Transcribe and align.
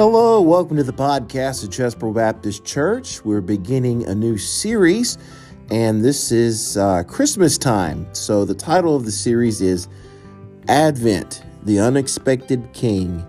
Hello, 0.00 0.40
welcome 0.40 0.78
to 0.78 0.82
the 0.82 0.94
podcast 0.94 1.62
of 1.62 1.68
Chesbro 1.68 2.14
Baptist 2.14 2.64
Church. 2.64 3.22
We're 3.22 3.42
beginning 3.42 4.06
a 4.06 4.14
new 4.14 4.38
series, 4.38 5.18
and 5.70 6.02
this 6.02 6.32
is 6.32 6.78
uh, 6.78 7.02
Christmas 7.02 7.58
time. 7.58 8.06
So, 8.14 8.46
the 8.46 8.54
title 8.54 8.96
of 8.96 9.04
the 9.04 9.12
series 9.12 9.60
is 9.60 9.88
Advent, 10.68 11.44
the 11.64 11.80
Unexpected 11.80 12.72
King. 12.72 13.22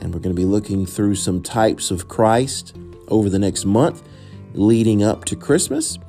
And 0.00 0.12
we're 0.12 0.18
going 0.18 0.34
to 0.34 0.42
be 0.42 0.44
looking 0.44 0.86
through 0.86 1.14
some 1.14 1.40
types 1.40 1.92
of 1.92 2.08
Christ 2.08 2.76
over 3.06 3.30
the 3.30 3.38
next 3.38 3.64
month 3.64 4.02
leading 4.54 5.04
up 5.04 5.24
to 5.26 5.36
Christmas. 5.36 6.00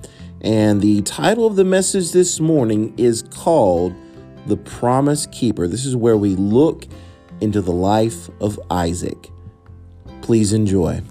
And 0.41 0.81
the 0.81 1.03
title 1.03 1.45
of 1.45 1.55
the 1.55 1.65
message 1.65 2.13
this 2.13 2.39
morning 2.39 2.95
is 2.97 3.21
called 3.29 3.93
The 4.47 4.57
Promise 4.57 5.27
Keeper. 5.27 5.67
This 5.67 5.85
is 5.85 5.95
where 5.95 6.17
we 6.17 6.35
look 6.35 6.87
into 7.41 7.61
the 7.61 7.73
life 7.73 8.27
of 8.41 8.59
Isaac. 8.71 9.29
Please 10.29 10.53
enjoy. 10.53 11.01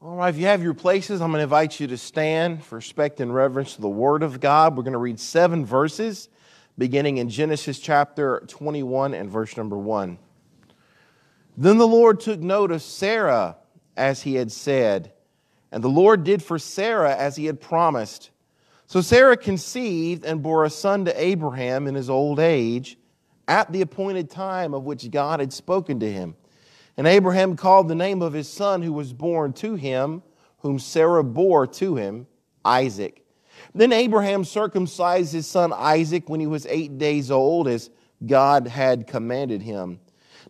All 0.00 0.16
right, 0.16 0.30
if 0.30 0.36
you 0.36 0.46
have 0.46 0.64
your 0.64 0.74
places, 0.74 1.20
I'm 1.20 1.30
going 1.30 1.38
to 1.38 1.44
invite 1.44 1.78
you 1.78 1.86
to 1.86 1.96
stand 1.96 2.64
for 2.64 2.74
respect 2.74 3.20
and 3.20 3.32
reverence 3.32 3.76
to 3.76 3.80
the 3.80 3.88
Word 3.88 4.24
of 4.24 4.40
God. 4.40 4.76
We're 4.76 4.82
going 4.82 4.94
to 4.94 4.98
read 4.98 5.20
seven 5.20 5.64
verses, 5.64 6.28
beginning 6.76 7.18
in 7.18 7.28
Genesis 7.28 7.78
chapter 7.78 8.42
21 8.48 9.14
and 9.14 9.30
verse 9.30 9.56
number 9.56 9.78
1. 9.78 10.18
Then 11.56 11.78
the 11.78 11.86
Lord 11.86 12.18
took 12.18 12.40
note 12.40 12.72
of 12.72 12.82
Sarah 12.82 13.58
as 13.96 14.22
he 14.22 14.34
had 14.34 14.50
said, 14.50 15.12
and 15.70 15.84
the 15.84 15.88
Lord 15.88 16.24
did 16.24 16.42
for 16.42 16.58
Sarah 16.58 17.14
as 17.14 17.36
he 17.36 17.44
had 17.44 17.60
promised. 17.60 18.31
So 18.92 19.00
Sarah 19.00 19.38
conceived 19.38 20.26
and 20.26 20.42
bore 20.42 20.66
a 20.66 20.68
son 20.68 21.06
to 21.06 21.18
Abraham 21.18 21.86
in 21.86 21.94
his 21.94 22.10
old 22.10 22.38
age 22.38 22.98
at 23.48 23.72
the 23.72 23.80
appointed 23.80 24.28
time 24.28 24.74
of 24.74 24.84
which 24.84 25.10
God 25.10 25.40
had 25.40 25.50
spoken 25.50 25.98
to 26.00 26.12
him. 26.12 26.36
And 26.98 27.06
Abraham 27.06 27.56
called 27.56 27.88
the 27.88 27.94
name 27.94 28.20
of 28.20 28.34
his 28.34 28.50
son 28.50 28.82
who 28.82 28.92
was 28.92 29.14
born 29.14 29.54
to 29.54 29.76
him, 29.76 30.22
whom 30.58 30.78
Sarah 30.78 31.24
bore 31.24 31.66
to 31.68 31.96
him, 31.96 32.26
Isaac. 32.66 33.24
Then 33.74 33.94
Abraham 33.94 34.44
circumcised 34.44 35.32
his 35.32 35.46
son 35.46 35.72
Isaac 35.72 36.28
when 36.28 36.40
he 36.40 36.46
was 36.46 36.66
eight 36.66 36.98
days 36.98 37.30
old, 37.30 37.68
as 37.68 37.88
God 38.26 38.68
had 38.68 39.06
commanded 39.06 39.62
him. 39.62 40.00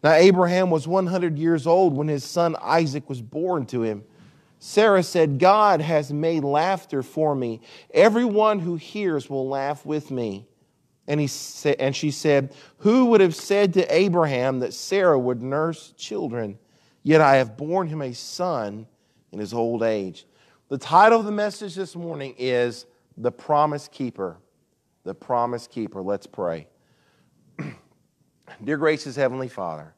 Now, 0.03 0.15
Abraham 0.15 0.69
was 0.69 0.89
100 0.89 1.39
years 1.39 1.65
old 1.69 1.95
when 1.97 2.09
his 2.09 2.25
son 2.25 2.57
Isaac 2.61 3.09
was 3.09 3.23
born 3.23 3.67
to 3.67 3.85
him. 3.85 4.03
Sarah 4.65 5.03
said, 5.03 5.41
God 5.41 5.81
has 5.81 6.13
made 6.13 6.45
laughter 6.45 7.03
for 7.03 7.35
me. 7.35 7.61
Everyone 7.93 8.61
who 8.61 8.77
hears 8.77 9.29
will 9.29 9.49
laugh 9.49 9.85
with 9.85 10.13
me. 10.13 10.47
And, 11.09 11.19
he 11.19 11.27
sa- 11.27 11.75
and 11.81 11.97
she 11.97 12.13
said, 12.13 12.55
Who 12.79 13.07
would 13.07 13.21
have 13.21 13.35
said 13.35 13.75
to 13.75 13.93
Abraham 13.93 14.61
that 14.61 14.73
Sarah 14.73 15.19
would 15.19 15.43
nurse 15.43 15.93
children? 15.97 16.61
Yet 17.03 17.21
I 17.21 17.39
have 17.39 17.57
borne 17.57 17.89
him 17.89 18.03
a 18.03 18.15
son 18.15 18.87
in 19.33 19.41
his 19.41 19.53
old 19.53 19.83
age. 19.83 20.27
The 20.69 20.79
title 20.79 21.19
of 21.19 21.27
the 21.27 21.33
message 21.33 21.75
this 21.75 21.97
morning 21.97 22.37
is 22.39 22.87
The 23.17 23.33
Promise 23.33 23.89
Keeper. 23.89 24.39
The 25.03 25.13
Promise 25.13 25.67
Keeper. 25.67 26.03
Let's 26.03 26.29
pray. 26.29 26.69
Dear 28.63 28.77
gracious 28.77 29.17
Heavenly 29.17 29.49
Father, 29.49 29.93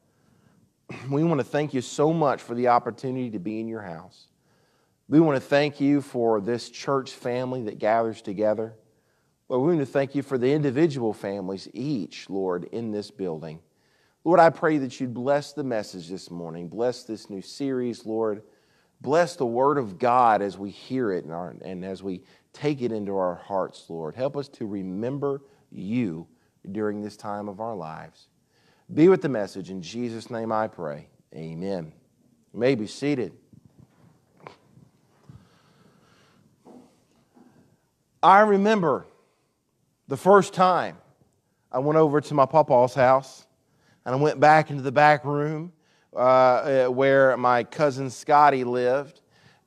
we 1.11 1.23
want 1.23 1.39
to 1.39 1.45
thank 1.45 1.75
you 1.75 1.81
so 1.81 2.11
much 2.11 2.41
for 2.41 2.55
the 2.55 2.69
opportunity 2.69 3.29
to 3.29 3.39
be 3.39 3.59
in 3.59 3.67
your 3.67 3.83
house. 3.83 4.29
We 5.07 5.19
want 5.19 5.35
to 5.35 5.47
thank 5.47 5.79
you 5.79 6.01
for 6.01 6.41
this 6.41 6.69
church 6.69 7.11
family 7.11 7.63
that 7.63 7.77
gathers 7.77 8.21
together. 8.21 8.73
Lord, 9.47 9.61
we 9.61 9.75
want 9.75 9.85
to 9.85 9.91
thank 9.91 10.15
you 10.15 10.23
for 10.23 10.39
the 10.39 10.51
individual 10.51 11.13
families, 11.13 11.67
each, 11.73 12.27
Lord, 12.29 12.63
in 12.71 12.91
this 12.91 13.11
building. 13.11 13.59
Lord, 14.23 14.39
I 14.39 14.49
pray 14.49 14.79
that 14.79 14.99
you'd 14.99 15.13
bless 15.13 15.53
the 15.53 15.63
message 15.63 16.09
this 16.09 16.31
morning. 16.31 16.67
Bless 16.67 17.03
this 17.03 17.29
new 17.29 17.43
series, 17.43 18.07
Lord. 18.07 18.41
Bless 19.01 19.35
the 19.35 19.45
word 19.45 19.77
of 19.77 19.99
God 19.99 20.41
as 20.41 20.57
we 20.57 20.71
hear 20.71 21.11
it 21.11 21.25
and, 21.25 21.33
our, 21.33 21.55
and 21.63 21.85
as 21.85 22.01
we 22.01 22.23
take 22.51 22.81
it 22.81 22.91
into 22.91 23.15
our 23.15 23.35
hearts, 23.35 23.85
Lord. 23.87 24.15
Help 24.15 24.35
us 24.35 24.47
to 24.49 24.65
remember 24.65 25.43
you 25.69 26.25
during 26.71 27.03
this 27.03 27.15
time 27.15 27.47
of 27.47 27.59
our 27.59 27.75
lives. 27.75 28.29
Be 28.91 29.07
with 29.09 29.21
the 29.21 29.29
message. 29.29 29.69
In 29.69 29.83
Jesus' 29.83 30.31
name 30.31 30.51
I 30.51 30.67
pray. 30.67 31.09
Amen. 31.35 31.93
You 32.51 32.59
may 32.59 32.73
be 32.73 32.87
seated. 32.87 33.33
I 38.21 38.41
remember 38.41 39.05
the 40.07 40.17
first 40.17 40.53
time 40.53 40.97
I 41.71 41.79
went 41.79 41.97
over 41.97 42.21
to 42.21 42.33
my 42.33 42.45
papa's 42.45 42.93
house 42.93 43.45
and 44.05 44.15
I 44.15 44.17
went 44.17 44.39
back 44.39 44.69
into 44.69 44.81
the 44.81 44.91
back 44.91 45.25
room 45.25 45.73
uh, 46.15 46.85
where 46.85 47.35
my 47.37 47.63
cousin 47.63 48.09
Scotty 48.09 48.63
lived 48.63 49.21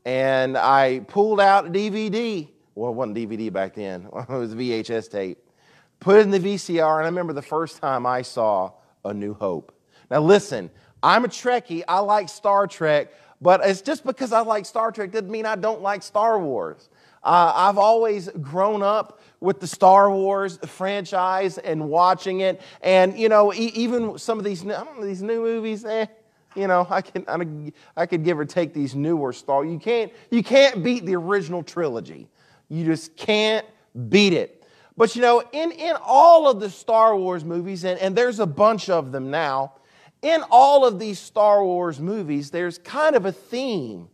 and 0.05 0.57
I 0.57 1.01
pulled 1.01 1.41
out 1.41 1.67
a 1.67 1.71
DVD. 1.71 2.49
Well, 2.75 2.93
it 2.93 2.95
wasn't 2.95 3.17
DVD 3.17 3.53
back 3.53 3.75
then, 3.75 4.09
it 4.29 4.29
was 4.29 4.55
VHS 4.55 5.11
tape. 5.11 5.39
Put 6.01 6.19
it 6.19 6.21
in 6.21 6.31
the 6.31 6.39
VCR, 6.39 6.99
and 6.99 7.05
I 7.05 7.09
remember 7.09 7.33
the 7.33 7.43
first 7.43 7.79
time 7.79 8.07
I 8.07 8.23
saw 8.23 8.73
A 9.05 9.13
New 9.13 9.35
Hope. 9.35 9.73
Now, 10.11 10.21
listen, 10.21 10.71
I'm 11.03 11.25
a 11.25 11.29
Trekkie, 11.29 11.83
I 11.89 11.99
like 11.99 12.29
Star 12.29 12.67
Trek, 12.69 13.13
but 13.41 13.61
it's 13.65 13.83
just 13.83 14.05
because 14.05 14.33
I 14.33 14.41
like 14.41 14.65
Star 14.65 14.93
Trek 14.93 15.11
doesn't 15.11 15.31
mean 15.31 15.45
I 15.45 15.57
don't 15.57 15.83
like 15.83 16.03
Star 16.03 16.39
Wars. 16.39 16.89
Uh, 17.29 17.53
I've 17.55 17.77
always 17.77 18.31
grown 18.41 18.83
up 18.83 19.21
with 19.41 19.61
the 19.61 19.67
Star 19.67 20.11
Wars 20.11 20.59
franchise 20.65 21.59
and 21.59 21.91
watching 21.91 22.41
it, 22.41 22.63
and 22.81 23.19
you 23.19 23.29
know, 23.29 23.53
e- 23.53 23.71
even 23.75 24.17
some 24.17 24.39
of 24.39 24.47
these 24.47 24.65
know, 24.65 24.89
these 25.03 25.23
new 25.23 25.43
movies, 25.43 25.85
eh, 25.85 26.07
you 26.57 26.67
know, 26.67 26.87
I 26.89 27.03
can 27.03 27.27
I, 27.29 28.01
I 28.01 28.07
could 28.07 28.25
give 28.25 28.39
or 28.39 28.47
take 28.47 28.73
these 28.73 28.95
newer 28.95 29.35
Star. 29.35 29.63
You 29.67 29.79
can't 29.79 30.11
you 30.31 30.43
can't 30.43 30.83
beat 30.83 31.05
the 31.05 31.17
original 31.17 31.63
trilogy. 31.63 32.29
You 32.71 32.87
just 32.87 33.15
can't 33.15 33.67
beat 34.09 34.33
it. 34.33 34.65
But 34.97 35.15
you 35.15 35.21
know, 35.21 35.43
in, 35.53 35.73
in 35.73 35.97
all 36.03 36.49
of 36.49 36.61
the 36.61 36.71
Star 36.71 37.15
Wars 37.15 37.45
movies, 37.45 37.85
and, 37.85 38.01
and 38.01 38.17
there's 38.17 38.41
a 38.41 38.47
bunch 38.47 38.89
of 38.89 39.13
them 39.13 39.31
now, 39.31 39.75
in 40.23 40.43
all 40.51 40.87
of 40.87 40.99
these 40.99 41.19
Star 41.19 41.63
Wars 41.63 42.01
movies, 42.01 42.51
there's 42.51 42.79
kind 42.79 43.15
of 43.15 43.27
a 43.27 43.33
theme 43.33 44.09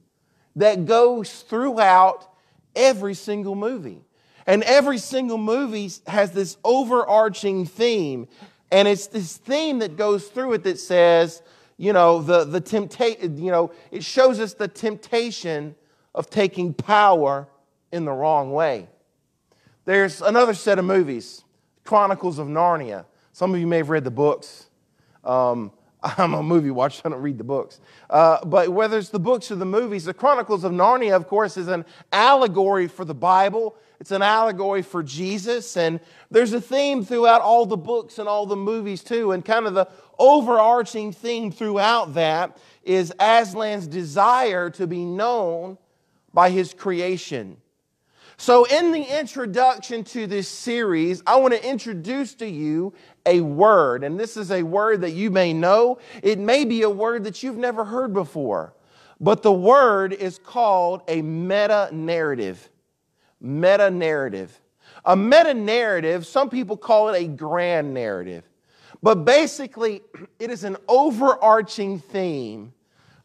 that 0.57 0.85
goes 0.85 1.43
throughout 1.43 2.34
every 2.77 3.15
single 3.15 3.55
movie. 3.55 4.05
And 4.47 4.63
every 4.65 4.99
single 4.99 5.39
movie 5.39 5.91
has 6.07 6.33
this 6.33 6.57
overarching 6.65 7.67
theme. 7.67 8.29
And 8.71 8.87
it's 8.89 9.07
this 9.07 9.37
theme 9.37 9.79
that 9.79 9.97
goes 9.97 10.27
through 10.29 10.55
it 10.55 10.65
that 10.65 10.79
says, 10.79 11.43
you 11.77 11.93
know, 11.93 12.21
the, 12.23 12.45
the 12.45 12.61
temptation, 12.61 13.43
you 13.43 13.51
know, 13.51 13.73
it 13.91 14.05
shows 14.05 14.41
us 14.41 14.55
the 14.55 14.69
temptation 14.69 15.75
of 16.15 16.31
taking 16.31 16.75
power 16.75 17.49
in 17.91 18.05
the 18.05 18.13
wrong 18.13 18.53
way. 18.53 18.89
There's 19.85 20.23
another 20.23 20.55
set 20.55 20.79
of 20.79 20.85
movies, 20.85 21.45
Chronicles 21.85 22.39
of 22.39 22.47
Narnia. 22.47 23.05
Some 23.33 23.55
of 23.55 23.61
you 23.61 23.67
may 23.67 23.79
have 23.79 23.91
read 23.91 24.05
the 24.05 24.11
books. 24.11 24.67
Um, 25.25 25.73
I'm 26.05 26.35
a 26.35 26.43
movie 26.43 26.71
watcher, 26.71 27.01
I 27.05 27.09
don't 27.09 27.23
read 27.23 27.39
the 27.39 27.45
books. 27.45 27.81
Uh, 28.11 28.45
but 28.45 28.69
whether 28.69 28.99
it's 28.99 29.09
the 29.09 29.19
books 29.19 29.51
or 29.51 29.55
the 29.55 29.65
movies, 29.65 30.05
the 30.05 30.13
Chronicles 30.13 30.63
of 30.63 30.73
Narnia, 30.73 31.17
of 31.17 31.27
course, 31.29 31.57
is 31.57 31.69
an 31.69 31.87
allegory 32.13 32.89
for 32.89 33.07
the 33.07 33.15
Bible. 33.15 33.75
It's 34.01 34.11
an 34.11 34.21
allegory 34.21 34.83
for 34.83 35.03
Jesus. 35.03 35.79
And 35.79 36.01
there's 36.31 36.53
a 36.53 36.61
theme 36.61 37.05
throughout 37.05 37.41
all 37.41 37.65
the 37.65 37.79
books 37.79 38.19
and 38.19 38.29
all 38.29 38.45
the 38.45 38.57
movies, 38.57 39.03
too. 39.03 39.33
And 39.33 39.43
kind 39.43 39.67
of 39.67 39.73
the 39.73 39.89
overarching 40.19 41.13
theme 41.13 41.51
throughout 41.51 42.15
that 42.15 42.59
is 42.83 43.11
Aslan's 43.19 43.87
desire 43.87 44.69
to 44.71 44.87
be 44.87 45.07
known 45.07 45.79
by 46.35 46.51
his 46.51 46.75
creation. 46.75 47.57
So, 48.37 48.65
in 48.65 48.91
the 48.91 49.19
introduction 49.19 50.03
to 50.05 50.27
this 50.27 50.49
series, 50.49 51.23
I 51.27 51.37
want 51.37 51.55
to 51.55 51.69
introduce 51.69 52.35
to 52.35 52.49
you 52.49 52.93
a 53.25 53.41
word. 53.41 54.03
And 54.03 54.19
this 54.19 54.37
is 54.37 54.51
a 54.51 54.63
word 54.63 55.03
that 55.03 55.13
you 55.13 55.31
may 55.31 55.53
know. 55.53 55.99
It 56.23 56.39
may 56.39 56.65
be 56.65 56.83
a 56.83 56.91
word 56.91 57.25
that 57.25 57.43
you've 57.43 57.57
never 57.57 57.85
heard 57.85 58.13
before. 58.13 58.75
But 59.21 59.43
the 59.43 59.53
word 59.53 60.13
is 60.13 60.39
called 60.39 61.03
a 61.07 61.23
meta 61.23 61.89
narrative. 61.93 62.69
Meta 63.41 63.91
narrative. 63.91 64.61
A 65.05 65.15
meta 65.15 65.55
narrative, 65.55 66.27
some 66.27 66.51
people 66.51 66.77
call 66.77 67.11
it 67.11 67.23
a 67.23 67.29
grand 67.29 67.95
narrative. 67.95 68.45
But 69.03 69.25
basically, 69.25 70.03
it 70.39 70.51
is 70.51 70.65
an 70.65 70.77
overarching 70.89 72.01
theme 72.01 72.73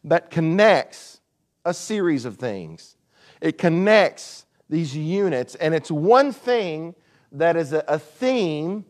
that 0.04 0.30
connects 0.30 1.20
a 1.64 1.74
series 1.74 2.24
of 2.24 2.36
things. 2.36 2.96
It 3.40 3.58
connects 3.58 4.46
these 4.70 4.96
units, 4.96 5.54
and 5.56 5.74
it's 5.74 5.90
one 5.90 6.32
thing 6.32 6.94
that 7.32 7.56
is 7.56 7.74
a, 7.74 7.84
a 7.86 7.98
theme 7.98 8.86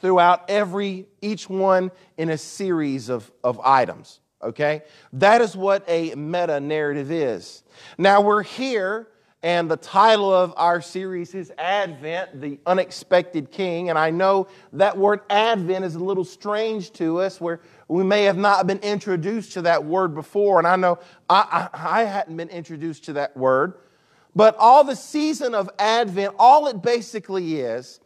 throughout 0.00 0.48
every 0.48 1.06
each 1.20 1.50
one 1.50 1.90
in 2.16 2.30
a 2.30 2.38
series 2.38 3.08
of, 3.08 3.30
of 3.44 3.60
items 3.60 4.20
okay 4.42 4.80
that 5.12 5.42
is 5.42 5.54
what 5.54 5.84
a 5.88 6.14
meta 6.14 6.58
narrative 6.58 7.10
is 7.10 7.62
now 7.98 8.22
we're 8.22 8.42
here 8.42 9.08
And 9.42 9.70
the 9.70 9.76
title 9.76 10.32
of 10.32 10.52
our 10.56 10.82
series 10.82 11.34
is 11.34 11.50
Advent, 11.56 12.42
the 12.42 12.58
Unexpected 12.66 13.50
King. 13.50 13.88
And 13.88 13.98
I 13.98 14.10
know 14.10 14.48
that 14.74 14.98
word 14.98 15.20
Advent 15.30 15.82
is 15.84 15.94
a 15.94 15.98
little 15.98 16.24
strange 16.24 16.92
to 16.94 17.20
us, 17.20 17.40
where 17.40 17.60
we 17.88 18.04
may 18.04 18.24
have 18.24 18.36
not 18.36 18.66
been 18.66 18.80
introduced 18.80 19.52
to 19.52 19.62
that 19.62 19.82
word 19.82 20.14
before. 20.14 20.58
And 20.58 20.66
I 20.66 20.76
know 20.76 20.98
I, 21.28 21.68
I, 21.72 22.00
I 22.00 22.04
hadn't 22.04 22.36
been 22.36 22.50
introduced 22.50 23.04
to 23.04 23.14
that 23.14 23.34
word. 23.34 23.74
But 24.34 24.56
all 24.58 24.84
the 24.84 24.96
season 24.96 25.54
of 25.54 25.68
Advent, 25.78 26.34
all 26.38 26.68
it 26.68 26.82
basically 26.82 27.60
is, 27.60 28.00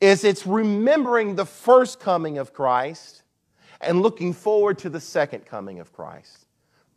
is 0.00 0.24
it's 0.24 0.46
remembering 0.46 1.36
the 1.36 1.46
first 1.46 2.00
coming 2.00 2.38
of 2.38 2.52
Christ 2.52 3.22
and 3.80 4.02
looking 4.02 4.32
forward 4.32 4.78
to 4.78 4.90
the 4.90 5.00
second 5.00 5.46
coming 5.46 5.80
of 5.80 5.92
Christ. 5.92 6.46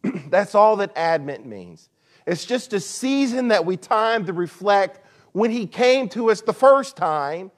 That's 0.30 0.56
all 0.56 0.75
that 0.77 0.91
Advent 0.95 1.45
means. 1.45 1.89
It's 2.25 2.45
just 2.45 2.74
a 2.74 2.80
season 2.80 3.50
that 3.50 3.65
we 3.65 3.77
time 3.77 4.25
to 4.25 4.33
reflect 4.33 5.01
when 5.31 5.51
He 5.51 5.68
came 5.68 6.09
to 6.09 6.29
us 6.29 6.41
the 6.41 6.53
first 6.53 6.95
time 6.95 7.51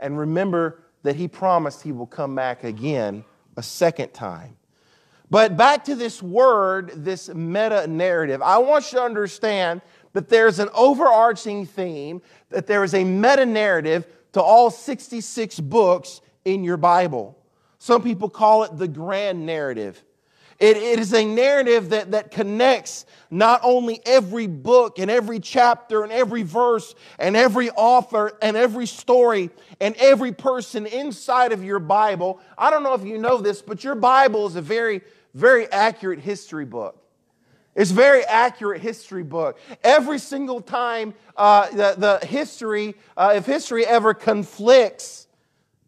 and 0.00 0.18
remember 0.18 0.82
that 1.02 1.16
He 1.16 1.28
promised 1.28 1.82
He 1.82 1.92
will 1.92 2.06
come 2.06 2.34
back 2.34 2.64
again 2.64 3.24
a 3.56 3.62
second 3.62 4.12
time. 4.12 4.56
But 5.30 5.56
back 5.56 5.84
to 5.84 5.94
this 5.94 6.22
word, 6.22 6.92
this 6.94 7.28
meta 7.30 7.86
narrative, 7.86 8.42
I 8.42 8.58
want 8.58 8.92
you 8.92 8.98
to 8.98 9.04
understand 9.04 9.80
that 10.12 10.28
there's 10.28 10.58
an 10.58 10.68
overarching 10.74 11.66
theme, 11.66 12.22
that 12.50 12.66
there 12.66 12.84
is 12.84 12.94
a 12.94 13.04
meta 13.04 13.46
narrative 13.46 14.06
to 14.32 14.42
all 14.42 14.70
66 14.70 15.60
books 15.60 16.20
in 16.44 16.64
your 16.64 16.76
Bible. 16.76 17.38
Some 17.78 18.02
people 18.02 18.28
call 18.28 18.64
it 18.64 18.76
the 18.78 18.88
grand 18.88 19.44
narrative. 19.44 20.02
It, 20.58 20.76
it 20.76 21.00
is 21.00 21.12
a 21.12 21.24
narrative 21.24 21.90
that, 21.90 22.12
that 22.12 22.30
connects 22.30 23.04
not 23.32 23.60
only 23.64 24.00
every 24.06 24.46
book 24.46 25.00
and 25.00 25.10
every 25.10 25.40
chapter 25.40 26.04
and 26.04 26.12
every 26.12 26.44
verse 26.44 26.94
and 27.18 27.36
every 27.36 27.70
author 27.70 28.38
and 28.40 28.56
every 28.56 28.86
story 28.86 29.50
and 29.80 29.96
every 29.96 30.30
person 30.30 30.86
inside 30.86 31.50
of 31.50 31.64
your 31.64 31.80
Bible. 31.80 32.38
I 32.56 32.70
don't 32.70 32.84
know 32.84 32.94
if 32.94 33.04
you 33.04 33.18
know 33.18 33.38
this, 33.38 33.60
but 33.60 33.82
your 33.82 33.96
Bible 33.96 34.46
is 34.46 34.54
a 34.54 34.62
very, 34.62 35.00
very 35.34 35.66
accurate 35.72 36.20
history 36.20 36.64
book. 36.64 37.01
It's 37.74 37.90
a 37.90 37.94
very 37.94 38.24
accurate 38.24 38.82
history 38.82 39.22
book. 39.22 39.58
Every 39.82 40.18
single 40.18 40.60
time 40.60 41.14
uh, 41.36 41.70
the, 41.70 41.94
the 42.20 42.26
history, 42.26 42.94
uh, 43.16 43.34
if 43.36 43.46
history 43.46 43.86
ever 43.86 44.12
conflicts, 44.14 45.26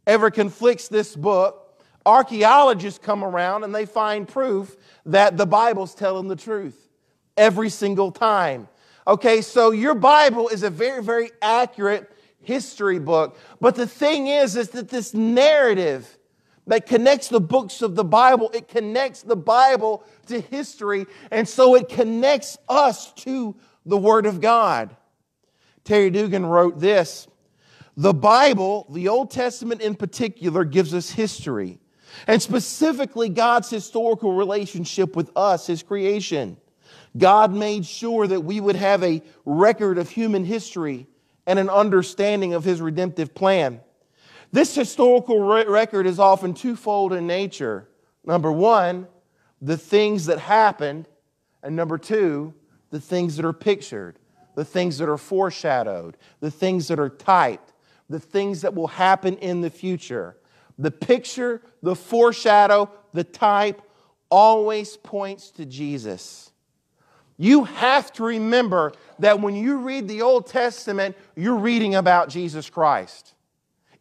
ever 0.07 0.31
conflicts 0.31 0.89
this 0.89 1.15
book, 1.15 1.65
Archaeologists 2.07 2.99
come 2.99 3.25
around 3.25 3.65
and 3.65 3.75
they 3.75 3.87
find 3.87 4.29
proof 4.29 4.77
that 5.07 5.37
the 5.37 5.47
Bible's 5.47 5.95
telling 5.95 6.29
the 6.29 6.37
truth 6.37 6.89
every 7.37 7.71
single 7.71 8.13
time. 8.13 8.69
Okay, 9.07 9.41
so 9.41 9.71
your 9.71 9.95
Bible 9.95 10.49
is 10.49 10.63
a 10.63 10.71
very, 10.71 11.03
very 11.03 11.31
accurate 11.41 12.11
history 12.43 12.99
book. 12.99 13.39
But 13.61 13.75
the 13.75 13.87
thing 13.87 14.27
is, 14.27 14.55
is 14.57 14.69
that 14.71 14.91
this 14.91 15.15
narrative 15.15 16.19
that 16.67 16.87
connects 16.87 17.29
the 17.29 17.41
books 17.41 17.83
of 17.83 17.95
the 17.95 18.05
Bible, 18.05 18.51
it 18.55 18.69
connects 18.69 19.23
the 19.23 19.37
Bible 19.37 20.05
to 20.27 20.41
history, 20.41 21.07
and 21.31 21.49
so 21.49 21.75
it 21.75 21.89
connects 21.89 22.57
us 22.69 23.13
to 23.15 23.55
the 23.85 23.99
Word 23.99 24.27
of 24.27 24.41
God. 24.41 24.97
Terry 25.85 26.11
Dugan 26.11 26.47
wrote 26.47 26.81
this 26.81 27.29
The 27.97 28.15
Bible, 28.15 28.87
the 28.91 29.09
Old 29.09 29.31
Testament 29.31 29.83
in 29.83 29.95
particular, 29.95 30.65
gives 30.65 30.95
us 30.95 31.11
history 31.11 31.79
and 32.27 32.41
specifically 32.41 33.29
God's 33.29 33.71
historical 33.71 34.35
relationship 34.35 35.17
with 35.17 35.31
us, 35.37 35.67
His 35.67 35.83
creation. 35.83 36.57
God 37.17 37.53
made 37.53 37.87
sure 37.87 38.27
that 38.27 38.41
we 38.41 38.61
would 38.61 38.77
have 38.77 39.03
a 39.03 39.23
record 39.45 39.99
of 39.99 40.09
human 40.09 40.45
history 40.45 41.07
and 41.47 41.59
an 41.59 41.69
understanding 41.69 42.55
of 42.55 42.65
His 42.65 42.81
redemptive 42.81 43.35
plan. 43.35 43.81
This 44.55 44.73
historical 44.73 45.41
record 45.41 46.07
is 46.07 46.21
often 46.21 46.55
twofold 46.55 47.13
in 47.13 47.27
nature. 47.27 47.89
Number 48.25 48.53
one, 48.53 49.09
the 49.61 49.77
things 49.77 50.27
that 50.27 50.39
happened, 50.39 51.09
and 51.65 51.75
number 51.75 51.99
two, 51.99 52.55
the 52.91 53.01
things 53.01 53.35
that 53.35 53.45
are 53.45 53.53
pictured, 53.53 54.17
the 54.55 54.65
things 54.65 54.99
that 54.99 55.09
are 55.09 55.19
foreshadowed, 55.19 56.17
the 56.39 56.53
things 56.53 56.87
that 56.87 57.01
are 57.01 57.09
typed, 57.09 57.73
the 58.09 58.21
things 58.21 58.61
that 58.61 58.77
will 58.77 58.87
happen 58.87 59.37
in 59.39 59.61
the 59.61 59.71
future. 59.71 60.37
The 60.79 60.93
picture, 60.93 61.61
the 61.83 61.97
foreshadow, 61.97 62.93
the 63.13 63.25
type 63.25 63.83
always 64.31 64.97
points 64.97 65.51
to 65.51 65.67
Jesus. 65.67 66.53
You 67.39 67.65
have 67.65 68.13
to 68.13 68.23
remember 68.23 68.93
that 69.19 69.41
when 69.41 69.57
you 69.57 69.79
read 69.79 70.07
the 70.07 70.23
Old 70.23 70.47
Testament, 70.47 71.17
you're 71.35 71.57
reading 71.57 71.97
about 71.97 72.29
Jesus 72.29 72.71
Christ. 72.71 73.35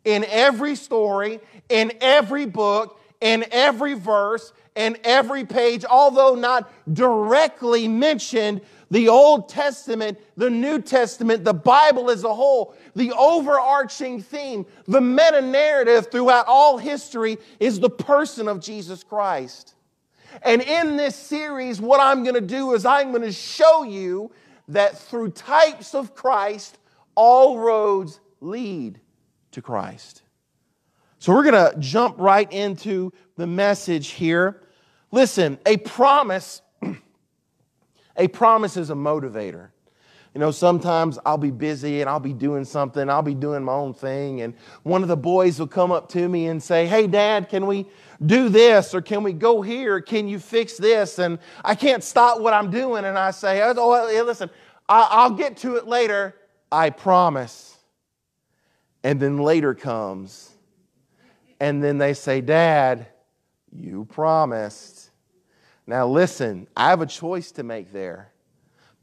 In 0.05 0.25
every 0.25 0.75
story, 0.75 1.39
in 1.69 1.93
every 2.01 2.45
book, 2.45 2.99
in 3.21 3.45
every 3.51 3.93
verse, 3.93 4.51
in 4.75 4.97
every 5.03 5.45
page, 5.45 5.85
although 5.85 6.35
not 6.35 6.71
directly 6.93 7.87
mentioned, 7.87 8.61
the 8.91 9.09
Old 9.09 9.49
Testament, 9.49 10.19
the 10.37 10.49
New 10.49 10.81
Testament, 10.81 11.43
the 11.43 11.53
Bible 11.53 12.11
as 12.11 12.23
a 12.23 12.33
whole, 12.33 12.75
the 12.95 13.11
overarching 13.13 14.21
theme, 14.21 14.65
the 14.87 15.01
meta 15.01 15.41
narrative 15.41 16.11
throughout 16.11 16.45
all 16.47 16.77
history 16.77 17.37
is 17.59 17.79
the 17.79 17.89
person 17.89 18.47
of 18.47 18.59
Jesus 18.59 19.03
Christ. 19.03 19.73
And 20.41 20.61
in 20.61 20.97
this 20.97 21.15
series, 21.15 21.79
what 21.79 21.99
I'm 21.99 22.23
going 22.23 22.35
to 22.35 22.41
do 22.41 22.73
is 22.73 22.85
I'm 22.85 23.11
going 23.11 23.23
to 23.23 23.31
show 23.31 23.83
you 23.83 24.31
that 24.67 24.97
through 24.97 25.31
types 25.31 25.95
of 25.95 26.13
Christ, 26.13 26.77
all 27.15 27.59
roads 27.59 28.19
lead 28.41 28.99
to 29.53 29.61
Christ. 29.61 30.21
So 31.19 31.33
we're 31.33 31.49
going 31.49 31.71
to 31.71 31.79
jump 31.79 32.15
right 32.19 32.51
into 32.51 33.13
the 33.37 33.47
message 33.47 34.09
here. 34.09 34.61
Listen, 35.11 35.57
a 35.65 35.77
promise 35.77 36.61
a 38.17 38.27
promise 38.27 38.77
is 38.77 38.89
a 38.89 38.95
motivator. 38.95 39.69
You 40.33 40.39
know, 40.39 40.49
sometimes 40.49 41.19
I'll 41.25 41.37
be 41.37 41.51
busy 41.51 42.01
and 42.01 42.09
I'll 42.09 42.19
be 42.19 42.33
doing 42.33 42.65
something, 42.65 43.07
I'll 43.07 43.21
be 43.21 43.35
doing 43.35 43.63
my 43.63 43.73
own 43.73 43.93
thing, 43.93 44.41
and 44.41 44.55
one 44.81 45.03
of 45.03 45.07
the 45.07 45.15
boys 45.15 45.59
will 45.59 45.67
come 45.67 45.91
up 45.91 46.09
to 46.09 46.27
me 46.27 46.47
and 46.47 46.61
say, 46.61 46.87
Hey, 46.87 47.05
Dad, 47.05 47.49
can 47.49 47.67
we 47.67 47.85
do 48.25 48.49
this? 48.49 48.95
Or 48.95 49.01
can 49.01 49.21
we 49.21 49.31
go 49.31 49.61
here? 49.61 50.01
Can 50.01 50.27
you 50.27 50.39
fix 50.39 50.75
this? 50.75 51.19
And 51.19 51.37
I 51.63 51.75
can't 51.75 52.03
stop 52.03 52.39
what 52.41 52.53
I'm 52.53 52.71
doing. 52.71 53.05
And 53.05 53.17
I 53.17 53.29
say, 53.29 53.61
Oh, 53.61 54.23
listen, 54.25 54.49
I'll 54.89 55.31
get 55.31 55.57
to 55.57 55.75
it 55.75 55.87
later. 55.87 56.35
I 56.71 56.89
promise. 56.89 57.77
And 59.03 59.19
then 59.19 59.37
later 59.37 59.73
comes, 59.73 60.51
and 61.59 61.83
then 61.83 61.97
they 61.97 62.13
say, 62.13 62.41
Dad, 62.41 63.07
you 63.71 64.05
promised. 64.05 65.09
Now, 65.85 66.07
listen, 66.07 66.67
I 66.75 66.89
have 66.89 67.01
a 67.01 67.05
choice 67.05 67.51
to 67.53 67.63
make 67.63 67.91
there. 67.91 68.31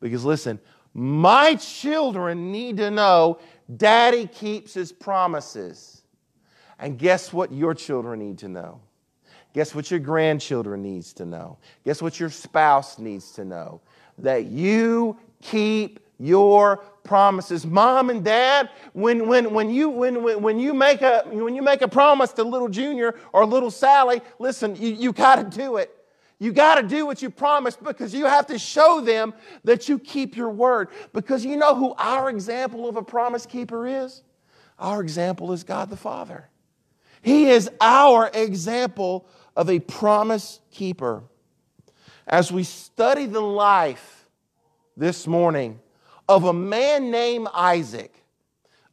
Because, 0.00 0.24
listen, 0.24 0.58
my 0.94 1.54
children 1.56 2.50
need 2.50 2.78
to 2.78 2.90
know 2.90 3.38
daddy 3.76 4.26
keeps 4.26 4.74
his 4.74 4.90
promises. 4.92 6.02
And 6.78 6.98
guess 6.98 7.32
what 7.32 7.52
your 7.52 7.74
children 7.74 8.20
need 8.20 8.38
to 8.38 8.48
know? 8.48 8.80
Guess 9.52 9.74
what 9.74 9.90
your 9.90 10.00
grandchildren 10.00 10.82
needs 10.82 11.12
to 11.14 11.26
know? 11.26 11.58
Guess 11.84 12.00
what 12.00 12.18
your 12.18 12.30
spouse 12.30 12.98
needs 12.98 13.32
to 13.32 13.44
know? 13.44 13.82
That 14.18 14.46
you 14.46 15.18
keep 15.42 16.00
your 16.18 16.78
promises. 17.10 17.66
Mom 17.66 18.08
and 18.08 18.24
dad, 18.24 18.70
when, 18.92 19.26
when, 19.26 19.52
when, 19.52 19.68
you, 19.68 19.90
when, 19.90 20.22
when, 20.22 20.60
you 20.60 20.72
make 20.72 21.02
a, 21.02 21.24
when 21.26 21.56
you 21.56 21.60
make 21.60 21.82
a 21.82 21.88
promise 21.88 22.32
to 22.34 22.44
little 22.44 22.68
Junior 22.68 23.16
or 23.32 23.44
little 23.44 23.72
Sally, 23.72 24.22
listen, 24.38 24.76
you, 24.76 24.90
you 24.90 25.12
got 25.12 25.34
to 25.34 25.58
do 25.58 25.76
it. 25.76 25.92
You 26.38 26.52
got 26.52 26.76
to 26.76 26.86
do 26.86 27.04
what 27.04 27.20
you 27.20 27.28
promised 27.28 27.82
because 27.82 28.14
you 28.14 28.26
have 28.26 28.46
to 28.46 28.60
show 28.60 29.00
them 29.00 29.34
that 29.64 29.88
you 29.88 29.98
keep 29.98 30.36
your 30.36 30.50
word. 30.50 30.90
Because 31.12 31.44
you 31.44 31.56
know 31.56 31.74
who 31.74 31.94
our 31.98 32.30
example 32.30 32.88
of 32.88 32.94
a 32.94 33.02
promise 33.02 33.44
keeper 33.44 33.88
is? 33.88 34.22
Our 34.78 35.02
example 35.02 35.50
is 35.50 35.64
God 35.64 35.90
the 35.90 35.96
Father. 35.96 36.48
He 37.22 37.50
is 37.50 37.68
our 37.80 38.30
example 38.32 39.26
of 39.56 39.68
a 39.68 39.80
promise 39.80 40.60
keeper. 40.70 41.24
As 42.24 42.52
we 42.52 42.62
study 42.62 43.26
the 43.26 43.40
life 43.40 44.28
this 44.96 45.26
morning 45.26 45.80
of 46.30 46.44
a 46.44 46.52
man 46.52 47.10
named 47.10 47.48
Isaac, 47.52 48.14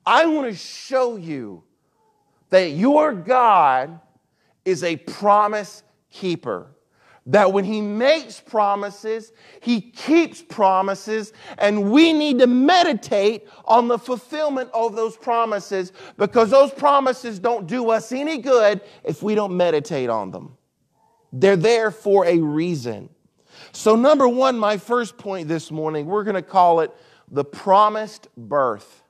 I 0.04 0.26
want 0.26 0.48
to 0.50 0.58
show 0.58 1.18
you 1.18 1.64
that 2.50 2.72
your 2.72 3.14
God 3.14 4.00
is 4.66 4.84
a 4.84 4.98
promise 4.98 5.84
keeper 6.10 6.72
that 7.28 7.52
when 7.52 7.66
he 7.66 7.80
makes 7.80 8.40
promises, 8.40 9.34
he 9.60 9.82
keeps 9.82 10.42
promises, 10.42 11.34
and 11.58 11.92
we 11.92 12.12
need 12.14 12.40
to 12.40 12.48
meditate 12.48 13.48
on 13.66 13.88
the 13.88 14.00
fulfillment 14.00 14.70
of 14.74 14.96
those 14.96 15.16
promises 15.16 15.92
because 16.18 16.50
those 16.50 16.72
promises 16.72 17.38
don't 17.38 17.68
do 17.68 17.92
us 17.92 18.12
any 18.14 18.40
good 18.40 18.82
if 19.04 19.22
we 19.22 19.36
don't 19.36 19.56
meditate 19.56 20.10
on 20.10 20.32
them. 20.32 20.58
They're 21.34 21.58
there 21.58 21.92
for 21.92 22.26
a 22.26 22.40
reason. 22.40 23.10
So, 23.74 23.96
number 23.96 24.28
one, 24.28 24.58
my 24.58 24.78
first 24.78 25.18
point 25.18 25.50
this 25.50 25.70
morning, 25.70 26.06
we're 26.06 26.24
going 26.24 26.36
to 26.36 26.42
call 26.42 26.80
it 26.80 26.92
the 27.30 27.44
promised 27.44 28.28
birth. 28.38 29.04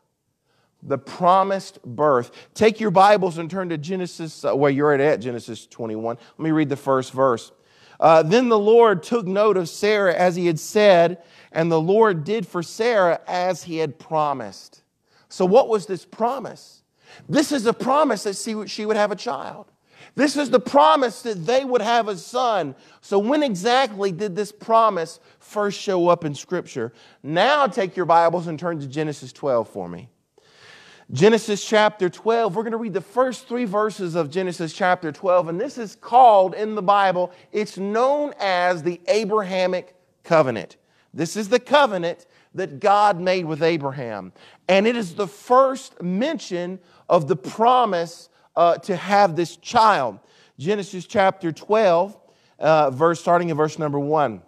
The 0.84 0.98
promised 0.98 1.82
birth. 1.84 2.32
Take 2.54 2.80
your 2.80 2.92
Bibles 2.92 3.38
and 3.38 3.50
turn 3.50 3.70
to 3.70 3.78
Genesis, 3.78 4.46
uh, 4.46 4.56
where 4.56 4.72
you're 4.72 4.94
at 4.94 5.20
Genesis 5.20 5.66
21. 5.68 6.18
Let 6.38 6.44
me 6.44 6.52
read 6.52 6.70
the 6.70 6.76
first 6.76 7.14
verse. 7.14 7.52
Uh, 8.00 8.22
then 8.22 8.48
the 8.50 8.60
Lord 8.60 9.02
took 9.02 9.26
note 9.26 9.58
of 9.58 9.70
Sarah 9.70 10.14
as 10.14 10.36
he 10.36 10.46
had 10.46 10.60
said, 10.60 11.24
and 11.52 11.72
the 11.72 11.82
Lord 11.82 12.24
did 12.24 12.48
for 12.48 12.62
Sarah 12.62 13.20
as 13.28 13.64
he 13.64 13.78
had 13.78 13.98
promised. 13.98 14.84
So, 15.30 15.46
what 15.46 15.68
was 15.68 15.88
this 15.88 16.06
promise? 16.06 16.84
This 17.28 17.52
is 17.52 17.66
a 17.66 17.74
promise 17.74 18.24
that 18.24 18.68
she 18.70 18.86
would 18.86 18.98
have 18.98 19.12
a 19.12 19.16
child. 19.16 19.72
This 20.18 20.36
is 20.36 20.50
the 20.50 20.60
promise 20.60 21.22
that 21.22 21.46
they 21.46 21.64
would 21.64 21.80
have 21.80 22.08
a 22.08 22.18
son. 22.18 22.74
So, 23.02 23.20
when 23.20 23.44
exactly 23.44 24.12
did 24.12 24.36
this 24.36 24.52
promise 24.52 25.20
first 25.38 25.80
show 25.80 26.10
up 26.10 26.26
in 26.26 26.34
Scripture? 26.34 26.92
Now, 27.22 27.68
take 27.68 27.96
your 27.96 28.08
Bibles 28.08 28.48
and 28.48 28.58
turn 28.58 28.80
to 28.80 28.88
Genesis 28.88 29.32
12 29.32 29.70
for 29.70 29.88
me. 29.88 30.10
Genesis 31.12 31.64
chapter 31.64 32.10
12, 32.10 32.56
we're 32.56 32.64
going 32.64 32.72
to 32.72 32.80
read 32.80 32.96
the 32.96 33.00
first 33.00 33.48
three 33.48 33.66
verses 33.66 34.16
of 34.16 34.32
Genesis 34.32 34.74
chapter 34.74 35.12
12, 35.12 35.50
and 35.50 35.62
this 35.62 35.78
is 35.78 35.96
called 35.96 36.56
in 36.56 36.74
the 36.74 36.82
Bible, 36.82 37.32
it's 37.52 37.78
known 37.78 38.34
as 38.40 38.82
the 38.82 39.00
Abrahamic 39.08 39.96
covenant. 40.24 40.78
This 41.14 41.38
is 41.38 41.48
the 41.48 41.60
covenant 41.60 42.26
that 42.56 42.80
God 42.80 43.22
made 43.22 43.46
with 43.46 43.62
Abraham, 43.62 44.34
and 44.68 44.88
it 44.88 44.96
is 44.96 45.14
the 45.14 45.28
first 45.28 46.02
mention 46.02 46.80
of 47.08 47.28
the 47.28 47.36
promise 47.36 48.30
uh, 48.58 48.76
to 48.80 48.96
have 48.96 49.36
this 49.36 49.56
child. 49.58 50.20
Genesis 50.58 51.06
chapter 51.06 51.52
12, 51.52 52.18
uh, 52.58 52.90
verse 52.90 53.22
starting 53.22 53.50
in 53.50 53.56
verse 53.56 53.78
number 53.78 54.00
1. 54.00 54.42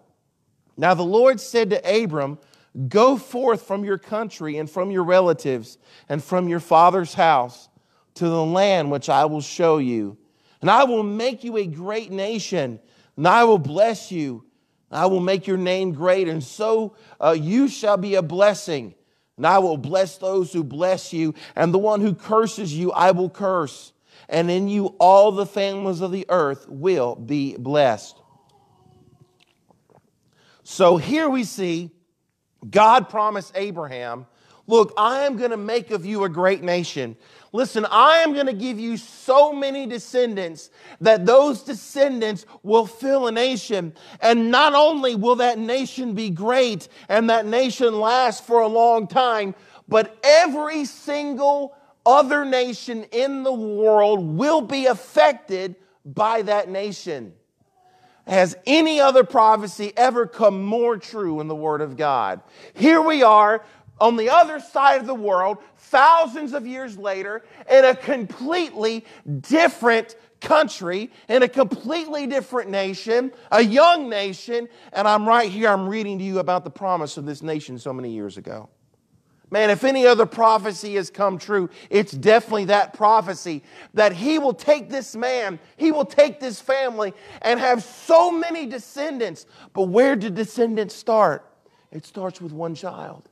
Now 0.76 0.96
the 0.96 1.04
Lord 1.04 1.40
said 1.40 1.70
to 1.70 2.04
Abram, 2.04 2.40
Go 2.88 3.18
forth 3.18 3.64
from 3.64 3.86
your 3.86 4.00
country 4.00 4.58
and 4.58 4.70
from 4.70 4.90
your 4.90 5.04
relatives 5.04 5.78
and 6.08 6.24
from 6.24 6.48
your 6.48 6.60
father's 6.60 7.14
house 7.14 7.70
to 8.16 8.28
the 8.28 8.44
land 8.44 8.90
which 8.90 9.10
I 9.10 9.26
will 9.26 9.42
show 9.42 9.78
you. 9.78 10.18
And 10.62 10.72
I 10.72 10.86
will 10.86 11.04
make 11.04 11.44
you 11.44 11.58
a 11.58 11.68
great 11.68 12.12
nation, 12.12 12.80
and 13.16 13.28
I 13.28 13.44
will 13.44 13.60
bless 13.60 14.12
you. 14.12 14.44
I 14.92 15.06
will 15.06 15.20
make 15.20 15.46
your 15.46 15.58
name 15.58 15.94
great, 15.94 16.28
and 16.28 16.44
so 16.44 16.96
uh, 17.22 17.36
you 17.40 17.68
shall 17.68 17.98
be 17.98 18.16
a 18.16 18.24
blessing. 18.24 18.96
And 19.38 19.46
I 19.46 19.60
will 19.60 19.78
bless 19.78 20.18
those 20.18 20.52
who 20.52 20.64
bless 20.64 21.14
you, 21.14 21.36
and 21.56 21.72
the 21.72 21.78
one 21.78 22.02
who 22.02 22.16
curses 22.16 22.74
you, 22.76 22.92
I 22.92 23.12
will 23.12 23.30
curse 23.30 23.94
and 24.28 24.52
in 24.52 24.68
you 24.68 24.96
all 25.00 25.32
the 25.32 25.46
families 25.46 26.02
of 26.02 26.12
the 26.12 26.26
earth 26.30 26.68
will 26.68 27.16
be 27.16 27.56
blessed. 27.58 28.20
So 30.64 30.98
here 30.98 31.30
we 31.30 31.44
see 31.44 31.92
God 32.70 33.10
promised 33.10 33.54
Abraham, 33.56 34.26
Look, 34.70 34.94
I 34.98 35.22
am 35.22 35.36
going 35.36 35.50
to 35.50 35.58
make 35.58 35.90
of 35.90 36.06
you 36.06 36.26
a 36.26 36.30
great 36.30 36.62
nation. 36.62 37.18
Listen, 37.52 37.88
I 37.90 38.18
am 38.18 38.36
going 38.36 38.46
to 38.46 38.54
give 38.54 38.80
you 38.80 38.98
so 38.98 39.52
many 39.52 39.88
descendants 39.88 40.70
that 41.02 41.26
those 41.26 41.64
descendants 41.64 42.46
will 42.62 42.86
fill 42.86 43.26
a 43.26 43.32
nation. 43.32 43.96
And 44.22 44.52
not 44.52 44.76
only 44.76 45.16
will 45.16 45.38
that 45.38 45.58
nation 45.58 46.14
be 46.14 46.30
great 46.30 46.88
and 47.08 47.32
that 47.32 47.48
nation 47.48 48.00
last 48.00 48.46
for 48.46 48.62
a 48.62 48.68
long 48.68 49.08
time, 49.08 49.56
but 49.88 50.16
every 50.24 50.86
single 50.86 51.76
other 52.06 52.46
nation 52.46 53.04
in 53.12 53.44
the 53.44 53.54
world 53.54 54.38
will 54.38 54.62
be 54.62 54.86
affected 54.86 55.76
by 56.06 56.42
that 56.44 56.70
nation. 56.70 57.34
Has 58.28 58.56
any 58.66 59.00
other 59.00 59.24
prophecy 59.24 59.92
ever 59.98 60.28
come 60.28 60.64
more 60.64 60.98
true 60.98 61.40
in 61.40 61.48
the 61.48 61.56
Word 61.56 61.82
of 61.82 61.98
God? 61.98 62.42
Here 62.74 63.02
we 63.02 63.24
are 63.24 63.64
on 64.00 64.16
the 64.16 64.30
other 64.30 64.60
side 64.60 65.02
of 65.02 65.08
the 65.08 65.16
world, 65.16 65.58
thousands 65.78 66.54
of 66.54 66.66
years 66.66 66.98
later, 66.98 67.44
in 67.70 67.86
a 67.86 67.96
completely 67.96 69.06
different 69.42 70.16
country, 70.40 71.12
in 71.28 71.44
a 71.44 71.50
completely 71.50 72.28
different 72.28 72.70
nation, 72.70 73.32
a 73.52 73.62
young 73.62 74.10
nation, 74.10 74.70
and 74.94 75.08
I'm 75.08 75.28
right 75.28 75.52
here, 75.52 75.70
I'm 75.70 75.88
reading 75.88 76.18
to 76.20 76.24
you 76.24 76.40
about 76.40 76.64
the 76.64 76.70
promise 76.70 77.18
of 77.18 77.26
this 77.26 77.42
nation 77.42 77.78
so 77.78 77.92
many 77.92 78.12
years 78.12 78.38
ago. 78.38 78.70
Man, 79.52 79.72
if 79.72 79.84
any 79.84 80.06
other 80.06 80.28
prophecy 80.28 80.96
has 80.96 81.10
come 81.10 81.40
true, 81.40 81.70
it's 81.90 82.12
definitely 82.12 82.66
that 82.66 82.94
prophecy 82.94 83.64
that 83.96 84.14
he 84.14 84.38
will 84.38 84.54
take 84.54 84.90
this 84.90 85.16
man, 85.16 85.60
he 85.76 85.92
will 85.92 86.06
take 86.06 86.40
this 86.40 86.62
family 86.62 87.14
and 87.42 87.60
have 87.60 87.84
so 87.84 88.32
many 88.32 88.68
descendants. 88.68 89.48
But 89.74 89.84
where 89.84 90.16
did 90.16 90.36
descendants 90.36 90.94
start? 90.94 91.46
It 91.92 92.06
starts 92.06 92.40
with 92.40 92.52
one 92.52 92.76
child. 92.76 93.28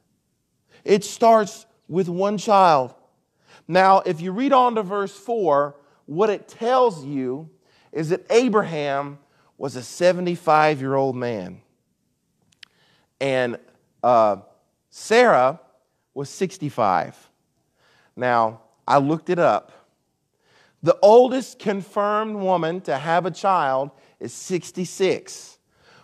It 0.83 1.03
starts 1.03 1.67
with 1.87 2.09
one 2.09 2.39
child. 2.39 2.95
Now, 3.67 3.99
if 3.99 4.19
you 4.19 4.31
read 4.31 4.53
on 4.53 4.75
to 4.75 4.83
verse 4.83 5.15
4, 5.15 5.75
what 6.07 6.29
it 6.29 6.47
tells 6.47 7.05
you 7.05 7.49
is 7.91 8.09
that 8.09 8.25
Abraham 8.31 9.19
was 9.57 9.75
a 9.75 9.83
75 9.83 10.79
year 10.79 10.95
old 10.95 11.15
man. 11.15 11.61
And 13.19 13.59
uh, 14.01 14.37
Sarah 14.89 15.59
was 16.17 16.29
65. 16.31 17.29
Now, 18.15 18.61
I 18.87 18.97
looked 18.97 19.29
it 19.29 19.37
up. 19.37 19.71
The 20.81 20.97
oldest 21.03 21.59
confirmed 21.59 22.37
woman 22.37 22.81
to 22.81 22.97
have 22.97 23.27
a 23.27 23.31
child 23.31 23.91
is 24.19 24.33
66. 24.33 25.59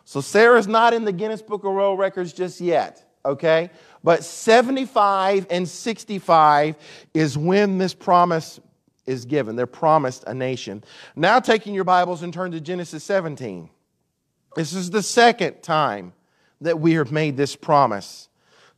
So 0.05 0.21
Sarah's 0.21 0.67
not 0.67 0.93
in 0.93 1.03
the 1.03 1.11
Guinness 1.11 1.41
Book 1.41 1.63
of 1.63 1.73
World 1.73 1.97
Records 1.97 2.31
just 2.31 2.61
yet, 2.61 3.03
okay? 3.25 3.71
But 4.03 4.23
75 4.23 5.47
and 5.49 5.67
65 5.67 6.75
is 7.15 7.35
when 7.35 7.79
this 7.79 7.95
promise 7.95 8.59
is 9.07 9.25
given. 9.25 9.55
They're 9.55 9.65
promised 9.65 10.25
a 10.27 10.33
nation. 10.35 10.83
Now, 11.15 11.39
taking 11.39 11.73
your 11.73 11.85
Bibles 11.85 12.21
and 12.21 12.31
turn 12.31 12.51
to 12.51 12.61
Genesis 12.61 13.03
17. 13.03 13.67
This 14.55 14.73
is 14.73 14.91
the 14.91 15.01
second 15.01 15.63
time 15.63 16.13
that 16.61 16.79
we 16.79 16.93
have 16.93 17.11
made 17.11 17.35
this 17.35 17.55
promise. 17.55 18.29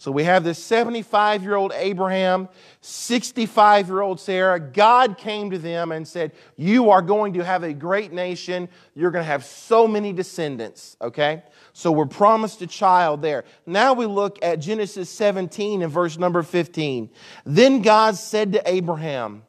So 0.06 0.12
we 0.12 0.26
have 0.26 0.44
this 0.44 0.64
75 0.64 1.42
year 1.42 1.56
old 1.56 1.74
Abraham, 1.74 2.48
65 2.82 3.88
year 3.88 4.02
old 4.02 4.20
Sarah. 4.20 4.60
God 4.60 5.18
came 5.18 5.50
to 5.50 5.58
them 5.58 5.92
and 5.92 6.08
said, 6.08 6.34
You 6.58 6.92
are 6.92 7.02
going 7.02 7.34
to 7.34 7.44
have 7.44 7.64
a 7.64 7.74
great 7.74 8.14
nation. 8.14 8.70
You're 8.94 9.10
going 9.10 9.24
to 9.24 9.28
have 9.28 9.44
so 9.44 9.88
many 9.88 10.14
descendants, 10.14 10.96
okay? 11.02 11.42
So 11.74 11.92
we're 11.92 12.06
promised 12.06 12.62
a 12.62 12.68
child 12.68 13.24
there. 13.24 13.46
Now 13.66 13.94
we 13.94 14.06
look 14.06 14.38
at 14.44 14.60
Genesis 14.60 15.10
17 15.10 15.82
and 15.82 15.92
verse 15.92 16.20
number 16.20 16.44
15. 16.44 17.10
Then 17.44 17.82
God 17.82 18.16
said 18.16 18.54
to 18.54 18.62
Abraham, 18.70 19.42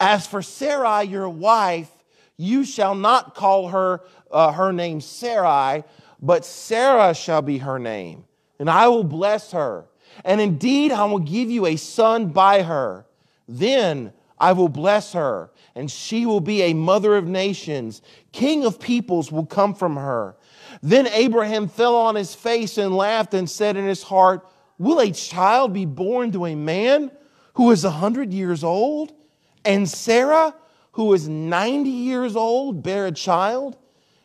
As 0.00 0.26
for 0.26 0.40
Sarai, 0.40 1.04
your 1.04 1.28
wife, 1.28 1.90
you 2.38 2.64
shall 2.64 2.94
not 2.94 3.34
call 3.34 3.68
her 3.68 4.00
uh, 4.30 4.52
her 4.52 4.72
name 4.72 5.02
Sarai, 5.02 5.84
but 6.22 6.46
Sarah 6.46 7.12
shall 7.12 7.42
be 7.42 7.58
her 7.58 7.78
name 7.78 8.24
and 8.58 8.68
I 8.68 8.88
will 8.88 9.04
bless 9.04 9.52
her. 9.52 9.84
And 10.24 10.40
indeed, 10.40 10.92
I 10.92 11.04
will 11.04 11.18
give 11.18 11.50
you 11.50 11.66
a 11.66 11.76
son 11.76 12.28
by 12.28 12.62
her. 12.62 13.06
Then 13.46 14.12
I 14.38 14.52
will 14.52 14.68
bless 14.68 15.12
her, 15.14 15.50
and 15.74 15.90
she 15.90 16.26
will 16.26 16.40
be 16.40 16.62
a 16.62 16.74
mother 16.74 17.16
of 17.16 17.26
nations. 17.26 18.02
King 18.32 18.64
of 18.64 18.78
peoples 18.78 19.32
will 19.32 19.46
come 19.46 19.74
from 19.74 19.96
her. 19.96 20.36
Then 20.82 21.08
Abraham 21.08 21.68
fell 21.68 21.96
on 21.96 22.14
his 22.14 22.34
face 22.34 22.78
and 22.78 22.96
laughed 22.96 23.34
and 23.34 23.48
said 23.48 23.76
in 23.76 23.86
his 23.86 24.02
heart, 24.02 24.46
Will 24.78 25.00
a 25.00 25.10
child 25.10 25.72
be 25.72 25.86
born 25.86 26.30
to 26.32 26.46
a 26.46 26.54
man 26.54 27.10
who 27.54 27.70
is 27.72 27.84
a 27.84 27.90
hundred 27.90 28.32
years 28.32 28.62
old? 28.62 29.12
And 29.64 29.88
Sarah, 29.88 30.54
who 30.92 31.12
is 31.14 31.28
90 31.28 31.90
years 31.90 32.36
old, 32.36 32.82
bear 32.82 33.06
a 33.06 33.12
child? 33.12 33.76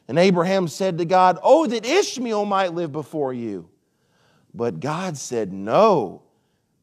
And 0.08 0.20
Abraham 0.20 0.68
said 0.68 1.00
to 1.00 1.06
God, 1.06 1.40
Oh, 1.42 1.66
that 1.66 1.86
Ishmael 1.86 2.46
might 2.46 2.74
live 2.74 2.92
before 2.92 3.34
you. 3.34 3.70
But 4.54 4.80
God 4.80 5.18
said, 5.18 5.52
No. 5.52 6.22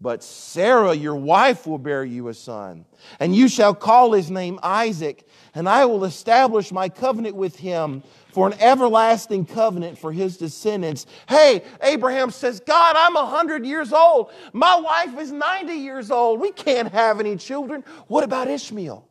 But 0.02 0.24
Sarah, 0.24 0.94
your 0.94 1.16
wife, 1.16 1.66
will 1.66 1.76
bear 1.76 2.02
you 2.02 2.28
a 2.28 2.34
son, 2.34 2.86
and 3.18 3.36
you 3.36 3.48
shall 3.48 3.74
call 3.74 4.12
his 4.12 4.30
name 4.30 4.58
Isaac, 4.62 5.28
and 5.54 5.68
I 5.68 5.84
will 5.84 6.04
establish 6.04 6.72
my 6.72 6.88
covenant 6.88 7.36
with 7.36 7.56
him 7.56 8.02
for 8.32 8.46
an 8.46 8.54
everlasting 8.60 9.44
covenant 9.44 9.98
for 9.98 10.10
his 10.10 10.38
descendants. 10.38 11.04
Hey, 11.28 11.62
Abraham 11.82 12.30
says, 12.30 12.60
God, 12.60 12.96
I'm 12.96 13.12
100 13.12 13.66
years 13.66 13.92
old. 13.92 14.32
My 14.54 14.80
wife 14.80 15.18
is 15.18 15.32
90 15.32 15.74
years 15.74 16.10
old. 16.10 16.40
We 16.40 16.52
can't 16.52 16.90
have 16.92 17.20
any 17.20 17.36
children. 17.36 17.84
What 18.06 18.24
about 18.24 18.48
Ishmael? 18.48 19.06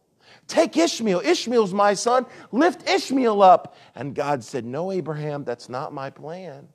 Take 0.47 0.75
Ishmael. 0.75 1.21
Ishmael's 1.23 1.73
my 1.73 1.93
son. 1.93 2.25
Lift 2.51 2.89
Ishmael 2.89 3.43
up. 3.43 3.75
And 3.93 4.15
God 4.15 4.43
said, 4.43 4.65
No, 4.65 4.91
Abraham, 4.91 5.43
that's 5.43 5.69
not 5.69 5.93
my 5.93 6.09
plan. 6.09 6.67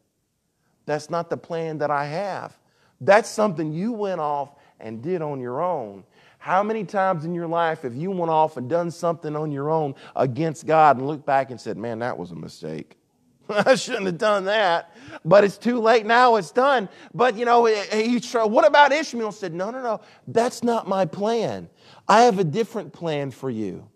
That's 0.87 1.11
not 1.11 1.31
the 1.31 1.37
plan 1.37 1.79
that 1.79 1.91
I 1.91 2.07
have. 2.07 2.57
That's 3.01 3.29
something 3.29 3.73
you 3.73 3.93
went 3.93 4.21
off 4.21 4.55
and 4.81 5.03
did 5.03 5.23
on 5.23 5.41
your 5.41 5.63
own. 5.63 6.05
How 6.39 6.63
many 6.63 6.85
times 6.85 7.25
in 7.25 7.35
your 7.35 7.47
life 7.47 7.83
have 7.83 7.95
you 7.95 8.11
went 8.11 8.31
off 8.31 8.57
and 8.57 8.69
done 8.69 8.91
something 8.91 9.35
on 9.35 9.51
your 9.51 9.71
own 9.71 9.95
against 10.15 10.67
God 10.67 10.99
and 10.99 11.07
looked 11.07 11.25
back 11.25 11.51
and 11.51 11.61
said, 11.61 11.77
Man, 11.77 12.01
that 12.01 12.19
was 12.19 12.33
a 12.33 12.35
mistake? 12.35 12.99
I 13.49 13.75
shouldn't 13.75 14.07
have 14.07 14.19
done 14.19 14.45
that, 14.47 14.95
but 15.25 15.45
it's 15.45 15.59
too 15.59 15.81
late 15.81 16.07
now. 16.07 16.37
It's 16.37 16.51
done. 16.51 16.89
But 17.13 17.37
you 17.37 17.45
know, 17.45 17.67
eh, 17.67 17.85
eh, 17.91 18.03
he 18.03 18.21
tried, 18.21 18.47
what 18.47 18.67
about 18.67 18.93
Ishmael? 18.93 19.33
Said, 19.33 19.55
no, 19.55 19.71
no, 19.71 19.83
no, 19.83 20.01
that's 20.29 20.63
not 20.63 20.89
my 20.89 21.05
plan. 21.05 21.69
I 22.09 22.23
have 22.23 22.39
a 22.39 22.45
different 22.45 22.93
plan 22.93 23.31
for 23.31 23.51
you. 23.51 23.87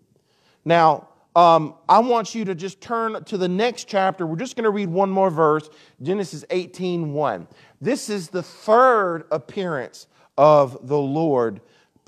Now, 0.65 1.08
um, 1.35 1.75
I 1.87 1.99
want 1.99 2.33
you 2.33 2.45
to 2.45 2.55
just 2.55 2.81
turn 2.81 3.23
to 3.25 3.37
the 3.37 3.47
next 3.47 3.85
chapter. 3.85 4.25
We're 4.25 4.35
just 4.35 4.55
going 4.55 4.63
to 4.63 4.71
read 4.71 4.89
one 4.89 5.09
more 5.09 5.29
verse, 5.29 5.69
Genesis 6.01 6.43
18 6.49 7.13
1. 7.13 7.47
This 7.81 8.09
is 8.09 8.29
the 8.29 8.43
third 8.43 9.25
appearance 9.31 10.07
of 10.37 10.87
the 10.87 10.97
Lord 10.97 11.61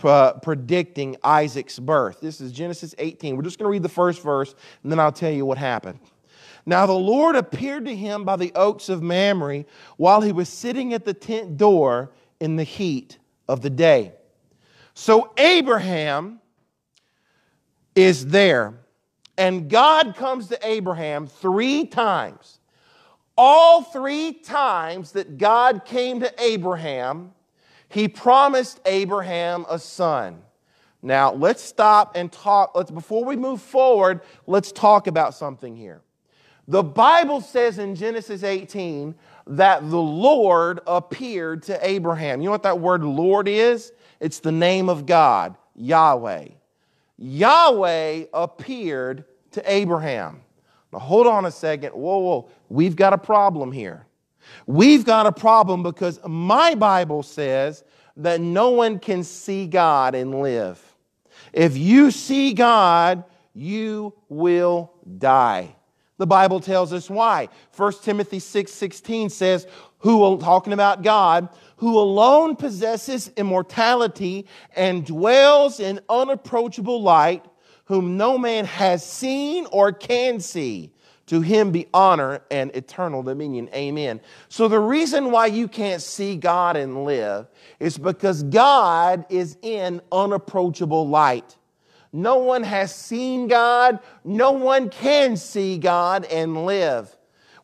uh, 0.04 0.34
predicting 0.34 1.16
Isaac's 1.24 1.78
birth. 1.78 2.22
This 2.22 2.42
is 2.42 2.52
Genesis 2.52 2.96
18. 2.98 3.36
We're 3.36 3.44
just 3.44 3.60
going 3.60 3.68
to 3.68 3.72
read 3.72 3.84
the 3.84 3.90
first 3.90 4.24
verse, 4.24 4.56
and 4.84 4.92
then 4.92 5.00
I'll 5.00 5.12
tell 5.12 5.32
you 5.32 5.46
what 5.46 5.58
happened. 5.58 6.00
Now 6.66 6.86
the 6.86 6.94
Lord 6.94 7.36
appeared 7.36 7.86
to 7.86 7.96
him 7.96 8.24
by 8.24 8.36
the 8.36 8.52
oaks 8.56 8.90
of 8.90 9.02
Mamre 9.02 9.66
while 9.98 10.22
he 10.22 10.32
was 10.32 10.50
sitting 10.50 10.94
at 10.94 11.06
the 11.06 11.14
tent 11.14 11.58
door 11.58 12.12
in 12.40 12.56
the 12.56 12.64
heat 12.64 13.18
of 13.48 13.62
the 13.62 13.70
day. 13.70 14.14
So 14.94 15.34
Abraham 15.38 16.40
is 17.96 18.28
there, 18.28 18.74
and 19.42 19.72
God 19.72 20.16
comes 20.16 20.50
to 20.50 20.60
Abraham 20.62 21.26
three 21.26 21.88
times. 21.88 22.60
All 23.36 23.82
three 23.82 24.34
times 24.34 25.14
that 25.14 25.40
God 25.40 25.84
came 25.84 26.20
to 26.20 26.32
Abraham, 26.38 27.32
he 27.90 28.08
promised 28.08 28.80
Abraham 28.86 29.66
a 29.68 29.80
son. 29.80 30.44
Now, 31.02 31.34
let's 31.34 31.64
stop 31.64 32.16
and 32.16 32.32
talk. 32.32 32.76
Let's, 32.76 32.92
before 32.92 33.26
we 33.26 33.36
move 33.36 33.64
forward, 33.64 34.22
let's 34.46 34.72
talk 34.72 35.08
about 35.08 35.34
something 35.34 35.76
here. 35.76 36.02
The 36.68 36.84
Bible 36.84 37.42
says 37.42 37.80
in 37.80 37.96
Genesis 37.96 38.44
18 38.44 39.16
that 39.48 39.90
the 39.90 39.98
Lord 39.98 40.82
appeared 40.86 41.64
to 41.64 41.80
Abraham. 41.84 42.42
You 42.42 42.46
know 42.46 42.52
what 42.52 42.62
that 42.62 42.80
word 42.80 43.04
Lord 43.04 43.48
is? 43.48 43.92
It's 44.20 44.38
the 44.38 44.52
name 44.52 44.88
of 44.88 45.08
God, 45.08 45.58
Yahweh. 45.74 46.50
Yahweh 47.18 48.26
appeared 48.36 49.26
to 49.52 49.72
Abraham. 49.72 50.42
Now, 50.92 51.00
hold 51.00 51.28
on 51.28 51.46
a 51.46 51.52
second. 51.52 51.92
Whoa, 51.92 52.20
whoa. 52.20 52.50
We've 52.70 52.96
got 52.96 53.14
a 53.14 53.18
problem 53.18 53.72
here. 53.72 54.06
We've 54.66 55.06
got 55.06 55.26
a 55.26 55.32
problem 55.32 55.84
because 55.84 56.20
my 56.26 56.76
Bible 56.76 57.24
says 57.24 57.84
that 58.18 58.42
no 58.42 58.72
one 58.72 59.00
can 59.00 59.24
see 59.24 59.68
God 59.68 60.16
and 60.16 60.42
live. 60.42 60.82
If 61.54 61.78
you 61.78 62.12
see 62.12 62.54
God, 62.54 63.24
you 63.54 64.14
will 64.30 64.92
die. 65.18 65.76
The 66.18 66.28
Bible 66.28 66.60
tells 66.60 66.94
us 66.94 67.10
why. 67.10 67.50
1 67.76 67.94
Timothy 68.04 68.40
6 68.40 68.72
16 68.72 69.30
says, 69.30 69.66
Who, 70.00 70.38
talking 70.38 70.74
about 70.74 71.02
God, 71.02 71.50
who 71.78 71.98
alone 71.98 72.56
possesses 72.56 73.32
immortality 73.38 74.46
and 74.76 75.06
dwells 75.06 75.80
in 75.80 76.00
unapproachable 76.10 77.02
light, 77.02 77.44
whom 77.86 78.18
no 78.18 78.38
man 78.38 78.66
has 78.66 79.06
seen 79.06 79.66
or 79.72 79.92
can 79.92 80.40
see. 80.40 80.92
To 81.28 81.40
him 81.40 81.72
be 81.72 81.88
honor 81.94 82.42
and 82.52 82.76
eternal 82.76 83.24
dominion. 83.24 83.70
Amen. 83.74 84.20
So, 84.50 84.68
the 84.68 84.80
reason 84.80 85.32
why 85.32 85.46
you 85.46 85.70
can't 85.70 86.02
see 86.02 86.36
God 86.36 86.76
and 86.76 87.06
live 87.06 87.48
is 87.80 87.98
because 87.98 88.44
God 88.44 89.26
is 89.30 89.58
in 89.62 90.02
unapproachable 90.12 91.08
light. 91.08 91.56
No 92.12 92.40
one 92.40 92.64
has 92.64 92.94
seen 92.94 93.48
God, 93.48 94.00
no 94.26 94.52
one 94.52 94.90
can 94.90 95.38
see 95.38 95.78
God 95.78 96.26
and 96.26 96.66
live. 96.66 97.16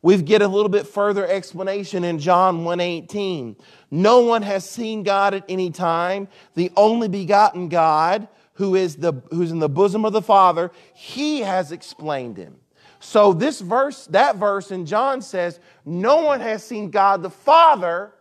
We 0.02 0.22
get 0.22 0.42
a 0.42 0.48
little 0.48 0.70
bit 0.70 0.88
further 0.88 1.28
explanation 1.28 2.04
in 2.06 2.20
John 2.20 2.64
1:18. 2.64 3.58
No 3.92 4.22
one 4.22 4.44
has 4.44 4.64
seen 4.64 5.04
God 5.04 5.34
at 5.34 5.44
any 5.50 5.72
time. 5.72 6.30
The 6.56 6.72
only 6.78 7.10
begotten 7.10 7.68
God, 7.68 8.28
who 8.58 8.76
is 8.76 8.98
the 8.98 9.14
who's 9.32 9.52
in 9.52 9.60
the 9.60 9.70
bosom 9.70 10.04
of 10.04 10.14
the 10.14 10.22
Father, 10.22 10.72
he 10.94 11.42
has 11.42 11.72
explained 11.72 12.38
him. 12.38 12.58
So 13.00 13.34
this 13.34 13.62
verse, 13.62 14.08
that 14.08 14.38
verse 14.38 14.72
in 14.72 14.86
John 14.86 15.22
says, 15.22 15.60
no 15.86 16.24
one 16.24 16.42
has 16.42 16.64
seen 16.64 16.90
God 16.90 17.22
the 17.22 17.30
Father, 17.30 18.14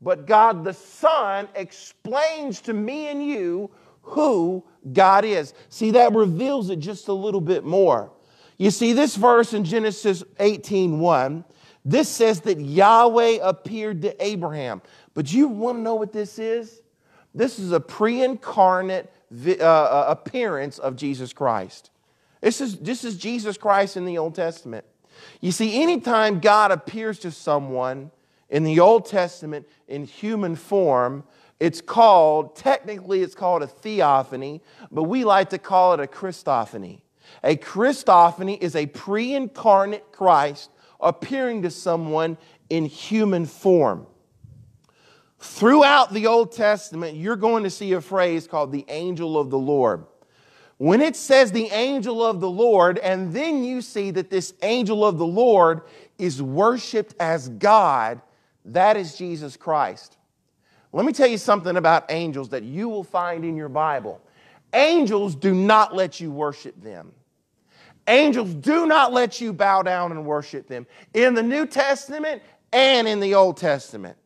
but 0.00 0.26
God 0.26 0.64
the 0.64 0.72
Son 0.72 1.48
explains 1.54 2.60
to 2.62 2.72
me 2.72 3.08
and 3.08 3.24
you 3.24 3.70
who 4.02 4.64
God 4.92 5.24
is. 5.24 5.52
See, 5.68 5.90
that 5.92 6.14
reveals 6.14 6.70
it 6.70 6.78
just 6.78 7.08
a 7.08 7.12
little 7.12 7.40
bit 7.40 7.64
more. 7.64 8.12
You 8.56 8.70
see, 8.70 8.92
this 8.92 9.16
verse 9.16 9.52
in 9.52 9.64
Genesis 9.64 10.22
18 10.38 11.00
1, 11.00 11.44
this 11.84 12.08
says 12.08 12.40
that 12.42 12.60
Yahweh 12.60 13.38
appeared 13.42 14.02
to 14.02 14.24
Abraham. 14.24 14.82
But 15.14 15.32
you 15.32 15.48
want 15.48 15.78
to 15.78 15.82
know 15.82 15.96
what 15.96 16.12
this 16.12 16.38
is? 16.38 16.82
This 17.34 17.58
is 17.58 17.72
a 17.72 17.80
pre 17.80 18.22
uh, 19.32 19.62
uh, 19.62 20.04
appearance 20.08 20.78
of 20.78 20.96
Jesus 20.96 21.32
Christ. 21.32 21.90
This 22.40 22.60
is, 22.60 22.78
this 22.78 23.04
is 23.04 23.16
Jesus 23.16 23.56
Christ 23.56 23.96
in 23.96 24.04
the 24.04 24.18
Old 24.18 24.34
Testament. 24.34 24.84
You 25.40 25.52
see, 25.52 25.82
anytime 25.82 26.40
God 26.40 26.70
appears 26.70 27.18
to 27.20 27.30
someone 27.30 28.10
in 28.48 28.64
the 28.64 28.80
Old 28.80 29.06
Testament 29.06 29.66
in 29.86 30.04
human 30.04 30.56
form, 30.56 31.24
it's 31.60 31.80
called, 31.80 32.56
technically, 32.56 33.22
it's 33.22 33.34
called 33.34 33.62
a 33.62 33.66
theophany, 33.66 34.62
but 34.90 35.04
we 35.04 35.24
like 35.24 35.50
to 35.50 35.58
call 35.58 35.92
it 35.92 36.00
a 36.00 36.06
Christophany. 36.06 37.02
A 37.44 37.56
Christophany 37.56 38.60
is 38.60 38.74
a 38.74 38.86
pre 38.86 39.34
incarnate 39.34 40.10
Christ 40.10 40.70
appearing 41.00 41.62
to 41.62 41.70
someone 41.70 42.38
in 42.68 42.86
human 42.86 43.46
form. 43.46 44.06
Throughout 45.40 46.12
the 46.12 46.26
Old 46.26 46.52
Testament, 46.52 47.16
you're 47.16 47.34
going 47.34 47.64
to 47.64 47.70
see 47.70 47.92
a 47.94 48.00
phrase 48.00 48.46
called 48.46 48.72
the 48.72 48.84
angel 48.88 49.38
of 49.38 49.48
the 49.48 49.58
Lord. 49.58 50.04
When 50.76 51.00
it 51.00 51.16
says 51.16 51.50
the 51.50 51.68
angel 51.68 52.24
of 52.24 52.40
the 52.40 52.50
Lord, 52.50 52.98
and 52.98 53.32
then 53.32 53.64
you 53.64 53.80
see 53.80 54.10
that 54.12 54.30
this 54.30 54.54
angel 54.62 55.04
of 55.04 55.18
the 55.18 55.26
Lord 55.26 55.82
is 56.18 56.42
worshiped 56.42 57.14
as 57.18 57.48
God, 57.48 58.20
that 58.66 58.96
is 58.98 59.16
Jesus 59.16 59.56
Christ. 59.56 60.18
Let 60.92 61.06
me 61.06 61.12
tell 61.12 61.26
you 61.26 61.38
something 61.38 61.76
about 61.76 62.10
angels 62.10 62.50
that 62.50 62.62
you 62.62 62.88
will 62.88 63.04
find 63.04 63.44
in 63.44 63.56
your 63.56 63.68
Bible. 63.68 64.20
Angels 64.74 65.34
do 65.34 65.54
not 65.54 65.94
let 65.94 66.20
you 66.20 66.30
worship 66.30 66.80
them. 66.82 67.12
Angels 68.08 68.54
do 68.54 68.86
not 68.86 69.12
let 69.12 69.40
you 69.40 69.52
bow 69.52 69.82
down 69.82 70.12
and 70.12 70.26
worship 70.26 70.66
them 70.66 70.86
in 71.14 71.34
the 71.34 71.42
New 71.42 71.66
Testament 71.66 72.42
and 72.72 73.06
in 73.08 73.20
the 73.20 73.34
Old 73.34 73.56
Testament. 73.56 74.16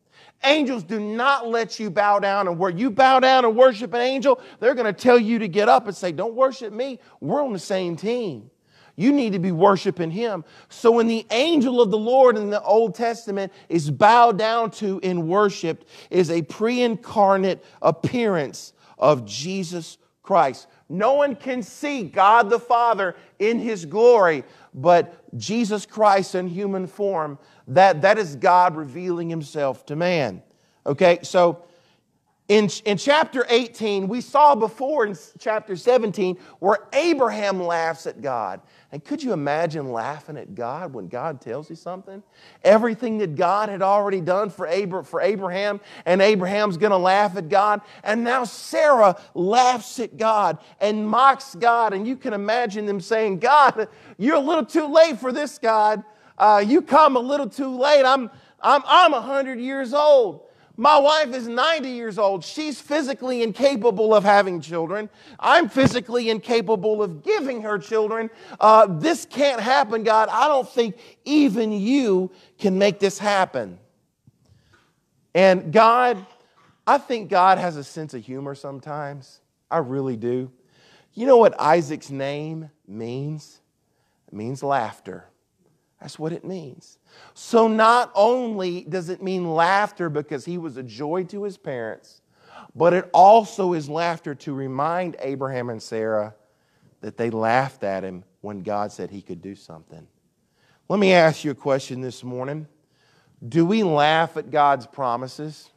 Angels 0.43 0.83
do 0.83 0.99
not 0.99 1.47
let 1.47 1.79
you 1.79 1.89
bow 1.89 2.19
down 2.19 2.47
and 2.47 2.59
where 2.59 2.69
you 2.69 2.91
bow 2.91 3.19
down 3.19 3.45
and 3.45 3.55
worship 3.55 3.93
an 3.93 4.01
angel, 4.01 4.39
they're 4.59 4.75
going 4.75 4.85
to 4.85 4.93
tell 4.93 5.17
you 5.17 5.39
to 5.39 5.47
get 5.47 5.69
up 5.69 5.87
and 5.87 5.95
say, 5.95 6.11
Don't 6.11 6.35
worship 6.35 6.71
me. 6.71 6.99
We're 7.19 7.43
on 7.43 7.53
the 7.53 7.59
same 7.59 7.95
team. 7.95 8.51
You 8.95 9.11
need 9.11 9.33
to 9.33 9.39
be 9.39 9.51
worshiping 9.51 10.11
him. 10.11 10.45
So 10.69 10.91
when 10.91 11.07
the 11.07 11.25
angel 11.31 11.81
of 11.81 11.91
the 11.91 11.97
Lord 11.97 12.37
in 12.37 12.49
the 12.49 12.61
Old 12.61 12.95
Testament 12.95 13.51
is 13.67 13.91
bowed 13.91 14.37
down 14.37 14.71
to 14.71 14.99
and 15.03 15.27
worshiped, 15.27 15.87
is 16.09 16.29
a 16.29 16.41
pre-incarnate 16.43 17.63
appearance 17.81 18.73
of 18.97 19.25
Jesus 19.25 19.97
Christ. 20.23 20.67
No 20.87 21.13
one 21.13 21.35
can 21.35 21.61
see 21.61 22.03
God 22.03 22.49
the 22.49 22.59
Father 22.59 23.15
in 23.39 23.59
his 23.59 23.85
glory, 23.85 24.43
but 24.75 25.37
Jesus 25.37 25.85
Christ 25.85 26.35
in 26.35 26.47
human 26.47 26.85
form 26.85 27.39
that, 27.69 28.01
that 28.01 28.17
is 28.17 28.35
God 28.35 28.75
revealing 28.75 29.29
himself 29.29 29.85
to 29.87 29.95
man. 29.95 30.43
Okay, 30.85 31.19
so 31.23 31.63
in, 32.47 32.69
in 32.83 32.97
chapter 32.97 33.45
18, 33.49 34.07
we 34.07 34.21
saw 34.21 34.53
before 34.53 35.05
in 35.05 35.17
chapter 35.39 35.75
17 35.75 36.37
where 36.59 36.87
Abraham 36.93 37.63
laughs 37.63 38.05
at 38.05 38.21
God. 38.21 38.61
And 38.95 39.03
could 39.03 39.21
you 39.21 39.33
imagine 39.33 39.91
laughing 39.91 40.37
at 40.37 40.55
God 40.55 40.93
when 40.93 41.09
God 41.09 41.41
tells 41.41 41.69
you 41.69 41.75
something? 41.75 42.23
Everything 42.63 43.17
that 43.17 43.35
God 43.35 43.67
had 43.67 43.81
already 43.81 44.21
done 44.21 44.49
for, 44.49 44.65
Abra- 44.65 45.03
for 45.03 45.19
Abraham, 45.19 45.81
and 46.05 46.21
Abraham's 46.21 46.77
going 46.77 46.91
to 46.91 46.97
laugh 46.97 47.35
at 47.35 47.49
God. 47.49 47.81
And 48.03 48.23
now 48.23 48.45
Sarah 48.45 49.21
laughs 49.33 49.99
at 49.99 50.15
God 50.15 50.59
and 50.79 51.07
mocks 51.07 51.55
God. 51.55 51.93
And 51.93 52.07
you 52.07 52.15
can 52.15 52.33
imagine 52.33 52.85
them 52.85 53.01
saying, 53.01 53.39
God, 53.39 53.89
you're 54.17 54.37
a 54.37 54.39
little 54.39 54.65
too 54.65 54.87
late 54.87 55.19
for 55.19 55.31
this, 55.31 55.59
God 55.59 56.03
uh, 56.37 56.63
you 56.65 56.81
come 56.81 57.15
a 57.15 57.19
little 57.19 57.49
too 57.49 57.77
late. 57.77 58.05
I'm, 58.05 58.29
I'm, 58.61 58.81
I'm 58.85 59.11
100 59.11 59.59
years 59.59 59.93
old. 59.93 60.41
My 60.77 60.99
wife 60.99 61.33
is 61.33 61.47
90 61.47 61.89
years 61.89 62.19
old. 62.19 62.43
She's 62.43 62.81
physically 62.81 63.43
incapable 63.43 64.13
of 64.13 64.23
having 64.23 64.59
children. 64.59 65.09
I'm 65.39 65.69
physically 65.69 66.29
incapable 66.29 67.01
of 67.01 67.23
giving 67.23 67.61
her 67.61 67.79
children. 67.79 68.29
Uh, 68.59 68.87
this 68.87 69.25
can't 69.25 69.61
happen, 69.61 70.03
God. 70.03 70.27
I 70.29 70.47
don't 70.47 70.67
think 70.67 70.97
even 71.23 71.71
you 71.71 72.31
can 72.57 72.77
make 72.77 72.99
this 72.99 73.17
happen. 73.17 73.79
And 75.33 75.71
God, 75.71 76.25
I 76.85 76.97
think 76.97 77.29
God 77.29 77.57
has 77.57 77.77
a 77.77 77.83
sense 77.83 78.13
of 78.13 78.23
humor 78.23 78.55
sometimes. 78.55 79.39
I 79.71 79.77
really 79.77 80.17
do. 80.17 80.51
You 81.13 81.25
know 81.25 81.37
what 81.37 81.59
Isaac's 81.59 82.09
name 82.09 82.69
means? 82.87 83.61
It 84.27 84.33
means 84.33 84.61
laughter. 84.61 85.25
That's 86.05 86.19
what 86.19 86.33
it 86.33 86.45
means. 86.45 86.99
So, 87.33 87.67
not 87.67 88.11
only 88.13 88.83
does 88.83 89.09
it 89.09 89.23
mean 89.23 89.55
laughter 89.55 90.07
because 90.07 90.45
he 90.45 90.59
was 90.59 90.77
a 90.77 90.83
joy 90.83 91.23
to 91.23 91.41
his 91.41 91.57
parents, 91.57 92.21
but 92.75 92.93
it 92.93 93.09
also 93.11 93.73
is 93.73 93.89
laughter 93.89 94.35
to 94.35 94.53
remind 94.53 95.15
Abraham 95.17 95.71
and 95.71 95.81
Sarah 95.81 96.35
that 97.01 97.17
they 97.17 97.31
laughed 97.31 97.83
at 97.83 98.03
him 98.03 98.23
when 98.41 98.61
God 98.61 98.91
said 98.91 99.09
he 99.09 99.23
could 99.23 99.41
do 99.41 99.55
something. 99.55 100.05
Let 100.89 100.99
me 100.99 101.11
ask 101.11 101.43
you 101.43 101.49
a 101.49 101.55
question 101.55 102.01
this 102.01 102.23
morning. 102.23 102.67
Do 103.49 103.65
we 103.65 103.81
laugh 103.81 104.37
at 104.37 104.51
God's 104.51 104.85
promises? 104.85 105.71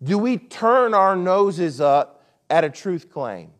Do 0.00 0.18
we 0.18 0.38
turn 0.38 0.94
our 0.94 1.16
noses 1.16 1.80
up 1.80 2.24
at 2.48 2.62
a 2.62 2.70
truth 2.70 3.10
claim? 3.10 3.50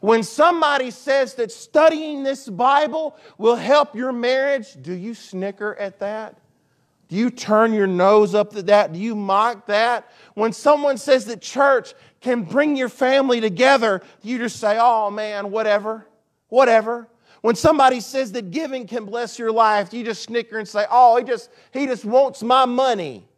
When 0.00 0.22
somebody 0.22 0.90
says 0.90 1.34
that 1.34 1.50
studying 1.50 2.22
this 2.22 2.48
Bible 2.48 3.16
will 3.38 3.56
help 3.56 3.94
your 3.94 4.12
marriage, 4.12 4.76
do 4.80 4.92
you 4.92 5.14
snicker 5.14 5.74
at 5.76 5.98
that? 6.00 6.38
Do 7.08 7.16
you 7.16 7.30
turn 7.30 7.72
your 7.72 7.86
nose 7.86 8.34
up 8.34 8.50
to 8.52 8.62
that? 8.64 8.92
Do 8.92 8.98
you 8.98 9.14
mock 9.14 9.66
that? 9.66 10.10
When 10.34 10.52
someone 10.52 10.98
says 10.98 11.26
that 11.26 11.40
church 11.40 11.94
can 12.20 12.42
bring 12.42 12.76
your 12.76 12.88
family 12.88 13.40
together, 13.40 14.02
you 14.22 14.38
just 14.38 14.58
say, 14.58 14.76
oh 14.80 15.10
man, 15.10 15.50
whatever, 15.50 16.06
whatever? 16.48 17.08
When 17.42 17.54
somebody 17.54 18.00
says 18.00 18.32
that 18.32 18.50
giving 18.50 18.88
can 18.88 19.04
bless 19.04 19.38
your 19.38 19.52
life, 19.52 19.92
you 19.92 20.02
just 20.04 20.22
snicker 20.24 20.58
and 20.58 20.66
say, 20.66 20.84
oh, 20.90 21.16
he 21.16 21.24
just, 21.24 21.50
he 21.72 21.86
just 21.86 22.04
wants 22.04 22.42
my 22.42 22.64
money? 22.64 23.28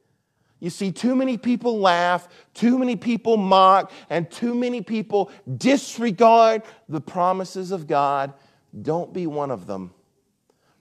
You 0.61 0.71
see, 0.71 0.91
too 0.91 1.15
many 1.15 1.37
people 1.37 1.79
laugh, 1.79 2.29
too 2.53 2.79
many 2.79 2.97
people 2.97 3.37
mock, 3.37 3.93
and 4.11 4.31
too 4.31 4.55
many 4.55 4.83
people 4.83 5.31
disregard 5.57 6.63
the 6.89 7.01
promises 7.01 7.71
of 7.71 7.87
God. 7.87 8.33
Don't 8.83 9.13
be 9.13 9.27
one 9.27 9.51
of 9.51 9.67
them. 9.67 9.93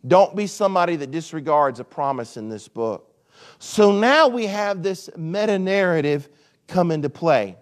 Don't 0.06 0.36
be 0.36 0.48
somebody 0.48 0.96
that 0.96 1.12
disregards 1.12 1.80
a 1.80 1.84
promise 1.84 2.38
in 2.38 2.50
this 2.50 2.68
book. 2.68 3.16
So 3.60 3.92
now 3.92 4.28
we 4.28 4.48
have 4.48 4.82
this 4.82 5.10
meta 5.16 5.60
narrative 5.60 6.28
come 6.68 6.92
into 6.92 7.10
play. 7.10 7.58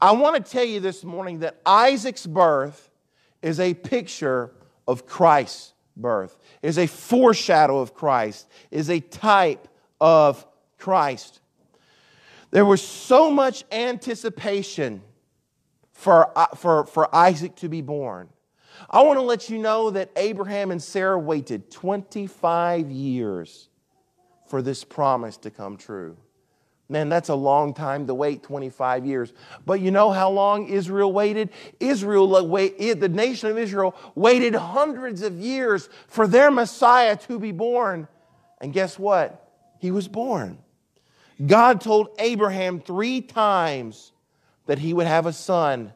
I 0.00 0.12
want 0.12 0.44
to 0.44 0.52
tell 0.52 0.64
you 0.64 0.80
this 0.80 1.02
morning 1.02 1.40
that 1.40 1.60
Isaac's 1.64 2.26
birth 2.26 2.90
is 3.42 3.58
a 3.58 3.74
picture 3.74 4.52
of 4.86 5.06
Christ's 5.06 5.72
birth, 5.96 6.38
is 6.62 6.78
a 6.78 6.86
foreshadow 6.86 7.78
of 7.78 7.94
Christ, 7.94 8.48
is 8.70 8.90
a 8.90 9.00
type 9.00 9.66
of 10.00 10.46
Christ. 10.78 11.40
There 12.50 12.64
was 12.64 12.82
so 12.82 13.30
much 13.30 13.64
anticipation 13.72 15.02
for, 15.92 16.36
uh, 16.38 16.46
for, 16.54 16.86
for 16.86 17.14
Isaac 17.14 17.56
to 17.56 17.68
be 17.68 17.80
born. 17.80 18.28
I 18.90 19.02
want 19.02 19.18
to 19.18 19.22
let 19.22 19.48
you 19.48 19.58
know 19.58 19.90
that 19.90 20.10
Abraham 20.16 20.70
and 20.70 20.82
Sarah 20.82 21.18
waited 21.18 21.70
25 21.70 22.90
years 22.90 23.68
for 24.46 24.62
this 24.62 24.84
promise 24.84 25.36
to 25.38 25.50
come 25.50 25.76
true. 25.76 26.16
Man, 26.88 27.08
that's 27.08 27.30
a 27.30 27.34
long 27.34 27.72
time 27.72 28.06
to 28.06 28.14
wait 28.14 28.42
25 28.42 29.06
years. 29.06 29.32
But 29.64 29.80
you 29.80 29.90
know 29.90 30.10
how 30.10 30.30
long 30.30 30.68
Israel 30.68 31.12
waited? 31.12 31.50
Israel, 31.80 32.28
the 32.28 33.10
nation 33.10 33.50
of 33.50 33.58
Israel, 33.58 33.96
waited 34.14 34.54
hundreds 34.54 35.22
of 35.22 35.40
years 35.40 35.88
for 36.08 36.26
their 36.26 36.50
Messiah 36.50 37.16
to 37.16 37.38
be 37.38 37.52
born. 37.52 38.06
And 38.60 38.72
guess 38.72 38.98
what? 38.98 39.50
He 39.78 39.90
was 39.90 40.08
born. 40.08 40.58
God 41.44 41.80
told 41.80 42.08
Abraham 42.18 42.80
three 42.80 43.20
times 43.20 44.12
that 44.66 44.78
he 44.78 44.94
would 44.94 45.06
have 45.06 45.26
a 45.26 45.32
son. 45.32 45.92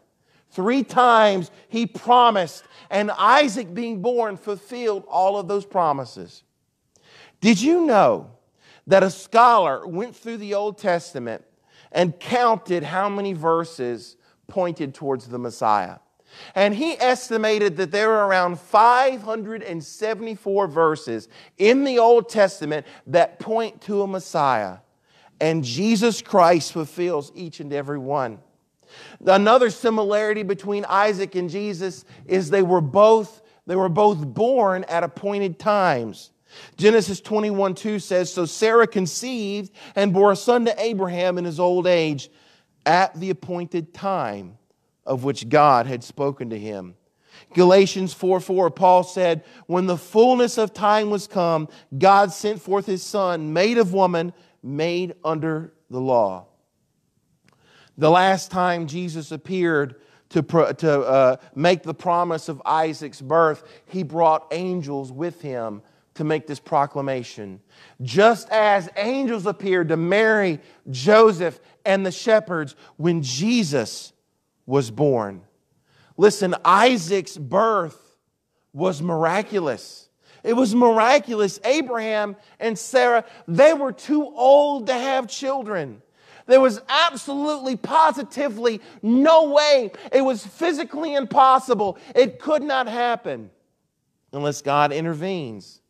Three 0.51 0.83
times 0.83 1.51
he 1.69 1.87
promised, 1.87 2.65
and 2.91 3.11
Isaac 3.13 3.73
being 3.75 4.03
born 4.03 4.37
fulfilled 4.37 5.05
all 5.09 5.39
of 5.39 5.47
those 5.47 5.65
promises. 5.65 6.43
Did 7.41 7.61
you 7.61 7.87
know 7.87 8.33
that 8.87 9.03
a 9.03 9.11
scholar 9.11 9.87
went 9.87 10.17
through 10.17 10.39
the 10.39 10.55
Old 10.55 10.79
Testament 10.79 11.45
and 11.93 12.19
counted 12.19 12.83
how 12.83 13.09
many 13.09 13.33
verses 13.33 14.17
pointed 14.49 14.95
towards 14.95 15.29
the 15.29 15.39
Messiah? 15.39 15.99
And 16.55 16.75
he 16.75 17.01
estimated 17.01 17.79
that 17.79 17.91
there 17.91 18.13
are 18.13 18.29
around 18.29 18.59
574 18.59 20.67
verses 20.67 21.29
in 21.57 21.85
the 21.85 21.99
Old 21.99 22.29
Testament 22.29 22.87
that 23.07 23.39
point 23.39 23.81
to 23.83 24.03
a 24.03 24.07
Messiah. 24.07 24.79
And 25.41 25.63
Jesus 25.65 26.23
Christ 26.23 26.73
fulfills 26.73 27.31
each 27.35 27.61
and 27.61 27.73
every 27.73 27.99
one. 27.99 28.39
Another 29.25 29.71
similarity 29.71 30.43
between 30.43 30.85
Isaac 30.87 31.35
and 31.35 31.51
Jesus 31.51 32.05
is 32.27 32.51
they 32.51 32.63
were 32.63 32.81
both, 32.81 33.43
they 33.67 33.77
were 33.77 33.89
both 33.89 34.19
born 34.19 34.85
at 34.85 35.05
appointed 35.05 35.59
times. 35.59 36.31
Genesis 36.77 37.21
21 37.21 37.75
2 37.75 37.99
says, 37.99 38.33
So 38.33 38.47
Sarah 38.47 38.87
conceived 38.87 39.73
and 39.95 40.13
bore 40.13 40.33
a 40.33 40.37
son 40.37 40.65
to 40.65 40.83
Abraham 40.83 41.39
in 41.39 41.45
his 41.45 41.61
old 41.61 41.87
age 41.87 42.31
at 42.87 43.19
the 43.19 43.31
appointed 43.31 43.93
time 43.93 44.57
of 45.05 45.25
which 45.25 45.49
God 45.49 45.87
had 45.87 46.03
spoken 46.05 46.51
to 46.51 46.59
him. 46.59 46.95
Galatians 47.55 48.13
4 48.15 48.41
4, 48.41 48.71
Paul 48.71 49.05
said, 49.05 49.45
When 49.67 49.87
the 49.87 49.97
fullness 49.97 50.59
of 50.59 50.75
time 50.75 51.11
was 51.11 51.27
come, 51.27 51.69
God 51.97 52.33
sent 52.33 52.61
forth 52.61 52.87
his 52.87 53.03
son, 53.03 53.53
made 53.53 53.79
of 53.79 53.93
woman, 53.93 54.33
made 54.63 55.15
under 55.25 55.73
the 55.91 56.01
law. 56.01 56.47
The 57.97 58.11
last 58.11 58.51
time 58.51 58.87
Jesus 58.87 59.33
appeared 59.33 59.97
to, 60.31 60.43
to 60.43 61.01
uh, 61.01 61.37
make 61.55 61.83
the 61.83 61.95
promise 61.95 62.49
of 62.49 62.63
Isaac's 62.65 63.21
birth, 63.21 63.63
he 63.87 64.03
brought 64.03 64.47
angels 64.53 65.11
with 65.11 65.41
him 65.41 65.83
to 66.15 66.25
make 66.25 66.47
this 66.47 66.61
proclamation. 66.61 67.61
Just 68.03 68.49
as 68.51 68.89
angels 68.97 69.47
appeared 69.47 69.89
to 69.89 69.97
Mary, 69.97 70.61
Joseph, 70.91 71.61
and 71.85 72.05
the 72.05 72.11
shepherds 72.11 72.75
when 72.97 73.23
Jesus 73.23 74.13
was 74.67 74.91
born. 74.91 75.43
Listen, 76.17 76.55
Isaac's 76.65 77.39
birth 77.39 78.17
was 78.73 79.01
miraculous. 79.01 80.08
It 80.43 80.55
was 80.55 80.75
miraculous. 80.75 81.59
Abraham 81.65 82.37
and 82.61 82.79
Sarah, 82.79 83.25
they 83.47 83.75
were 83.75 83.93
too 83.93 84.25
old 84.25 84.87
to 84.87 84.95
have 84.95 85.29
children. 85.29 86.03
There 86.47 86.61
was 86.61 86.81
absolutely, 86.89 87.77
positively 87.77 88.81
no 89.03 89.51
way. 89.51 89.91
It 90.11 90.23
was 90.23 90.47
physically 90.47 91.15
impossible. 91.15 91.99
It 92.15 92.39
could 92.39 92.63
not 92.63 92.89
happen 92.89 93.51
unless 94.33 94.63
God 94.63 94.93
intervenes. 94.93 95.81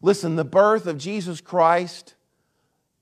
Listen, 0.00 0.36
the 0.36 0.44
birth 0.44 0.86
of 0.86 0.96
Jesus 0.96 1.40
Christ 1.40 2.14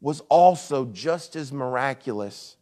was 0.00 0.20
also 0.28 0.86
just 0.86 1.36
as 1.36 1.52
miraculous 1.52 2.56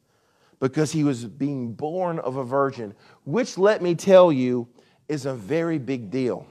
because 0.60 0.92
he 0.92 1.04
was 1.04 1.24
being 1.24 1.72
born 1.72 2.18
of 2.18 2.36
a 2.36 2.44
virgin, 2.44 2.94
which, 3.24 3.58
let 3.58 3.82
me 3.82 3.94
tell 3.94 4.32
you, 4.32 4.68
is 5.08 5.26
a 5.26 5.34
very 5.34 5.78
big 5.78 6.10
deal. 6.10 6.46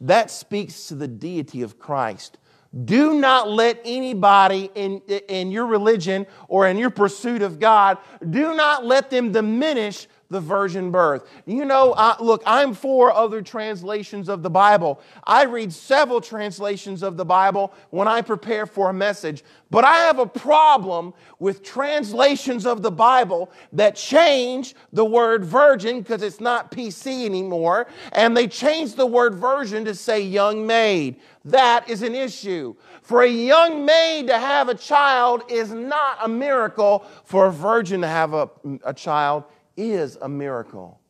That 0.00 0.30
speaks 0.30 0.88
to 0.88 0.94
the 0.94 1.08
deity 1.08 1.62
of 1.62 1.78
Christ. 1.78 2.38
Do 2.84 3.14
not 3.14 3.50
let 3.50 3.80
anybody 3.84 4.70
in, 4.74 5.00
in 5.28 5.50
your 5.50 5.66
religion 5.66 6.26
or 6.46 6.68
in 6.68 6.78
your 6.78 6.90
pursuit 6.90 7.42
of 7.42 7.58
God, 7.58 7.98
do 8.28 8.54
not 8.54 8.86
let 8.86 9.10
them 9.10 9.32
diminish 9.32 10.06
the 10.30 10.40
virgin 10.40 10.90
birth. 10.90 11.28
You 11.44 11.64
know, 11.64 11.92
I, 11.96 12.16
look, 12.22 12.42
I'm 12.46 12.72
for 12.72 13.12
other 13.12 13.42
translations 13.42 14.28
of 14.28 14.42
the 14.42 14.50
Bible. 14.50 15.00
I 15.24 15.44
read 15.44 15.72
several 15.72 16.20
translations 16.20 17.02
of 17.02 17.16
the 17.16 17.24
Bible 17.24 17.74
when 17.90 18.06
I 18.06 18.22
prepare 18.22 18.64
for 18.64 18.90
a 18.90 18.92
message, 18.92 19.42
but 19.70 19.84
I 19.84 19.96
have 19.96 20.18
a 20.18 20.26
problem 20.26 21.12
with 21.40 21.64
translations 21.64 22.64
of 22.64 22.82
the 22.82 22.92
Bible 22.92 23.50
that 23.72 23.96
change 23.96 24.74
the 24.92 25.04
word 25.04 25.44
virgin 25.44 26.00
because 26.00 26.22
it's 26.22 26.40
not 26.40 26.70
PC 26.70 27.24
anymore, 27.26 27.88
and 28.12 28.36
they 28.36 28.46
change 28.46 28.94
the 28.94 29.06
word 29.06 29.34
virgin 29.34 29.84
to 29.84 29.94
say 29.94 30.20
young 30.20 30.66
maid. 30.66 31.16
That 31.44 31.88
is 31.88 32.02
an 32.02 32.14
issue. 32.14 32.76
For 33.02 33.22
a 33.22 33.28
young 33.28 33.84
maid 33.84 34.26
to 34.28 34.38
have 34.38 34.68
a 34.68 34.74
child 34.74 35.42
is 35.48 35.72
not 35.72 36.18
a 36.22 36.28
miracle. 36.28 37.04
For 37.24 37.46
a 37.46 37.50
virgin 37.50 38.02
to 38.02 38.06
have 38.06 38.34
a, 38.34 38.50
a 38.84 38.92
child 38.92 39.44
is 39.76 40.16
a 40.20 40.28
miracle. 40.28 41.00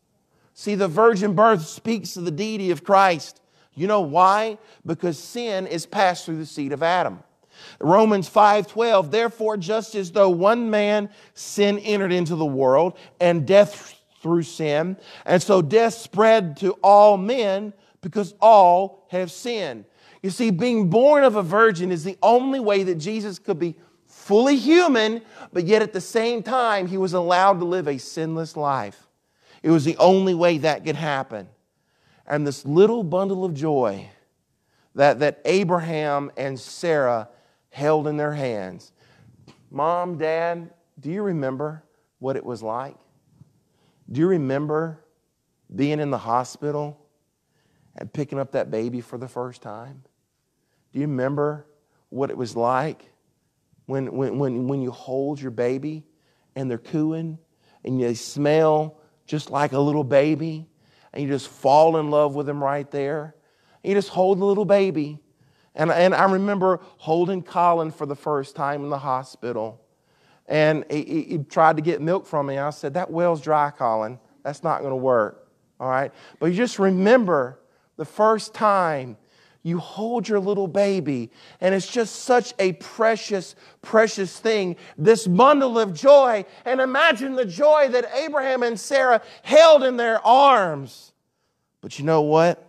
See, 0.55 0.75
the 0.75 0.89
virgin 0.89 1.35
birth 1.35 1.67
speaks 1.67 2.15
to 2.15 2.21
the 2.21 2.31
deity 2.31 2.71
of 2.71 2.85
Christ. 2.85 3.41
You 3.75 3.87
know 3.87 4.03
why? 4.03 4.59
Because 4.85 5.19
sin 5.19 5.67
is 5.67 5.87
passed 5.87 6.27
through 6.27 6.39
the 6.39 6.47
seed 6.47 6.73
of 6.73 6.83
Adam. 6.83 7.23
Romans 7.79 8.29
5:12 8.29 9.11
Therefore 9.11 9.57
just 9.57 9.95
as 9.95 10.13
though 10.13 10.31
one 10.31 10.71
man 10.71 11.11
sin 11.35 11.79
entered 11.79 12.13
into 12.13 12.37
the 12.37 12.47
world 12.47 12.97
and 13.21 13.47
death 13.47 13.95
through 14.23 14.43
sin 14.43 14.97
and 15.25 15.43
so 15.43 15.63
death 15.63 15.95
spread 15.95 16.57
to 16.59 16.73
all 16.83 17.17
men 17.17 17.73
because 18.03 18.35
all 18.41 19.07
have 19.11 19.31
sinned. 19.31 19.85
You 20.23 20.31
see 20.31 20.51
being 20.51 20.91
born 20.91 21.25
of 21.25 21.37
a 21.37 21.43
virgin 21.43 21.91
is 21.91 22.05
the 22.05 22.19
only 22.23 22.61
way 22.61 22.83
that 22.83 22.97
Jesus 22.97 23.39
could 23.39 23.59
be 23.59 23.77
fully 24.21 24.57
human, 24.57 25.23
but 25.53 25.65
yet 25.65 25.83
at 25.83 25.93
the 25.93 26.01
same 26.01 26.43
time, 26.43 26.87
he 26.87 26.97
was 26.97 27.15
allowed 27.15 27.59
to 27.59 27.65
live 27.65 27.89
a 27.89 27.99
sinless 27.99 28.57
life. 28.57 29.09
It 29.63 29.71
was 29.71 29.85
the 29.85 29.97
only 29.97 30.35
way 30.35 30.59
that 30.59 30.85
could 30.85 30.97
happen. 30.97 31.49
And 32.27 32.47
this 32.47 32.65
little 32.65 33.03
bundle 33.03 33.45
of 33.45 33.55
joy 33.55 34.09
that, 34.95 35.19
that 35.21 35.41
Abraham 35.45 36.31
and 36.37 36.59
Sarah 36.61 37.29
held 37.71 38.07
in 38.07 38.17
their 38.17 38.33
hands. 38.33 38.93
Mom, 39.71 40.19
Dad, 40.19 40.71
do 40.99 41.11
you 41.11 41.23
remember 41.23 41.83
what 42.19 42.37
it 42.37 42.45
was 42.45 42.63
like? 42.63 42.97
Do 44.11 44.21
you 44.21 44.27
remember 44.27 45.03
being 45.75 45.99
in 45.99 46.11
the 46.11 46.19
hospital 46.19 47.01
and 47.97 48.13
picking 48.13 48.39
up 48.39 48.53
that 48.53 48.71
baby 48.71 49.01
for 49.01 49.19
the 49.19 49.29
first 49.29 49.63
time? 49.63 50.03
Do 50.93 51.01
you 51.01 51.07
remember 51.07 51.67
what 52.11 52.31
it 52.31 52.37
was 52.37 52.55
like 52.55 53.10
when, 53.91 54.13
when, 54.13 54.39
when, 54.39 54.69
when 54.69 54.81
you 54.81 54.93
hold 54.93 55.41
your 55.41 55.51
baby 55.51 56.05
and 56.55 56.71
they're 56.71 56.79
cooing 56.79 57.39
and 57.85 58.01
they 58.01 58.15
smell 58.15 59.01
just 59.27 59.51
like 59.51 59.73
a 59.73 59.81
little 59.81 60.05
baby 60.05 60.69
and 61.13 61.25
you 61.25 61.29
just 61.29 61.49
fall 61.49 61.97
in 61.97 62.09
love 62.09 62.37
with 62.37 62.47
them 62.47 62.63
right 62.63 62.89
there? 62.91 63.35
You 63.83 63.95
just 63.95 64.11
hold 64.11 64.39
the 64.39 64.45
little 64.45 64.65
baby. 64.65 65.19
And, 65.75 65.91
and 65.91 66.15
I 66.15 66.25
remember 66.31 66.81
holding 66.99 67.43
Colin 67.43 67.91
for 67.91 68.07
the 68.07 68.15
first 68.15 68.55
time 68.55 68.85
in 68.85 68.91
the 68.91 68.99
hospital. 68.99 69.81
And 70.47 70.85
he, 70.89 71.03
he 71.03 71.39
tried 71.39 71.77
to 71.77 71.83
get 71.83 72.01
milk 72.01 72.27
from 72.27 72.47
me. 72.47 72.59
I 72.59 72.71
said, 72.71 72.95
That 72.95 73.11
well's 73.11 73.41
dry, 73.41 73.71
Colin. 73.71 74.21
That's 74.45 74.63
not 74.63 74.81
going 74.81 74.91
to 74.91 74.97
work. 74.97 75.49
All 75.81 75.89
right? 75.89 76.13
But 76.39 76.47
you 76.47 76.55
just 76.55 76.79
remember 76.79 77.59
the 77.97 78.05
first 78.05 78.55
time 78.55 79.17
you 79.63 79.79
hold 79.79 80.29
your 80.29 80.41
little 80.41 80.69
baby, 80.69 81.31
and 81.61 81.75
it's 81.75 81.87
just 81.87 82.23
such 82.23 82.55
a 82.59 82.73
precious, 82.75 83.55
precious 83.83 84.39
thing. 84.39 84.77
This 84.97 85.27
bundle 85.27 85.79
of 85.79 85.93
joy, 85.93 86.47
and 86.65 86.81
imagine 86.81 87.35
the 87.35 87.45
joy 87.45 87.89
that 87.89 88.11
Abraham 88.15 88.63
and 88.63 88.81
Sarah 88.81 89.21
held 89.43 89.85
in 89.85 89.97
their 89.97 90.25
arms. 90.27 91.13
But 91.83 91.99
you 91.99 92.05
know 92.05 92.23
what? 92.23 92.67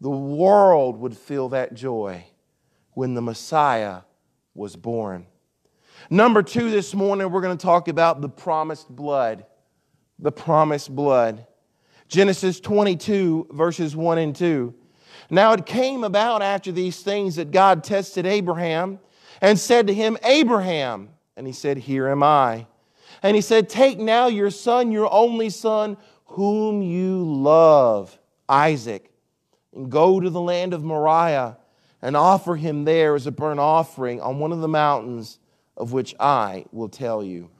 The 0.00 0.10
world 0.10 0.98
would 1.00 1.16
feel 1.16 1.50
that 1.50 1.74
joy 1.74 2.24
when 2.92 3.14
the 3.14 3.22
Messiah 3.22 4.00
was 4.54 4.76
born. 4.76 5.26
Number 6.10 6.42
two, 6.42 6.70
this 6.70 6.94
morning, 6.94 7.30
we're 7.30 7.40
going 7.40 7.56
to 7.56 7.62
talk 7.62 7.88
about 7.88 8.20
the 8.20 8.28
promised 8.28 8.88
blood. 8.88 9.46
The 10.18 10.32
promised 10.32 10.94
blood. 10.94 11.46
Genesis 12.08 12.60
22, 12.60 13.48
verses 13.52 13.96
1 13.96 14.18
and 14.18 14.36
2. 14.36 14.74
Now 15.30 15.52
it 15.52 15.66
came 15.66 16.04
about 16.04 16.42
after 16.42 16.72
these 16.72 17.00
things 17.00 17.36
that 17.36 17.50
God 17.50 17.84
tested 17.84 18.26
Abraham 18.26 18.98
and 19.40 19.58
said 19.58 19.86
to 19.86 19.94
him, 19.94 20.16
Abraham. 20.24 21.10
And 21.36 21.46
he 21.46 21.52
said, 21.52 21.78
Here 21.78 22.08
am 22.08 22.22
I. 22.22 22.66
And 23.22 23.34
he 23.34 23.42
said, 23.42 23.68
Take 23.68 23.98
now 23.98 24.26
your 24.26 24.50
son, 24.50 24.92
your 24.92 25.12
only 25.12 25.50
son, 25.50 25.96
whom 26.26 26.82
you 26.82 27.24
love, 27.24 28.18
Isaac, 28.48 29.10
and 29.74 29.90
go 29.90 30.20
to 30.20 30.30
the 30.30 30.40
land 30.40 30.74
of 30.74 30.84
Moriah 30.84 31.58
and 32.02 32.16
offer 32.16 32.56
him 32.56 32.84
there 32.84 33.14
as 33.14 33.26
a 33.26 33.32
burnt 33.32 33.60
offering 33.60 34.20
on 34.20 34.38
one 34.38 34.52
of 34.52 34.60
the 34.60 34.68
mountains 34.68 35.38
of 35.76 35.92
which 35.92 36.14
I 36.20 36.66
will 36.70 36.88
tell 36.88 37.24
you. 37.24 37.50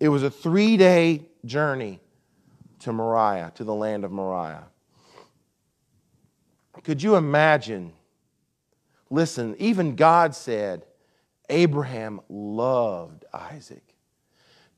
It 0.00 0.08
was 0.08 0.22
a 0.22 0.30
three 0.30 0.76
day 0.76 1.22
journey 1.44 2.00
to 2.80 2.92
Moriah, 2.92 3.52
to 3.54 3.64
the 3.64 3.74
land 3.74 4.04
of 4.04 4.12
Moriah. 4.12 4.64
Could 6.86 7.02
you 7.02 7.16
imagine? 7.16 7.92
Listen, 9.10 9.56
even 9.58 9.96
God 9.96 10.36
said 10.36 10.86
Abraham 11.50 12.20
loved 12.28 13.24
Isaac. 13.34 13.82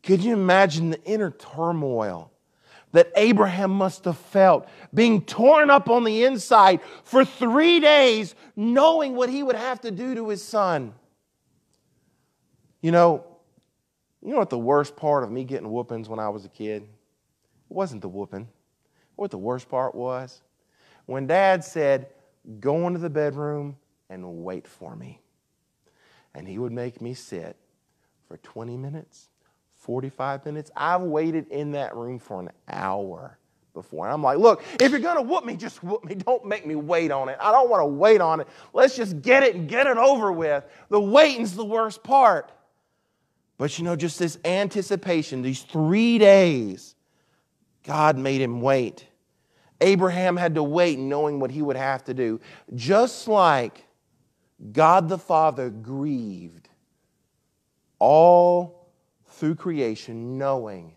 Could 0.03 0.25
you 0.25 0.33
imagine 0.33 0.89
the 0.89 1.05
inner 1.05 1.31
turmoil 1.31 2.33
that 2.93 3.13
Abraham 3.15 3.73
must 3.73 4.07
have 4.07 4.17
felt 4.17 4.67
being 4.95 5.21
torn 5.21 5.69
up 5.69 5.91
on 5.91 6.05
the 6.05 6.25
inside 6.25 6.81
for 7.05 7.27
three 7.27 7.79
days, 7.79 8.35
knowing 8.57 9.15
what 9.15 9.29
he 9.29 9.43
would 9.43 9.57
have 9.57 9.83
to 9.83 9.91
do 9.91 10.15
to 10.15 10.31
his 10.31 10.43
son? 10.43 10.95
You 12.81 12.91
know, 12.91 13.27
you 14.23 14.33
know 14.33 14.39
what 14.39 14.49
the 14.49 14.57
worst 14.57 14.97
part 14.97 15.25
of 15.25 15.31
me 15.31 15.45
getting 15.45 15.69
whoopings 15.69 16.09
when 16.09 16.21
I 16.21 16.31
was 16.31 16.47
a 16.47 16.49
kid? 16.49 16.85
It 16.85 16.89
wasn't 17.69 18.01
the 18.01 18.09
whooping. 18.09 18.49
What 19.15 19.31
the 19.31 19.37
worst 19.37 19.69
part 19.69 19.95
was? 19.95 20.41
When 21.09 21.27
dad 21.27 21.65
said, 21.65 22.09
Go 22.61 22.87
into 22.87 22.99
the 22.99 23.11
bedroom 23.11 23.77
and 24.11 24.45
wait 24.45 24.69
for 24.69 24.95
me. 24.95 25.21
And 26.35 26.47
he 26.47 26.59
would 26.59 26.73
make 26.73 27.01
me 27.01 27.15
sit 27.15 27.57
for 28.27 28.37
20 28.39 28.77
minutes, 28.77 29.29
45 29.77 30.45
minutes. 30.45 30.71
I've 30.77 31.01
waited 31.01 31.49
in 31.49 31.73
that 31.73 31.97
room 31.97 32.19
for 32.19 32.41
an 32.41 32.51
hour 32.69 33.39
before. 33.73 34.05
And 34.05 34.13
I'm 34.13 34.23
like, 34.23 34.39
look, 34.39 34.63
if 34.81 34.93
you're 34.93 35.01
to 35.01 35.23
whoop 35.23 35.45
me, 35.45 35.57
just 35.57 35.83
whoop 35.83 36.05
me. 36.05 36.15
Don't 36.15 36.45
make 36.45 36.67
me 36.67 36.75
wait 36.75 37.11
on 37.11 37.31
it. 37.31 37.39
I 37.41 37.53
don't 37.53 37.71
want 37.71 37.81
to 37.81 37.87
wait 37.87 38.21
on 38.21 38.41
it. 38.41 38.49
Let's 38.75 38.95
just 38.95 39.23
get 39.23 39.43
it 39.43 39.55
and 39.55 39.67
get 39.67 39.87
it 39.87 39.97
over 39.97 40.31
with. 40.31 40.65
The 40.91 41.01
waiting's 41.01 41.55
the 41.55 41.65
worst 41.65 42.03
part. 42.03 42.53
But 43.57 43.79
you 43.79 43.85
know, 43.85 43.97
just 43.97 44.19
this 44.19 44.39
anticipation, 44.45 45.41
these 45.43 45.63
three 45.63 46.19
days, 46.19 46.95
God 47.83 48.19
made 48.19 48.41
him 48.41 48.61
wait. 48.61 49.07
Abraham 49.81 50.37
had 50.37 50.55
to 50.57 50.63
wait 50.63 50.99
knowing 50.99 51.39
what 51.39 51.51
he 51.51 51.63
would 51.63 51.77
have 51.77 52.05
to 52.05 52.15
do. 52.15 52.41
Just 52.75 53.29
like 53.29 53.85
God 54.73 55.09
the 55.09 55.19
Father 55.19 55.71
grieved 55.71 56.69
all 57.99 58.91
through 59.27 59.55
creation, 59.55 60.39
knowing 60.39 60.97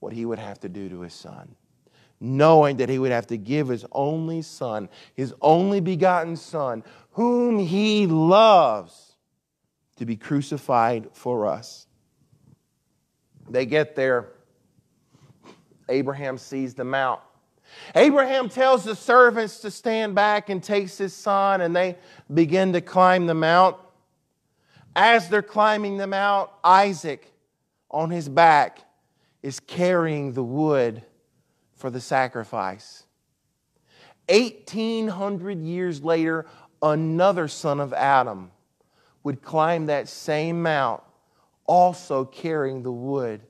what 0.00 0.12
he 0.12 0.24
would 0.26 0.38
have 0.38 0.60
to 0.60 0.68
do 0.68 0.88
to 0.88 1.00
his 1.00 1.14
son, 1.14 1.54
knowing 2.20 2.76
that 2.76 2.88
he 2.88 2.98
would 2.98 3.12
have 3.12 3.26
to 3.28 3.38
give 3.38 3.68
his 3.68 3.84
only 3.92 4.42
son, 4.42 4.88
his 5.14 5.34
only 5.40 5.80
begotten 5.80 6.36
son, 6.36 6.84
whom 7.12 7.58
he 7.58 8.06
loves, 8.06 9.14
to 9.96 10.04
be 10.04 10.16
crucified 10.16 11.08
for 11.12 11.46
us. 11.46 11.86
They 13.48 13.64
get 13.64 13.96
there. 13.96 14.32
Abraham 15.88 16.36
sees 16.36 16.74
the 16.74 16.94
out. 16.94 17.22
Abraham 17.94 18.48
tells 18.48 18.84
the 18.84 18.96
servants 18.96 19.60
to 19.60 19.70
stand 19.70 20.14
back 20.14 20.48
and 20.48 20.62
takes 20.62 20.98
his 20.98 21.14
son, 21.14 21.60
and 21.60 21.74
they 21.74 21.96
begin 22.32 22.72
to 22.72 22.80
climb 22.80 23.26
the 23.26 23.34
mount. 23.34 23.76
As 24.94 25.28
they're 25.28 25.42
climbing 25.42 25.96
the 25.96 26.06
mount, 26.06 26.50
Isaac 26.64 27.32
on 27.90 28.10
his 28.10 28.28
back 28.28 28.80
is 29.42 29.60
carrying 29.60 30.32
the 30.32 30.42
wood 30.42 31.02
for 31.74 31.90
the 31.90 32.00
sacrifice. 32.00 33.04
1800 34.28 35.60
years 35.60 36.02
later, 36.02 36.46
another 36.82 37.46
son 37.46 37.78
of 37.78 37.92
Adam 37.92 38.50
would 39.22 39.42
climb 39.42 39.86
that 39.86 40.08
same 40.08 40.62
mount, 40.62 41.02
also 41.66 42.24
carrying 42.24 42.82
the 42.82 42.92
wood 42.92 43.40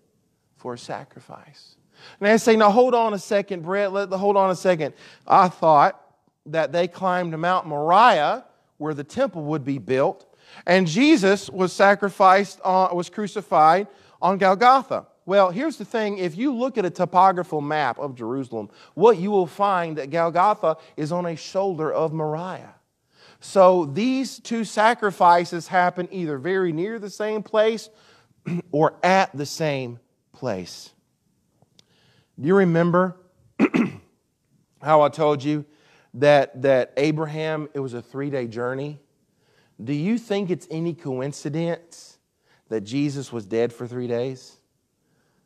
for 0.57 0.75
a 0.75 0.79
sacrifice. 0.79 1.76
And 2.21 2.29
I 2.29 2.37
say, 2.37 2.57
now 2.57 2.71
hold 2.71 2.95
on 2.95 3.15
a 3.15 3.19
second, 3.19 3.63
Brett, 3.63 3.93
let, 3.93 4.11
hold 4.11 4.37
on 4.37 4.51
a 4.51 4.57
second. 4.57 4.95
I 5.27 5.49
thought 5.49 6.01
that 6.47 6.73
they 6.73 6.89
climbed 6.89 7.37
Mount 7.39 7.67
Moriah, 7.67 8.45
where 8.79 8.95
the 8.95 9.05
temple 9.05 9.43
would 9.45 9.65
be 9.65 9.79
built, 9.79 10.27
and 10.67 10.87
Jesus 10.87 11.51
was 11.51 11.73
sacrificed, 11.73 12.61
on, 12.63 12.95
was 12.97 13.11
crucified 13.11 13.89
on 14.23 14.39
Golgotha. 14.39 15.07
Well, 15.27 15.51
here's 15.51 15.77
the 15.77 15.85
thing 15.85 16.19
if 16.19 16.37
you 16.37 16.55
look 16.55 16.79
at 16.79 16.85
a 16.85 16.91
topographical 16.91 17.61
map 17.61 17.99
of 17.99 18.15
Jerusalem, 18.15 18.71
what 18.95 19.19
you 19.19 19.31
will 19.33 19.49
find 19.49 19.99
that 19.99 20.11
Golgotha 20.11 20.77
is 20.97 21.11
on 21.11 21.27
a 21.27 21.37
shoulder 21.37 21.93
of 21.93 22.13
Moriah. 22.13 22.75
So 23.41 23.85
these 23.87 24.39
two 24.39 24.65
sacrifices 24.65 25.69
happen 25.69 26.09
either 26.11 26.39
very 26.39 26.73
near 26.73 26.99
the 26.99 27.11
same 27.11 27.43
place 27.43 27.91
or 28.71 28.95
at 29.03 29.37
the 29.37 29.47
same 29.47 29.99
place. 30.33 30.93
Do 32.39 32.49
you 32.49 32.55
remember 32.55 33.17
how 34.83 35.01
I 35.01 35.09
told 35.09 35.43
you 35.43 35.65
that, 36.15 36.61
that 36.63 36.93
Abraham, 36.97 37.69
it 37.73 37.81
was 37.81 37.95
a 37.95 38.03
three 38.03 38.31
day 38.31 38.47
journey? 38.47 39.01
Do 39.83 39.93
you 39.93 40.19
think 40.19 40.51
it's 40.51 40.67
any 40.71 40.95
coincidence 40.95 42.19
that 42.69 42.83
Jesus 42.83 43.33
was 43.33 43.47
dead 43.47 43.73
for 43.73 43.87
three 43.87 44.07
days? 44.07 44.57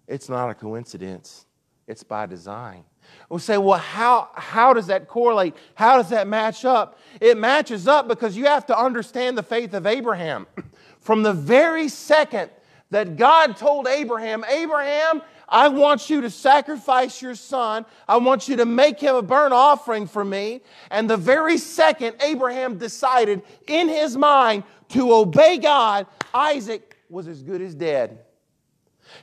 It's 0.08 0.28
not 0.28 0.50
a 0.50 0.54
coincidence, 0.54 1.46
it's 1.86 2.02
by 2.02 2.26
design. 2.26 2.84
We'll 3.28 3.38
say, 3.38 3.58
well, 3.58 3.78
how, 3.78 4.28
how 4.34 4.72
does 4.72 4.88
that 4.88 5.08
correlate? 5.08 5.54
How 5.74 5.96
does 5.96 6.10
that 6.10 6.26
match 6.26 6.64
up? 6.64 6.98
It 7.20 7.36
matches 7.38 7.88
up 7.88 8.08
because 8.08 8.36
you 8.36 8.46
have 8.46 8.66
to 8.66 8.78
understand 8.78 9.38
the 9.38 9.42
faith 9.42 9.74
of 9.74 9.86
Abraham. 9.86 10.46
From 10.98 11.22
the 11.22 11.32
very 11.32 11.88
second 11.88 12.50
that 12.90 13.16
God 13.16 13.56
told 13.56 13.86
Abraham, 13.86 14.44
Abraham, 14.48 15.22
I 15.50 15.68
want 15.68 16.08
you 16.08 16.20
to 16.20 16.30
sacrifice 16.30 17.20
your 17.20 17.34
son. 17.34 17.84
I 18.06 18.18
want 18.18 18.48
you 18.48 18.56
to 18.56 18.66
make 18.66 19.00
him 19.00 19.16
a 19.16 19.22
burnt 19.22 19.52
offering 19.52 20.06
for 20.06 20.24
me. 20.24 20.62
And 20.90 21.10
the 21.10 21.16
very 21.16 21.58
second 21.58 22.16
Abraham 22.22 22.78
decided 22.78 23.42
in 23.66 23.88
his 23.88 24.16
mind 24.16 24.64
to 24.90 25.12
obey 25.12 25.58
God, 25.58 26.06
Isaac 26.32 26.96
was 27.08 27.26
as 27.26 27.42
good 27.42 27.60
as 27.60 27.74
dead. 27.74 28.20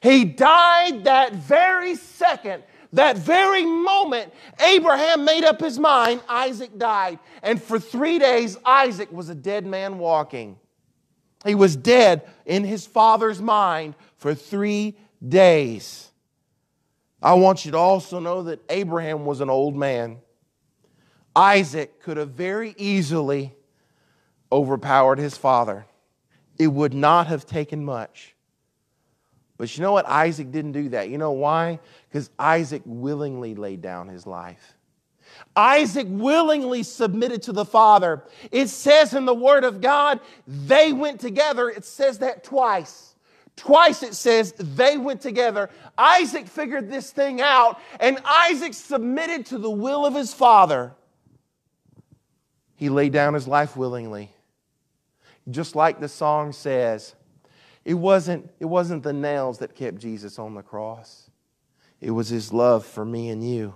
He 0.04 0.26
died 0.26 1.06
that 1.06 1.34
very 1.34 1.96
second 1.96 2.63
that 2.94 3.18
very 3.18 3.66
moment 3.66 4.34
Abraham 4.66 5.26
made 5.26 5.44
up 5.44 5.60
his 5.60 5.80
mind, 5.80 6.22
Isaac 6.28 6.78
died. 6.78 7.20
And 7.44 7.62
for 7.62 7.80
three 7.80 8.20
days, 8.20 8.58
Isaac 8.66 9.12
was 9.12 9.30
a 9.30 9.36
dead 9.36 9.66
man 9.66 9.98
walking. 10.00 10.58
He 11.46 11.56
was 11.56 11.76
dead 11.76 12.28
in 12.46 12.63
his 12.63 12.86
father's 12.86 13.42
mind 13.42 13.96
for 14.16 14.34
three 14.34 14.98
days. 15.26 16.07
I 17.21 17.34
want 17.34 17.65
you 17.65 17.71
to 17.71 17.77
also 17.77 18.19
know 18.19 18.43
that 18.43 18.62
Abraham 18.69 19.25
was 19.25 19.41
an 19.41 19.49
old 19.49 19.75
man. 19.75 20.19
Isaac 21.36 22.01
could 22.01 22.17
have 22.17 22.32
very 22.32 22.73
easily 22.77 23.53
overpowered 24.51 25.19
his 25.19 25.38
father. 25.38 25.86
It 26.58 26.67
would 26.67 26.93
not 26.93 27.27
have 27.27 27.45
taken 27.45 27.84
much. 27.84 28.36
But 29.58 29.75
you 29.75 29.82
know 29.82 29.91
what? 29.91 30.08
Isaac 30.08 30.51
didn't 30.51 30.73
do 30.73 30.89
that. 30.89 31.10
You 31.10 31.17
know 31.17 31.32
why? 31.32 31.80
Because 32.10 32.30
Isaac 32.38 32.84
willingly 32.86 33.56
laid 33.56 33.82
down 33.82 34.08
his 34.08 34.27
life. 34.27 34.75
Isaac 35.56 36.08
willingly 36.10 36.84
submitted 36.84 37.43
to 37.43 37.51
the 37.51 37.65
Father. 37.65 38.23
It 38.51 38.67
says 38.69 39.13
in 39.13 39.25
the 39.25 39.34
Word 39.34 39.63
of 39.63 39.82
God, 39.82 40.19
they 40.47 40.93
went 40.93 41.19
together. 41.19 41.69
It 41.69 41.86
says 41.86 42.19
that 42.19 42.43
twice. 42.43 43.07
Twice 43.58 44.04
it 44.04 44.13
says 44.13 44.54
they 44.54 44.98
went 44.98 45.20
together. 45.20 45.70
Isaac 45.98 46.48
figured 46.48 46.89
this 46.89 47.12
thing 47.12 47.41
out, 47.41 47.80
and 48.00 48.20
Isaac 48.24 48.74
submitted 48.76 49.48
to 49.48 49.58
the 49.58 49.70
will 49.70 50.06
of 50.06 50.13
his 50.13 50.34
father. 50.34 50.93
He 52.76 52.89
laid 52.89 53.12
down 53.12 53.34
his 53.34 53.48
life 53.48 53.76
willingly. 53.76 54.32
Just 55.50 55.76
like 55.76 56.00
the 56.00 56.08
song 56.08 56.54
says, 56.54 57.15
it 57.84 57.96
wasn't, 57.96 58.50
it 58.60 58.65
wasn't 58.65 59.02
the 59.02 59.13
nails 59.13 59.58
that 59.58 59.74
kept 59.74 59.98
Jesus 59.98 60.38
on 60.38 60.54
the 60.54 60.62
cross, 60.62 61.32
it 62.00 62.12
was 62.12 62.30
his 62.30 62.54
love 62.54 62.86
for 62.86 63.04
me 63.04 63.30
and 63.30 63.43
you. 63.43 63.74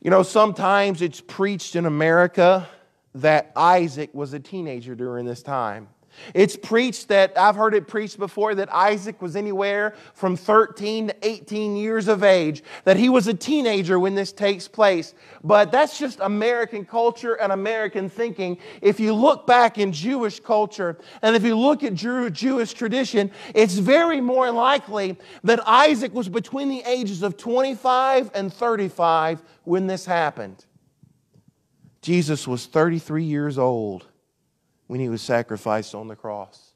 You 0.00 0.10
know, 0.10 0.22
sometimes 0.22 1.02
it's 1.02 1.20
preached 1.20 1.74
in 1.74 1.84
America 1.84 2.68
that 3.16 3.50
Isaac 3.56 4.10
was 4.12 4.34
a 4.34 4.38
teenager 4.38 4.94
during 4.94 5.26
this 5.26 5.42
time. 5.42 5.88
It's 6.34 6.56
preached 6.56 7.08
that, 7.08 7.36
I've 7.36 7.56
heard 7.56 7.74
it 7.74 7.88
preached 7.88 8.18
before, 8.18 8.54
that 8.54 8.72
Isaac 8.72 9.20
was 9.22 9.36
anywhere 9.36 9.94
from 10.14 10.36
13 10.36 11.08
to 11.08 11.16
18 11.22 11.76
years 11.76 12.08
of 12.08 12.22
age, 12.22 12.62
that 12.84 12.96
he 12.96 13.08
was 13.08 13.26
a 13.26 13.34
teenager 13.34 13.98
when 13.98 14.14
this 14.14 14.32
takes 14.32 14.68
place. 14.68 15.14
But 15.42 15.70
that's 15.70 15.98
just 15.98 16.20
American 16.20 16.84
culture 16.84 17.34
and 17.34 17.52
American 17.52 18.08
thinking. 18.08 18.58
If 18.82 19.00
you 19.00 19.12
look 19.12 19.46
back 19.46 19.78
in 19.78 19.92
Jewish 19.92 20.40
culture 20.40 20.98
and 21.22 21.36
if 21.36 21.44
you 21.44 21.56
look 21.56 21.82
at 21.82 21.94
Jewish 21.94 22.72
tradition, 22.72 23.30
it's 23.54 23.74
very 23.74 24.20
more 24.20 24.50
likely 24.50 25.16
that 25.44 25.66
Isaac 25.66 26.12
was 26.14 26.28
between 26.28 26.68
the 26.68 26.82
ages 26.86 27.22
of 27.22 27.36
25 27.36 28.30
and 28.34 28.52
35 28.52 29.42
when 29.64 29.86
this 29.86 30.06
happened. 30.06 30.64
Jesus 32.02 32.46
was 32.46 32.66
33 32.66 33.24
years 33.24 33.58
old 33.58 34.06
when 34.86 35.00
he 35.00 35.08
was 35.08 35.22
sacrificed 35.22 35.94
on 35.94 36.08
the 36.08 36.16
cross. 36.16 36.72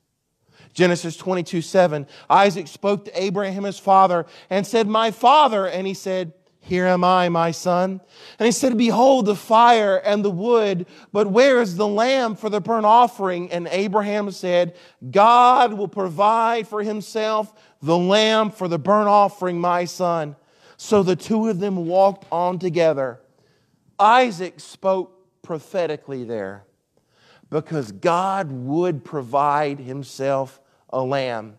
Genesis 0.72 1.16
22 1.16 1.62
7, 1.62 2.06
Isaac 2.28 2.68
spoke 2.68 3.04
to 3.04 3.22
Abraham 3.22 3.64
his 3.64 3.78
father 3.78 4.26
and 4.48 4.66
said, 4.66 4.86
My 4.86 5.10
father. 5.10 5.66
And 5.66 5.86
he 5.86 5.94
said, 5.94 6.32
Here 6.60 6.86
am 6.86 7.02
I, 7.02 7.28
my 7.28 7.50
son. 7.50 8.00
And 8.38 8.46
he 8.46 8.52
said, 8.52 8.78
Behold 8.78 9.26
the 9.26 9.36
fire 9.36 9.96
and 9.96 10.24
the 10.24 10.30
wood, 10.30 10.86
but 11.12 11.28
where 11.28 11.60
is 11.60 11.76
the 11.76 11.88
lamb 11.88 12.36
for 12.36 12.48
the 12.48 12.60
burnt 12.60 12.86
offering? 12.86 13.50
And 13.50 13.68
Abraham 13.68 14.30
said, 14.30 14.76
God 15.10 15.72
will 15.72 15.88
provide 15.88 16.68
for 16.68 16.82
himself 16.82 17.52
the 17.82 17.98
lamb 17.98 18.50
for 18.50 18.68
the 18.68 18.78
burnt 18.78 19.08
offering, 19.08 19.60
my 19.60 19.86
son. 19.86 20.36
So 20.76 21.02
the 21.02 21.16
two 21.16 21.48
of 21.48 21.58
them 21.58 21.86
walked 21.86 22.26
on 22.30 22.58
together. 22.58 23.20
Isaac 23.98 24.60
spoke 24.60 25.42
prophetically 25.42 26.24
there 26.24 26.64
because 27.50 27.92
God 27.92 28.50
would 28.50 29.04
provide 29.04 29.80
himself 29.80 30.60
a 30.88 31.02
lamb. 31.02 31.56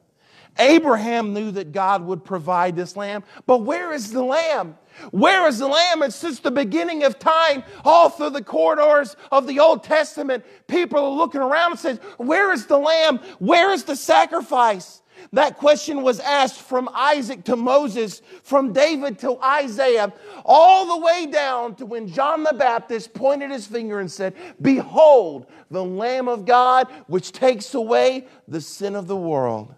Abraham 0.60 1.34
knew 1.34 1.52
that 1.52 1.72
God 1.72 2.06
would 2.06 2.26
provide 2.26 2.76
this 2.76 2.98
lamb, 2.98 3.24
but 3.46 3.60
where 3.60 3.94
is 3.94 4.12
the 4.12 4.24
lamb? 4.24 4.78
Where 5.12 5.48
is 5.48 5.60
the 5.60 5.68
lamb? 5.68 6.02
And 6.02 6.14
since 6.14 6.40
the 6.40 6.52
beginning 6.52 7.04
of 7.04 7.18
time, 7.20 7.64
all 7.86 8.10
through 8.10 8.32
the 8.32 8.44
corridors 8.44 9.16
of 9.32 9.48
the 9.48 9.60
Old 9.60 9.84
Testament, 9.84 10.44
people 10.68 11.00
are 11.00 11.10
looking 11.10 11.42
around 11.42 11.72
and 11.72 11.80
saying, 11.80 12.00
Where 12.18 12.52
is 12.52 12.66
the 12.66 12.78
lamb? 12.78 13.20
Where 13.40 13.72
is 13.72 13.86
the 13.86 13.96
sacrifice? 13.96 15.02
That 15.34 15.58
question 15.58 16.02
was 16.02 16.20
asked 16.20 16.62
from 16.62 16.90
Isaac 16.94 17.44
to 17.46 17.56
Moses, 17.56 18.22
from 18.44 18.74
David 18.74 19.20
to 19.20 19.40
Isaiah, 19.42 20.14
all 20.46 20.98
the 20.98 21.06
way 21.06 21.28
down 21.28 21.76
to 21.76 21.86
when 21.86 22.08
John 22.08 22.44
the 22.44 22.54
Baptist 22.54 23.14
pointed 23.14 23.52
his 23.52 23.68
finger 23.68 24.00
and 24.00 24.12
said, 24.12 24.36
Behold, 24.62 25.48
the 25.70 25.84
Lamb 25.84 26.28
of 26.28 26.46
God, 26.46 26.88
which 27.08 27.32
takes 27.32 27.74
away 27.74 28.28
the 28.48 28.62
sin 28.62 28.96
of 28.96 29.08
the 29.08 29.16
world. 29.16 29.74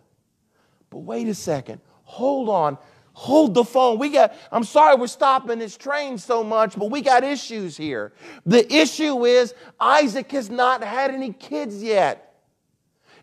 But 0.89 0.99
wait 0.99 1.27
a 1.27 1.34
second. 1.34 1.82
Hold 2.03 2.49
on. 2.49 2.77
Hold 3.13 3.53
the 3.53 3.63
phone. 3.63 3.99
We 3.99 4.10
got, 4.10 4.36
I'm 4.51 4.63
sorry 4.63 4.95
we're 4.95 5.08
stopping 5.08 5.60
this 5.60 5.77
train 5.77 6.17
so 6.17 6.43
much, 6.43 6.77
but 6.77 6.89
we 6.89 7.01
got 7.01 7.23
issues 7.23 7.77
here. 7.77 8.12
The 8.45 8.71
issue 8.73 9.25
is 9.25 9.53
Isaac 9.79 10.32
has 10.32 10.49
not 10.49 10.84
had 10.84 11.12
any 11.12 11.32
kids 11.32 11.82
yet. 11.82 12.33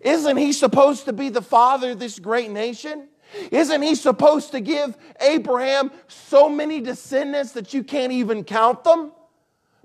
Isn't 0.01 0.37
he 0.37 0.53
supposed 0.53 1.05
to 1.05 1.13
be 1.13 1.29
the 1.29 1.43
father 1.43 1.91
of 1.91 1.99
this 1.99 2.19
great 2.19 2.51
nation? 2.51 3.09
Isn't 3.51 3.83
he 3.83 3.95
supposed 3.95 4.53
to 4.53 4.61
give 4.61 4.97
Abraham 5.21 5.91
so 6.09 6.49
many 6.49 6.81
descendants 6.81 7.53
that 7.53 7.73
you 7.75 7.85
can't 7.85 8.13
even 8.13 8.45
count 8.45 8.85
them? 8.85 9.13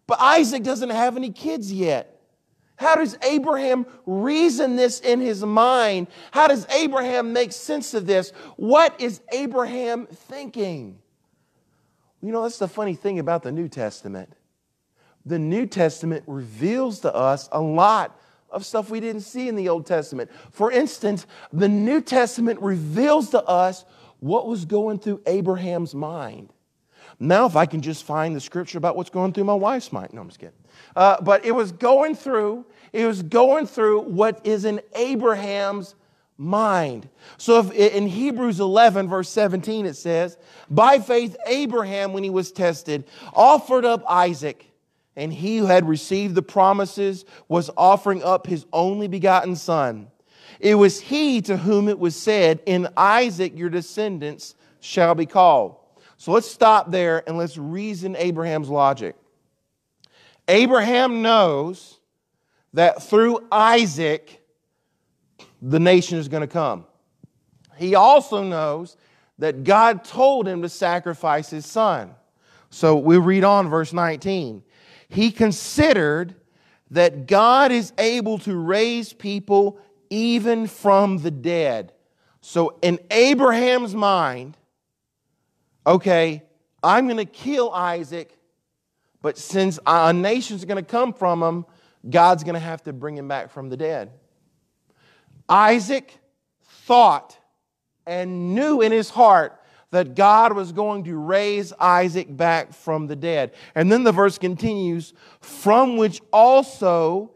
But 0.08 0.19
Isaac 0.19 0.63
doesn't 0.63 0.89
have 0.89 1.17
any 1.17 1.32
kids 1.32 1.71
yet. 1.71 2.12
How 2.78 2.95
does 2.95 3.17
Abraham 3.23 3.86
reason 4.06 4.75
this 4.75 4.99
in 4.99 5.21
his 5.21 5.43
mind? 5.43 6.08
How 6.32 6.47
does 6.47 6.67
Abraham 6.69 7.32
make 7.32 7.51
sense 7.51 7.93
of 7.93 8.06
this? 8.06 8.32
What 8.58 8.99
is 8.99 9.21
Abraham 9.32 10.08
thinking? 10.08 10.99
You 12.21 12.32
know, 12.32 12.43
that's 12.43 12.58
the 12.58 12.67
funny 12.67 12.95
thing 12.95 13.19
about 13.19 13.43
the 13.43 13.51
New 13.51 13.69
Testament. 13.69 14.34
The 15.25 15.39
New 15.39 15.65
Testament 15.65 16.23
reveals 16.28 16.99
to 17.01 17.13
us 17.13 17.47
a 17.51 17.62
lot 17.62 18.19
of 18.50 18.66
stuff 18.66 18.90
we 18.90 19.00
didn't 19.00 19.22
see 19.22 19.48
in 19.48 19.56
the 19.56 19.70
Old 19.70 19.86
Testament. 19.86 20.32
For 20.52 20.72
instance, 20.72 21.28
the 21.52 21.70
New 21.70 22.02
Testament 22.02 22.62
reveals 22.62 23.30
to 23.32 23.44
us 23.44 23.86
what 24.20 24.48
was 24.48 24.66
going 24.66 25.00
through 25.00 25.22
Abraham's 25.26 25.94
mind. 25.94 26.50
Now, 27.20 27.46
if 27.46 27.56
I 27.56 27.66
can 27.66 27.82
just 27.82 28.04
find 28.04 28.36
the 28.36 28.42
scripture 28.42 28.78
about 28.78 28.96
what's 28.96 29.10
going 29.10 29.34
through 29.34 29.46
my 29.46 29.54
wife's 29.54 29.92
mind. 29.92 30.14
No, 30.14 30.22
I'm 30.22 30.28
just 30.28 30.40
kidding. 30.40 30.56
Uh, 30.96 31.22
but 31.22 31.46
it 31.46 31.52
was 31.52 31.72
going 31.72 32.16
through, 32.16 32.66
it 32.92 33.06
was 33.06 33.22
going 33.24 33.68
through 33.68 34.02
what 34.02 34.46
is 34.46 34.66
in 34.66 34.82
Abraham's 34.96 35.96
mind. 36.38 37.08
So 37.38 37.60
if 37.60 37.72
in 37.72 38.08
Hebrews 38.08 38.60
11, 38.60 39.08
verse 39.08 39.30
17, 39.30 39.86
it 39.86 39.96
says, 39.96 40.38
By 40.70 41.00
faith, 41.00 41.38
Abraham, 41.48 42.12
when 42.12 42.24
he 42.24 42.30
was 42.30 42.52
tested, 42.52 43.06
offered 43.34 43.86
up 43.86 44.04
Isaac 44.10 44.66
and 45.15 45.32
he 45.32 45.58
who 45.58 45.65
had 45.65 45.88
received 45.88 46.36
the 46.36 46.41
promises 46.41 47.25
was 47.47 47.69
offering 47.78 48.23
up 48.23 48.47
his 48.47 48.65
only 48.73 49.08
begotten 49.08 49.56
son. 49.56 50.08
It 50.60 50.75
was 50.75 50.99
he 50.99 51.41
to 51.43 51.58
whom 51.58 51.88
it 51.88 51.99
was 51.99 52.15
said, 52.15 52.62
In 52.65 52.88
Isaac 52.97 53.58
your 53.58 53.69
descendants 53.69 54.56
shall 54.80 55.15
be 55.15 55.25
called. 55.25 55.78
So 56.17 56.32
let's 56.32 56.49
stop 56.49 56.91
there 56.91 57.23
and 57.28 57.38
let's 57.38 57.58
reason 57.58 58.15
Abraham's 58.15 58.69
logic. 58.69 59.15
Abraham 60.47 61.21
knows 61.21 61.99
that 62.73 63.04
through 63.04 63.45
Isaac, 63.51 64.41
the 65.62 65.80
nation 65.80 66.17
is 66.17 66.28
going 66.28 66.41
to 66.41 66.47
come. 66.47 66.86
He 67.78 67.95
also 67.95 68.43
knows 68.43 68.95
that 69.39 69.63
God 69.63 70.04
told 70.04 70.47
him 70.47 70.62
to 70.62 70.69
sacrifice 70.69 71.49
his 71.49 71.65
son. 71.65 72.13
So 72.69 72.97
we 72.97 73.17
read 73.17 73.43
on 73.43 73.69
verse 73.69 73.91
19 73.93 74.63
he 75.10 75.32
considered 75.32 76.36
that 76.91 77.28
God 77.28 77.72
is 77.72 77.93
able 77.97 78.38
to 78.39 78.56
raise 78.56 79.14
people 79.14 79.80
even 80.10 80.68
from 80.68 81.18
the 81.18 81.32
dead. 81.32 81.91
So, 82.41 82.78
in 82.82 82.99
Abraham's 83.10 83.95
mind, 83.95 84.56
okay, 85.86 86.43
I'm 86.84 87.08
going 87.08 87.18
to 87.18 87.26
kill 87.26 87.72
Isaac, 87.72 88.38
but 89.22 89.38
since 89.38 89.80
a 89.88 90.14
nation's 90.14 90.64
going 90.64 90.84
to 90.84 90.89
come 90.89 91.14
from 91.14 91.41
him, 91.41 91.66
God's 92.08 92.43
going 92.43 92.53
to 92.53 92.60
have 92.60 92.84
to 92.84 92.93
bring 92.93 93.18
him 93.18 93.28
back 93.28 93.49
from 93.49 93.70
the 93.70 93.78
dead. 93.78 94.12
Isaac 95.49 96.16
thought 96.64 97.38
and 98.06 98.53
knew 98.53 98.82
in 98.82 98.91
his 98.91 99.10
heart 99.10 99.60
that 99.92 100.16
God 100.16 100.54
was 100.54 100.72
going 100.72 101.04
to 101.06 101.18
raise 101.18 101.72
Isaac 101.80 102.36
back 102.36 102.74
from 102.74 103.08
the 103.08 103.16
dead. 103.16 103.54
And 103.76 103.92
then 103.92 104.04
the 104.04 104.12
verse 104.12 104.38
continues, 104.38 105.14
from 105.40 105.98
which 105.98 106.22
also 106.34 107.32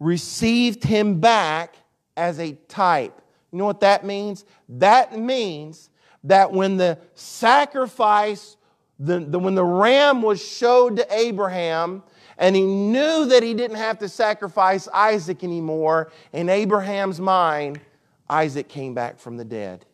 received 0.00 0.84
him 0.84 1.20
back 1.20 1.74
as 2.16 2.38
a 2.38 2.52
type. 2.68 3.20
You 3.52 3.58
know 3.58 3.64
what 3.64 3.80
that 3.80 4.04
means? 4.04 4.44
That 4.68 5.18
means 5.18 5.90
that 6.24 6.52
when 6.52 6.76
the 6.76 6.98
sacrifice, 7.14 8.56
the, 8.98 9.20
the, 9.20 9.38
when 9.38 9.54
the 9.54 9.64
ram 9.64 10.22
was 10.22 10.44
showed 10.44 10.96
to 10.96 11.06
Abraham, 11.14 12.02
and 12.36 12.56
he 12.56 12.62
knew 12.62 13.26
that 13.26 13.42
he 13.42 13.54
didn't 13.54 13.76
have 13.76 13.98
to 14.00 14.08
sacrifice 14.08 14.88
Isaac 14.88 15.44
anymore, 15.44 16.10
in 16.32 16.48
Abraham's 16.48 17.20
mind, 17.20 17.80
Isaac 18.28 18.68
came 18.68 18.94
back 18.94 19.18
from 19.18 19.36
the 19.36 19.44
dead. 19.44 19.86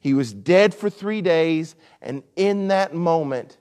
He 0.00 0.14
was 0.14 0.32
dead 0.32 0.74
for 0.74 0.90
three 0.90 1.22
days, 1.22 1.74
and 2.00 2.22
in 2.36 2.68
that 2.68 2.94
moment, 2.94 3.58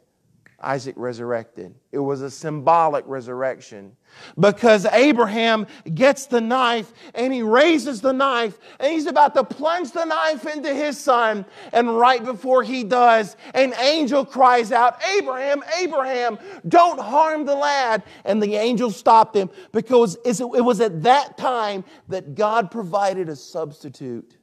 Isaac 0.65 0.95
resurrected. 0.97 1.75
It 1.91 1.99
was 1.99 2.21
a 2.21 2.31
symbolic 2.31 3.05
resurrection 3.07 3.95
because 4.39 4.85
Abraham 4.85 5.67
gets 5.93 6.25
the 6.25 6.41
knife 6.41 6.91
and 7.13 7.33
he 7.33 7.41
raises 7.41 8.01
the 8.01 8.13
knife 8.13 8.57
and 8.79 8.91
he's 8.91 9.05
about 9.05 9.35
to 9.35 9.43
plunge 9.43 9.91
the 9.91 10.05
knife 10.05 10.47
into 10.47 10.73
his 10.73 10.97
son. 10.97 11.45
And 11.71 11.97
right 11.97 12.23
before 12.23 12.63
he 12.63 12.83
does, 12.83 13.35
an 13.53 13.73
angel 13.79 14.25
cries 14.25 14.71
out, 14.71 15.01
Abraham, 15.17 15.63
Abraham, 15.77 16.39
don't 16.67 16.99
harm 16.99 17.45
the 17.45 17.55
lad. 17.55 18.03
And 18.23 18.41
the 18.41 18.55
angel 18.55 18.91
stopped 18.91 19.35
him 19.35 19.49
because 19.71 20.17
it 20.25 20.41
was 20.41 20.81
at 20.81 21.03
that 21.03 21.37
time 21.37 21.83
that 22.07 22.33
God 22.33 22.71
provided 22.71 23.29
a 23.29 23.35
substitute 23.35 24.37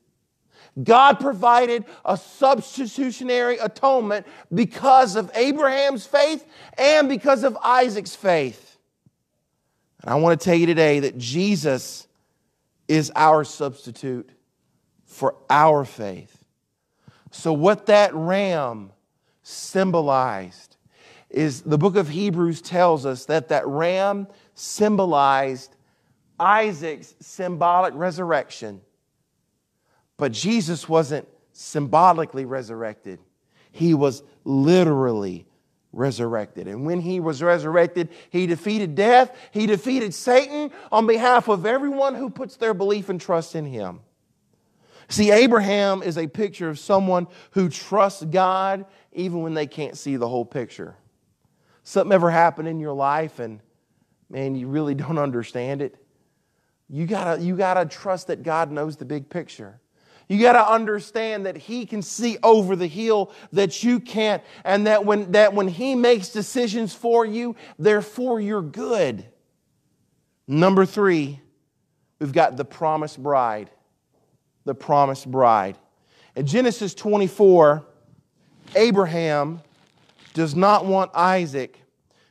God 0.82 1.20
provided 1.20 1.84
a 2.04 2.16
substitutionary 2.16 3.58
atonement 3.58 4.26
because 4.52 5.16
of 5.16 5.30
Abraham's 5.34 6.06
faith 6.06 6.46
and 6.78 7.08
because 7.08 7.44
of 7.44 7.56
Isaac's 7.62 8.14
faith. 8.14 8.78
And 10.00 10.10
I 10.10 10.14
want 10.14 10.40
to 10.40 10.44
tell 10.44 10.54
you 10.56 10.66
today 10.66 11.00
that 11.00 11.18
Jesus 11.18 12.08
is 12.88 13.12
our 13.14 13.44
substitute 13.44 14.30
for 15.04 15.36
our 15.50 15.84
faith. 15.84 16.42
So, 17.30 17.52
what 17.52 17.86
that 17.86 18.14
ram 18.14 18.92
symbolized 19.42 20.76
is 21.28 21.62
the 21.62 21.78
book 21.78 21.96
of 21.96 22.08
Hebrews 22.08 22.62
tells 22.62 23.06
us 23.06 23.26
that 23.26 23.48
that 23.48 23.66
ram 23.66 24.26
symbolized 24.54 25.74
Isaac's 26.38 27.14
symbolic 27.20 27.94
resurrection 27.94 28.80
but 30.22 30.30
Jesus 30.30 30.88
wasn't 30.88 31.26
symbolically 31.52 32.44
resurrected, 32.44 33.18
he 33.72 33.92
was 33.92 34.22
literally 34.44 35.48
resurrected. 35.92 36.68
And 36.68 36.86
when 36.86 37.00
he 37.00 37.18
was 37.18 37.42
resurrected, 37.42 38.08
he 38.30 38.46
defeated 38.46 38.94
death, 38.94 39.36
he 39.50 39.66
defeated 39.66 40.14
Satan 40.14 40.70
on 40.92 41.08
behalf 41.08 41.48
of 41.48 41.66
everyone 41.66 42.14
who 42.14 42.30
puts 42.30 42.54
their 42.54 42.72
belief 42.72 43.08
and 43.08 43.20
trust 43.20 43.56
in 43.56 43.64
him. 43.64 43.98
See, 45.08 45.32
Abraham 45.32 46.04
is 46.04 46.16
a 46.16 46.28
picture 46.28 46.68
of 46.68 46.78
someone 46.78 47.26
who 47.50 47.68
trusts 47.68 48.22
God 48.22 48.86
even 49.12 49.42
when 49.42 49.54
they 49.54 49.66
can't 49.66 49.98
see 49.98 50.14
the 50.14 50.28
whole 50.28 50.44
picture. 50.44 50.94
Something 51.82 52.12
ever 52.12 52.30
happened 52.30 52.68
in 52.68 52.78
your 52.78 52.94
life 52.94 53.40
and 53.40 53.58
man, 54.30 54.54
you 54.54 54.68
really 54.68 54.94
don't 54.94 55.18
understand 55.28 55.82
it. 55.82 55.96
You 56.88 57.08
gotta, 57.08 57.42
you 57.42 57.56
gotta 57.56 57.86
trust 57.86 58.28
that 58.28 58.44
God 58.44 58.70
knows 58.70 58.96
the 58.96 59.04
big 59.04 59.28
picture. 59.28 59.80
You 60.32 60.40
got 60.40 60.54
to 60.54 60.66
understand 60.66 61.44
that 61.44 61.58
He 61.58 61.84
can 61.84 62.00
see 62.00 62.38
over 62.42 62.74
the 62.74 62.86
hill 62.86 63.32
that 63.52 63.84
you 63.84 64.00
can't, 64.00 64.42
and 64.64 64.86
that 64.86 65.04
when, 65.04 65.32
that 65.32 65.52
when 65.52 65.68
He 65.68 65.94
makes 65.94 66.30
decisions 66.30 66.94
for 66.94 67.26
you, 67.26 67.54
they're 67.78 68.00
for 68.00 68.40
your 68.40 68.62
good. 68.62 69.26
Number 70.48 70.86
three, 70.86 71.38
we've 72.18 72.32
got 72.32 72.56
the 72.56 72.64
promised 72.64 73.22
bride. 73.22 73.70
The 74.64 74.74
promised 74.74 75.30
bride. 75.30 75.76
In 76.34 76.46
Genesis 76.46 76.94
24, 76.94 77.84
Abraham 78.74 79.60
does 80.32 80.54
not 80.54 80.86
want 80.86 81.10
Isaac 81.14 81.78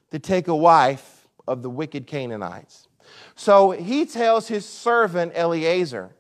to 0.10 0.18
take 0.18 0.48
a 0.48 0.56
wife 0.56 1.28
of 1.48 1.62
the 1.62 1.70
wicked 1.70 2.08
Canaanites. 2.08 2.88
So 3.36 3.70
he 3.70 4.08
tells 4.08 4.48
his 4.48 4.68
servant 4.68 5.34
Eliezer, 5.36 6.16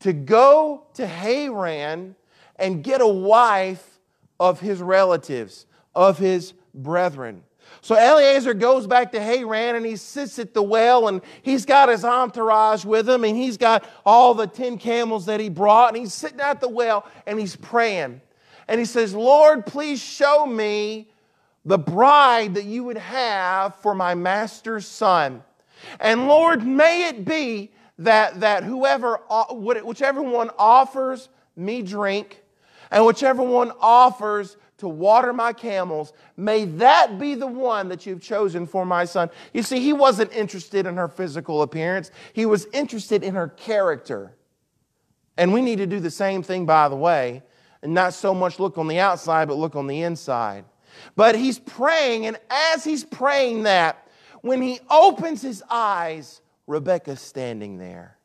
to 0.00 0.12
go 0.12 0.84
to 0.94 1.06
Haran 1.06 2.14
and 2.56 2.82
get 2.82 3.00
a 3.00 3.06
wife 3.06 3.98
of 4.38 4.60
his 4.60 4.80
relatives, 4.80 5.66
of 5.94 6.18
his 6.18 6.54
brethren. 6.74 7.42
So 7.82 7.96
Eliezer 7.96 8.54
goes 8.54 8.86
back 8.86 9.12
to 9.12 9.20
Haran 9.20 9.76
and 9.76 9.86
he 9.86 9.96
sits 9.96 10.38
at 10.38 10.54
the 10.54 10.62
well 10.62 11.08
and 11.08 11.22
he's 11.42 11.64
got 11.64 11.88
his 11.88 12.04
entourage 12.04 12.84
with 12.84 13.08
him 13.08 13.24
and 13.24 13.36
he's 13.36 13.56
got 13.56 13.88
all 14.04 14.34
the 14.34 14.46
10 14.46 14.78
camels 14.78 15.26
that 15.26 15.40
he 15.40 15.48
brought 15.48 15.88
and 15.88 15.98
he's 15.98 16.12
sitting 16.12 16.40
at 16.40 16.60
the 16.60 16.68
well 16.68 17.06
and 17.26 17.38
he's 17.38 17.56
praying. 17.56 18.20
And 18.68 18.78
he 18.78 18.84
says, 18.84 19.14
Lord, 19.14 19.66
please 19.66 20.00
show 20.00 20.46
me 20.46 21.08
the 21.64 21.78
bride 21.78 22.54
that 22.54 22.64
you 22.64 22.84
would 22.84 22.98
have 22.98 23.74
for 23.76 23.94
my 23.94 24.14
master's 24.14 24.86
son. 24.86 25.42
And 25.98 26.28
Lord, 26.28 26.66
may 26.66 27.08
it 27.08 27.24
be 27.24 27.70
that, 28.00 28.40
that 28.40 28.64
whoever, 28.64 29.20
uh, 29.28 29.54
whichever 29.54 30.22
one 30.22 30.50
offers 30.58 31.28
me 31.54 31.82
drink 31.82 32.42
and 32.90 33.04
whichever 33.04 33.42
one 33.42 33.72
offers 33.78 34.56
to 34.78 34.88
water 34.88 35.34
my 35.34 35.52
camels, 35.52 36.14
may 36.36 36.64
that 36.64 37.18
be 37.18 37.34
the 37.34 37.46
one 37.46 37.88
that 37.88 38.06
you've 38.06 38.22
chosen 38.22 38.66
for 38.66 38.86
my 38.86 39.04
son. 39.04 39.28
You 39.52 39.62
see, 39.62 39.80
he 39.80 39.92
wasn't 39.92 40.32
interested 40.32 40.86
in 40.86 40.96
her 40.96 41.08
physical 41.08 41.60
appearance, 41.60 42.10
he 42.32 42.46
was 42.46 42.66
interested 42.72 43.22
in 43.22 43.34
her 43.34 43.48
character. 43.48 44.32
And 45.36 45.52
we 45.52 45.60
need 45.60 45.76
to 45.76 45.86
do 45.86 46.00
the 46.00 46.10
same 46.10 46.42
thing, 46.42 46.66
by 46.66 46.88
the 46.88 46.96
way, 46.96 47.42
and 47.82 47.94
not 47.94 48.14
so 48.14 48.34
much 48.34 48.58
look 48.58 48.78
on 48.78 48.88
the 48.88 48.98
outside, 48.98 49.48
but 49.48 49.58
look 49.58 49.76
on 49.76 49.86
the 49.86 50.02
inside. 50.02 50.64
But 51.16 51.34
he's 51.34 51.58
praying, 51.58 52.26
and 52.26 52.38
as 52.50 52.82
he's 52.82 53.04
praying 53.04 53.64
that, 53.64 54.08
when 54.40 54.62
he 54.62 54.80
opens 54.90 55.42
his 55.42 55.62
eyes, 55.70 56.40
Rebecca's 56.70 57.20
standing 57.20 57.78
there. 57.78 58.16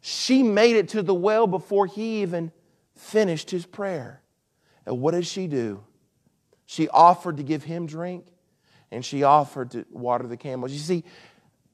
She 0.00 0.42
made 0.42 0.74
it 0.74 0.88
to 0.90 1.02
the 1.02 1.14
well 1.14 1.46
before 1.46 1.86
he 1.86 2.22
even 2.22 2.50
finished 2.96 3.50
his 3.50 3.64
prayer. 3.64 4.20
And 4.84 5.00
what 5.00 5.12
did 5.12 5.26
she 5.26 5.46
do? 5.46 5.84
She 6.66 6.88
offered 6.88 7.36
to 7.36 7.44
give 7.44 7.62
him 7.62 7.86
drink 7.86 8.26
and 8.90 9.04
she 9.04 9.22
offered 9.22 9.70
to 9.70 9.86
water 9.90 10.26
the 10.26 10.36
camels. 10.36 10.72
You 10.72 10.80
see, 10.80 11.04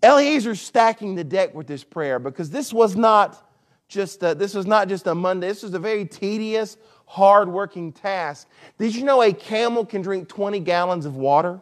Eliezer's 0.03 0.61
stacking 0.61 1.14
the 1.14 1.24
deck 1.24 1.55
with 1.55 1.66
this 1.66 1.84
prayer 1.84 2.18
because 2.18 2.51
this 2.51 2.70
was 2.70 2.95
not 2.95 3.51
just 3.89 4.22
a, 4.22 4.34
this 4.34 4.53
was 4.55 4.66
not 4.66 4.89
just 4.89 5.07
a 5.07 5.14
Monday. 5.14 5.49
This 5.49 5.62
was 5.62 5.72
a 5.72 5.78
very 5.78 6.05
tedious, 6.05 6.76
hard-working 7.07 7.93
task. 7.93 8.47
Did 8.78 8.95
you 8.95 9.05
know 9.05 9.22
a 9.22 9.32
camel 9.32 9.86
can 9.86 10.03
drink 10.03 10.28
20 10.28 10.61
gallons 10.61 11.07
of 11.07 11.16
water? 11.16 11.61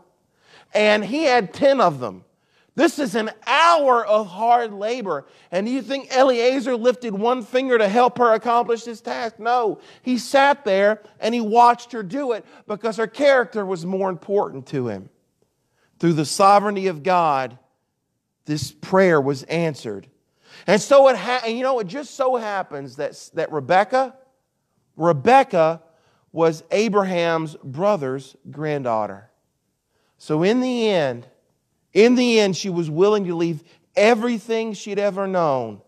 And 0.74 1.04
he 1.04 1.22
had 1.22 1.54
10 1.54 1.80
of 1.80 2.00
them. 2.00 2.24
This 2.76 2.98
is 2.98 3.14
an 3.14 3.30
hour 3.46 4.06
of 4.06 4.26
hard 4.26 4.74
labor. 4.74 5.26
And 5.50 5.66
do 5.66 5.72
you 5.72 5.80
think 5.80 6.14
Eliezer 6.14 6.76
lifted 6.76 7.14
one 7.14 7.42
finger 7.42 7.78
to 7.78 7.88
help 7.88 8.18
her 8.18 8.34
accomplish 8.34 8.84
this 8.84 9.00
task? 9.00 9.38
No. 9.38 9.80
He 10.02 10.18
sat 10.18 10.62
there 10.66 11.02
and 11.18 11.34
he 11.34 11.40
watched 11.40 11.92
her 11.92 12.02
do 12.02 12.32
it 12.32 12.44
because 12.68 12.98
her 12.98 13.06
character 13.06 13.64
was 13.64 13.86
more 13.86 14.10
important 14.10 14.66
to 14.68 14.88
him. 14.88 15.08
Through 15.98 16.12
the 16.12 16.26
sovereignty 16.26 16.88
of 16.88 17.02
God, 17.02 17.58
this 18.44 18.72
prayer 18.72 19.22
was 19.22 19.42
answered. 19.44 20.06
And 20.66 20.80
so 20.80 21.08
it 21.08 21.16
ha- 21.16 21.42
and 21.46 21.56
you 21.56 21.62
know, 21.62 21.78
it 21.78 21.86
just 21.86 22.14
so 22.14 22.36
happens 22.36 22.96
that, 22.96 23.30
that 23.32 23.50
Rebecca, 23.50 24.14
Rebecca 24.96 25.82
was 26.30 26.62
Abraham's 26.70 27.56
brother's 27.64 28.36
granddaughter. 28.50 29.30
So 30.18 30.42
in 30.42 30.60
the 30.60 30.90
end, 30.90 31.26
in 31.96 32.14
the 32.14 32.38
end, 32.40 32.54
she 32.54 32.68
was 32.68 32.90
willing 32.90 33.24
to 33.24 33.34
leave 33.34 33.64
everything 33.96 34.74
she'd 34.74 34.98
ever 34.98 35.26
known. 35.26 35.80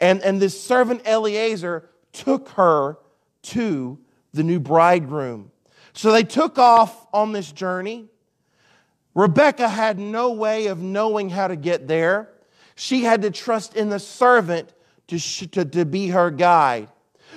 And, 0.00 0.20
and 0.22 0.42
this 0.42 0.60
servant 0.60 1.06
Eliezer 1.06 1.88
took 2.12 2.48
her 2.50 2.98
to 3.42 4.00
the 4.32 4.42
new 4.42 4.58
bridegroom. 4.58 5.52
So 5.92 6.10
they 6.10 6.24
took 6.24 6.58
off 6.58 7.06
on 7.12 7.30
this 7.30 7.52
journey. 7.52 8.08
Rebecca 9.14 9.68
had 9.68 10.00
no 10.00 10.32
way 10.32 10.66
of 10.66 10.82
knowing 10.82 11.30
how 11.30 11.46
to 11.46 11.54
get 11.54 11.86
there. 11.86 12.30
She 12.74 13.04
had 13.04 13.22
to 13.22 13.30
trust 13.30 13.76
in 13.76 13.90
the 13.90 14.00
servant 14.00 14.74
to, 15.06 15.20
to, 15.50 15.64
to 15.64 15.84
be 15.84 16.08
her 16.08 16.32
guide. 16.32 16.88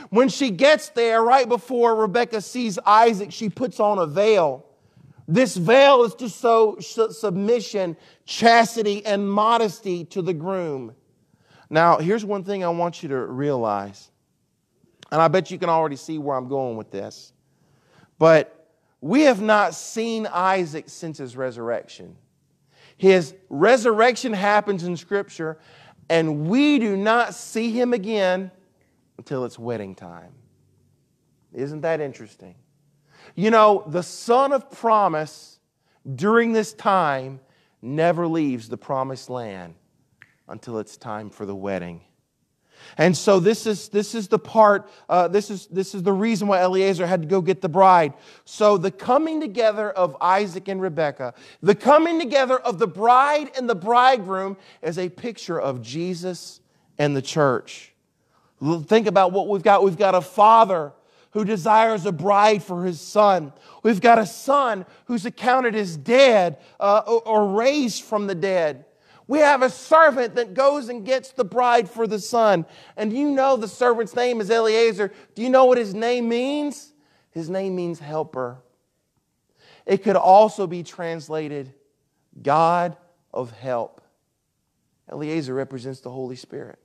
When 0.10 0.28
she 0.28 0.50
gets 0.50 0.90
there, 0.90 1.22
right 1.22 1.48
before 1.48 1.96
Rebecca 1.96 2.42
sees 2.42 2.80
Isaac, 2.84 3.32
she 3.32 3.50
puts 3.50 3.80
on 3.80 4.00
a 4.00 4.08
veil. 4.08 4.66
This 5.32 5.56
veil 5.56 6.04
is 6.04 6.14
to 6.16 6.28
show 6.28 6.78
submission, 6.80 7.96
chastity, 8.26 9.06
and 9.06 9.32
modesty 9.32 10.04
to 10.06 10.22
the 10.22 10.34
groom. 10.34 10.94
Now, 11.70 12.00
here's 12.00 12.26
one 12.26 12.44
thing 12.44 12.66
I 12.66 12.68
want 12.68 13.02
you 13.02 13.08
to 13.08 13.18
realize, 13.18 14.12
and 15.10 15.22
I 15.22 15.30
bet 15.30 15.50
you 15.50 15.58
can 15.58 15.70
already 15.70 15.96
see 15.96 16.18
where 16.18 16.36
I'm 16.36 16.50
going 16.50 16.76
with 16.76 16.92
this. 16.92 17.32
But 18.20 18.74
we 19.00 19.22
have 19.22 19.42
not 19.42 19.74
seen 19.74 20.28
Isaac 20.28 20.90
since 20.90 21.20
his 21.20 21.38
resurrection. 21.38 22.18
His 22.98 23.34
resurrection 23.48 24.34
happens 24.34 24.84
in 24.84 24.98
Scripture, 24.98 25.60
and 26.10 26.50
we 26.50 26.78
do 26.78 26.98
not 26.98 27.36
see 27.36 27.72
him 27.72 27.94
again 27.94 28.52
until 29.18 29.46
it's 29.46 29.58
wedding 29.58 29.96
time. 29.96 30.34
Isn't 31.54 31.82
that 31.82 32.02
interesting? 32.02 32.56
You 33.36 33.52
know, 33.52 33.84
the 33.88 34.04
son 34.04 34.52
of 34.52 34.70
promise 34.72 35.60
during 36.16 36.54
this 36.54 36.74
time 36.74 37.40
never 37.82 38.28
leaves 38.28 38.70
the 38.70 38.78
promised 38.78 39.30
land 39.30 39.76
until 40.48 40.80
it's 40.80 40.98
time 40.98 41.30
for 41.30 41.46
the 41.46 41.56
wedding. 41.56 42.02
And 42.98 43.16
so 43.16 43.40
this 43.40 43.68
is, 43.68 43.90
this 43.90 44.16
is 44.16 44.28
the 44.28 44.40
part, 44.40 44.90
uh, 45.08 45.28
this, 45.28 45.50
is, 45.50 45.68
this 45.68 45.94
is 45.94 46.04
the 46.04 46.12
reason 46.12 46.48
why 46.48 46.62
Eliezer 46.62 47.06
had 47.06 47.22
to 47.22 47.28
go 47.28 47.42
get 47.42 47.62
the 47.62 47.70
bride. 47.70 48.14
So 48.44 48.78
the 48.78 48.92
coming 48.92 49.40
together 49.40 49.90
of 49.92 50.18
Isaac 50.20 50.68
and 50.68 50.82
Rebekah, 50.82 51.34
the 51.62 51.76
coming 51.76 52.20
together 52.20 52.60
of 52.60 52.80
the 52.80 52.88
bride 52.88 53.52
and 53.56 53.70
the 53.70 53.76
bridegroom 53.76 54.58
is 54.82 54.98
a 54.98 55.10
picture 55.10 55.60
of 55.60 55.82
Jesus 55.82 56.60
and 56.98 57.16
the 57.16 57.22
church. 57.22 57.94
Think 58.84 59.08
about 59.08 59.32
what 59.32 59.48
we've 59.48 59.64
got. 59.64 59.84
We've 59.84 59.98
got 59.98 60.14
a 60.14 60.22
father 60.22 60.92
who 61.32 61.46
desires 61.46 62.06
a 62.06 62.12
bride 62.12 62.64
for 62.64 62.86
his 62.86 63.00
son. 63.00 63.54
We've 63.84 64.02
got 64.02 64.20
a 64.20 64.26
son 64.26 64.86
who's 65.06 65.26
accounted 65.26 65.76
as 65.76 65.98
dead 65.98 66.58
uh, 66.80 67.00
or 67.00 67.48
raised 67.48 68.04
from 68.04 68.28
the 68.28 68.36
dead. 68.36 68.86
We 69.28 69.40
have 69.40 69.62
a 69.62 69.70
servant 69.70 70.36
that 70.36 70.54
goes 70.54 70.90
and 70.90 71.06
gets 71.06 71.32
the 71.32 71.46
bride 71.46 71.90
for 71.90 72.06
the 72.06 72.20
son. 72.20 72.66
And 72.98 73.14
you 73.14 73.32
know 73.32 73.56
the 73.56 73.68
servant's 73.68 74.16
name 74.16 74.42
is 74.42 74.50
Eliezer. 74.50 75.14
Do 75.36 75.42
you 75.42 75.50
know 75.50 75.66
what 75.66 75.78
his 75.78 75.94
name 75.94 76.28
means? 76.28 76.92
His 77.32 77.50
name 77.50 77.76
means 77.76 78.00
helper. 78.00 78.62
It 79.86 80.04
could 80.04 80.18
also 80.18 80.68
be 80.68 80.84
translated 80.84 81.74
God 82.42 82.98
of 83.34 83.52
help. 83.52 84.02
Eliezer 85.10 85.54
represents 85.54 86.02
the 86.02 86.12
Holy 86.12 86.36
Spirit. 86.36 86.80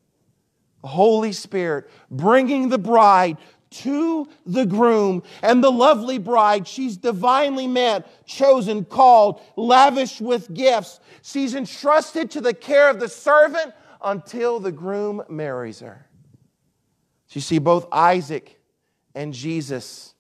The 0.83 0.89
Holy 0.89 1.33
Spirit 1.33 1.91
bringing 2.11 2.69
the 2.69 2.79
bride 2.79 3.39
to 3.71 4.29
the 4.45 4.65
groom 4.65 5.23
and 5.43 5.63
the 5.63 5.71
lovely 5.71 6.19
bride. 6.19 6.67
She's 6.69 6.97
divinely 6.97 7.67
met, 7.67 8.27
chosen, 8.27 8.85
called, 8.85 9.41
lavished 9.57 10.21
with 10.21 10.53
gifts. 10.55 11.01
She's 11.23 11.55
entrusted 11.55 12.31
to 12.33 12.41
the 12.41 12.55
care 12.55 12.89
of 12.89 13.01
the 13.01 13.09
servant 13.09 13.73
until 14.03 14.61
the 14.61 14.73
groom 14.73 15.23
marries 15.29 15.81
her. 15.81 16.07
So 17.27 17.33
you 17.35 17.41
see, 17.41 17.59
both 17.59 17.87
Isaac 17.91 18.61
and 19.15 19.35
Jesus. 19.35 20.15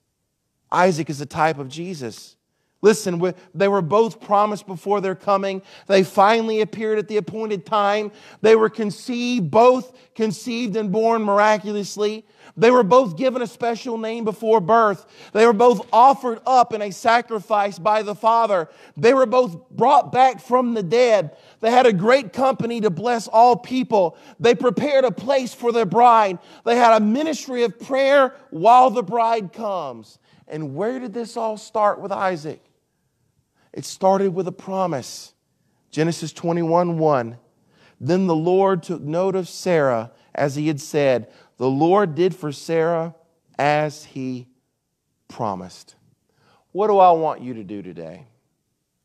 Isaac 0.73 1.09
is 1.09 1.21
a 1.21 1.27
type 1.27 1.59
of 1.59 1.69
Jesus. 1.69 2.37
Listen, 2.83 3.35
they 3.55 3.69
were 3.69 3.83
both 3.83 4.21
promised 4.21 4.67
before 4.67 5.01
their 5.01 5.15
coming. 5.15 5.63
They 5.87 6.05
finally 6.05 6.61
appeared 6.61 6.99
at 6.99 7.09
the 7.09 7.17
appointed 7.17 7.65
time. 7.65 8.13
They 8.43 8.55
were 8.55 8.69
conceived, 8.69 9.51
both 9.51 9.97
conceived 10.15 10.77
and 10.77 10.93
born 10.93 11.23
miraculously. 11.23 12.27
They 12.57 12.71
were 12.71 12.83
both 12.83 13.17
given 13.17 13.43
a 13.43 13.47
special 13.47 13.99
name 13.99 14.25
before 14.25 14.61
birth. 14.61 15.07
They 15.33 15.47
were 15.47 15.53
both 15.55 15.89
offered 15.93 16.41
up 16.47 16.73
in 16.75 16.83
a 16.83 16.91
sacrifice 16.91 17.79
by 17.79 18.03
the 18.03 18.15
Father. 18.15 18.69
They 18.97 19.15
were 19.15 19.27
both 19.27 19.69
brought 19.71 20.13
back 20.13 20.41
from 20.41 20.75
the 20.75 20.83
dead. 20.83 21.37
They 21.61 21.71
had 21.71 21.87
a 21.87 21.93
great 21.93 22.33
company 22.33 22.83
to 22.83 22.91
bless 22.91 23.27
all 23.27 23.57
people. 23.57 24.17
They 24.39 24.55
prepared 24.55 25.05
a 25.05 25.11
place 25.11 25.53
for 25.55 25.73
their 25.73 25.87
bride. 25.87 26.39
They 26.65 26.77
had 26.77 27.01
a 27.01 27.05
ministry 27.05 27.65
of 27.65 27.81
prayer 27.81 28.35
while 28.51 28.91
the 28.91 29.03
bride 29.03 29.53
comes. 29.53 30.19
And 30.49 30.75
where 30.75 30.99
did 30.99 31.13
this 31.13 31.37
all 31.37 31.57
start 31.57 32.01
with 32.01 32.13
Isaac? 32.13 32.63
It 33.73 33.85
started 33.85 34.35
with 34.35 34.49
a 34.49 34.53
promise. 34.53 35.35
Genesis 35.91 36.33
21 36.33 36.99
1. 36.99 37.39
Then 38.01 38.27
the 38.27 38.37
Lord 38.37 38.83
took 38.83 39.01
note 39.01 39.35
of 39.35 39.49
Sarah 39.49 40.13
as 40.35 40.55
he 40.55 40.69
had 40.69 40.81
said, 40.81 41.33
the 41.57 41.69
Lord 41.69 42.15
did 42.15 42.35
for 42.35 42.53
Sarah 42.53 43.15
as 43.59 44.05
he 44.05 44.47
promised. 45.29 45.95
What 46.73 46.89
do 46.89 46.99
I 46.99 47.11
want 47.13 47.41
you 47.41 47.55
to 47.55 47.65
do 47.65 47.81
today? 47.81 48.27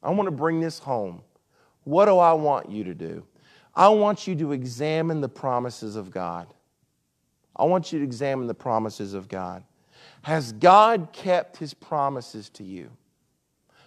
I 0.03 0.11
want 0.11 0.27
to 0.27 0.31
bring 0.31 0.59
this 0.59 0.79
home. 0.79 1.21
What 1.85 2.05
do 2.05 2.17
I 2.17 2.33
want 2.33 2.69
you 2.69 2.83
to 2.83 2.93
do? 2.93 3.25
I 3.73 3.87
want 3.89 4.27
you 4.27 4.35
to 4.35 4.51
examine 4.51 5.21
the 5.21 5.29
promises 5.29 5.95
of 5.95 6.11
God. 6.11 6.47
I 7.55 7.63
want 7.63 7.93
you 7.93 7.99
to 7.99 8.05
examine 8.05 8.47
the 8.47 8.53
promises 8.53 9.13
of 9.13 9.29
God. 9.29 9.63
Has 10.23 10.51
God 10.51 11.09
kept 11.13 11.57
his 11.57 11.73
promises 11.73 12.49
to 12.51 12.63
you? 12.63 12.91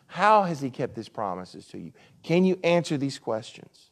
How 0.07 0.43
has 0.43 0.61
he 0.61 0.71
kept 0.71 0.97
his 0.97 1.09
promises 1.09 1.67
to 1.69 1.79
you? 1.79 1.93
Can 2.23 2.45
you 2.45 2.59
answer 2.63 2.97
these 2.97 3.19
questions? 3.19 3.91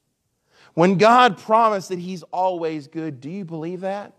When 0.74 0.96
God 0.96 1.38
promised 1.38 1.88
that 1.90 1.98
he's 1.98 2.22
always 2.24 2.86
good, 2.86 3.20
do 3.20 3.30
you 3.30 3.44
believe 3.44 3.80
that? 3.80 4.12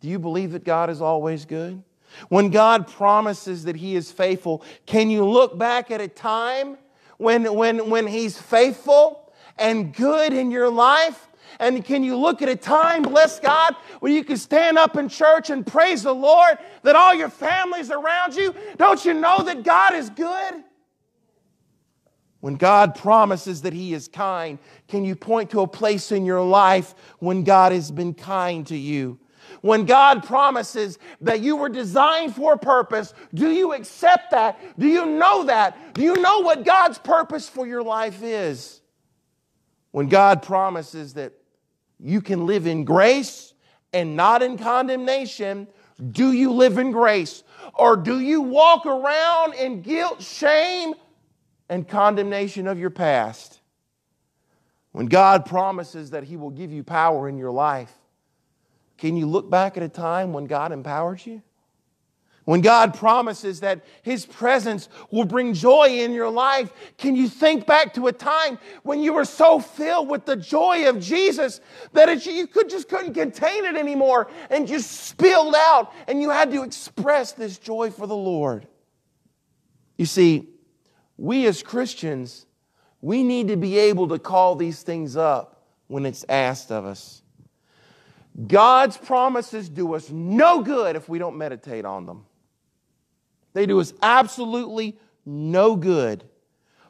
Do 0.00 0.08
you 0.08 0.18
believe 0.18 0.52
that 0.52 0.64
God 0.64 0.90
is 0.90 1.02
always 1.02 1.44
good? 1.44 1.82
When 2.28 2.50
God 2.50 2.88
promises 2.88 3.64
that 3.64 3.76
He 3.76 3.96
is 3.96 4.10
faithful, 4.10 4.64
can 4.86 5.10
you 5.10 5.24
look 5.24 5.58
back 5.58 5.90
at 5.90 6.00
a 6.00 6.08
time 6.08 6.76
when, 7.18 7.52
when, 7.54 7.90
when 7.90 8.06
He's 8.06 8.38
faithful 8.38 9.32
and 9.58 9.94
good 9.94 10.32
in 10.32 10.50
your 10.50 10.68
life? 10.68 11.28
And 11.58 11.84
can 11.84 12.04
you 12.04 12.16
look 12.16 12.42
at 12.42 12.48
a 12.48 12.56
time, 12.56 13.02
bless 13.02 13.40
God, 13.40 13.74
where 14.00 14.12
you 14.12 14.24
can 14.24 14.36
stand 14.36 14.78
up 14.78 14.96
in 14.96 15.08
church 15.08 15.50
and 15.50 15.66
praise 15.66 16.02
the 16.02 16.14
Lord 16.14 16.58
that 16.82 16.96
all 16.96 17.14
your 17.14 17.28
family's 17.28 17.90
around 17.90 18.34
you? 18.34 18.54
Don't 18.76 19.04
you 19.04 19.14
know 19.14 19.42
that 19.42 19.62
God 19.62 19.94
is 19.94 20.10
good? 20.10 20.64
When 22.40 22.54
God 22.54 22.94
promises 22.94 23.62
that 23.62 23.72
He 23.72 23.92
is 23.92 24.08
kind, 24.08 24.58
can 24.88 25.04
you 25.04 25.14
point 25.14 25.50
to 25.50 25.60
a 25.60 25.66
place 25.66 26.10
in 26.10 26.24
your 26.24 26.42
life 26.42 26.94
when 27.18 27.44
God 27.44 27.72
has 27.72 27.90
been 27.90 28.14
kind 28.14 28.66
to 28.68 28.76
you? 28.76 29.18
When 29.60 29.84
God 29.84 30.24
promises 30.24 30.98
that 31.20 31.40
you 31.40 31.56
were 31.56 31.68
designed 31.68 32.34
for 32.34 32.54
a 32.54 32.58
purpose, 32.58 33.12
do 33.34 33.50
you 33.50 33.74
accept 33.74 34.30
that? 34.30 34.58
Do 34.78 34.86
you 34.86 35.04
know 35.04 35.44
that? 35.44 35.94
Do 35.94 36.02
you 36.02 36.14
know 36.16 36.40
what 36.40 36.64
God's 36.64 36.98
purpose 36.98 37.48
for 37.48 37.66
your 37.66 37.82
life 37.82 38.22
is? 38.22 38.80
When 39.90 40.08
God 40.08 40.42
promises 40.42 41.14
that 41.14 41.32
you 42.02 42.20
can 42.20 42.46
live 42.46 42.66
in 42.66 42.84
grace 42.84 43.52
and 43.92 44.16
not 44.16 44.42
in 44.42 44.56
condemnation, 44.56 45.68
do 46.10 46.32
you 46.32 46.52
live 46.52 46.78
in 46.78 46.92
grace? 46.92 47.42
Or 47.74 47.96
do 47.96 48.20
you 48.20 48.40
walk 48.40 48.86
around 48.86 49.54
in 49.54 49.82
guilt, 49.82 50.22
shame, 50.22 50.94
and 51.68 51.86
condemnation 51.86 52.66
of 52.66 52.78
your 52.78 52.90
past? 52.90 53.60
When 54.92 55.06
God 55.06 55.46
promises 55.46 56.10
that 56.10 56.24
He 56.24 56.36
will 56.36 56.50
give 56.50 56.72
you 56.72 56.82
power 56.82 57.28
in 57.28 57.38
your 57.38 57.52
life, 57.52 57.92
can 58.98 59.16
you 59.16 59.26
look 59.26 59.48
back 59.48 59.76
at 59.76 59.82
a 59.82 59.88
time 59.88 60.32
when 60.32 60.46
God 60.46 60.72
empowered 60.72 61.24
you? 61.24 61.42
When 62.50 62.62
God 62.62 62.94
promises 62.94 63.60
that 63.60 63.84
His 64.02 64.26
presence 64.26 64.88
will 65.12 65.24
bring 65.24 65.54
joy 65.54 66.00
in 66.00 66.12
your 66.12 66.30
life, 66.30 66.72
can 66.98 67.14
you 67.14 67.28
think 67.28 67.64
back 67.64 67.94
to 67.94 68.08
a 68.08 68.12
time 68.12 68.58
when 68.82 68.98
you 68.98 69.12
were 69.12 69.24
so 69.24 69.60
filled 69.60 70.08
with 70.08 70.26
the 70.26 70.34
joy 70.34 70.88
of 70.88 70.98
Jesus 70.98 71.60
that 71.92 72.08
it, 72.08 72.26
you 72.26 72.48
could 72.48 72.68
just 72.68 72.88
couldn't 72.88 73.14
contain 73.14 73.66
it 73.66 73.76
anymore 73.76 74.32
and 74.50 74.66
just 74.66 74.90
spilled 74.90 75.54
out 75.56 75.92
and 76.08 76.20
you 76.20 76.30
had 76.30 76.50
to 76.50 76.64
express 76.64 77.30
this 77.30 77.56
joy 77.56 77.92
for 77.92 78.08
the 78.08 78.16
Lord? 78.16 78.66
You 79.96 80.06
see, 80.06 80.48
we 81.16 81.46
as 81.46 81.62
Christians, 81.62 82.46
we 83.00 83.22
need 83.22 83.46
to 83.46 83.56
be 83.56 83.78
able 83.78 84.08
to 84.08 84.18
call 84.18 84.56
these 84.56 84.82
things 84.82 85.16
up 85.16 85.68
when 85.86 86.04
it's 86.04 86.24
asked 86.28 86.72
of 86.72 86.84
us. 86.84 87.22
God's 88.48 88.96
promises 88.96 89.68
do 89.68 89.94
us 89.94 90.10
no 90.10 90.62
good 90.62 90.96
if 90.96 91.08
we 91.08 91.20
don't 91.20 91.38
meditate 91.38 91.84
on 91.84 92.06
them. 92.06 92.26
They 93.52 93.66
do 93.66 93.80
us 93.80 93.92
absolutely 94.02 94.96
no 95.26 95.76
good. 95.76 96.24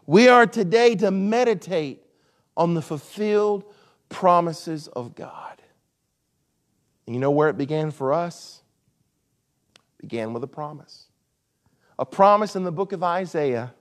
We 0.07 0.29
are 0.29 0.47
today 0.47 0.95
to 0.97 1.11
meditate 1.11 2.03
on 2.57 2.75
the 2.75 2.83
fulfilled 2.83 3.65
promises 4.09 4.89
of 4.89 5.15
God. 5.15 5.63
And 7.07 7.15
you 7.15 7.21
know 7.21 7.31
where 7.31 7.49
it 7.49 7.57
began 7.57 7.91
for 7.91 8.13
us? 8.13 8.63
It 9.99 10.03
began 10.03 10.33
with 10.33 10.45
a 10.45 10.49
promise. 10.49 11.07
A 11.99 12.07
promise 12.07 12.57
in 12.57 12.65
the 12.65 12.73
book 12.73 12.93
of 12.93 13.03
Isaiah 13.03 13.75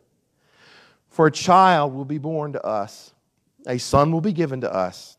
for 1.10 1.28
a 1.28 1.32
child 1.32 1.94
will 1.94 2.06
be 2.06 2.18
born 2.18 2.54
to 2.54 2.66
us, 2.66 3.14
a 3.68 3.78
son 3.78 4.12
will 4.12 4.22
be 4.22 4.34
given 4.34 4.62
to 4.62 4.74
us 4.74 5.19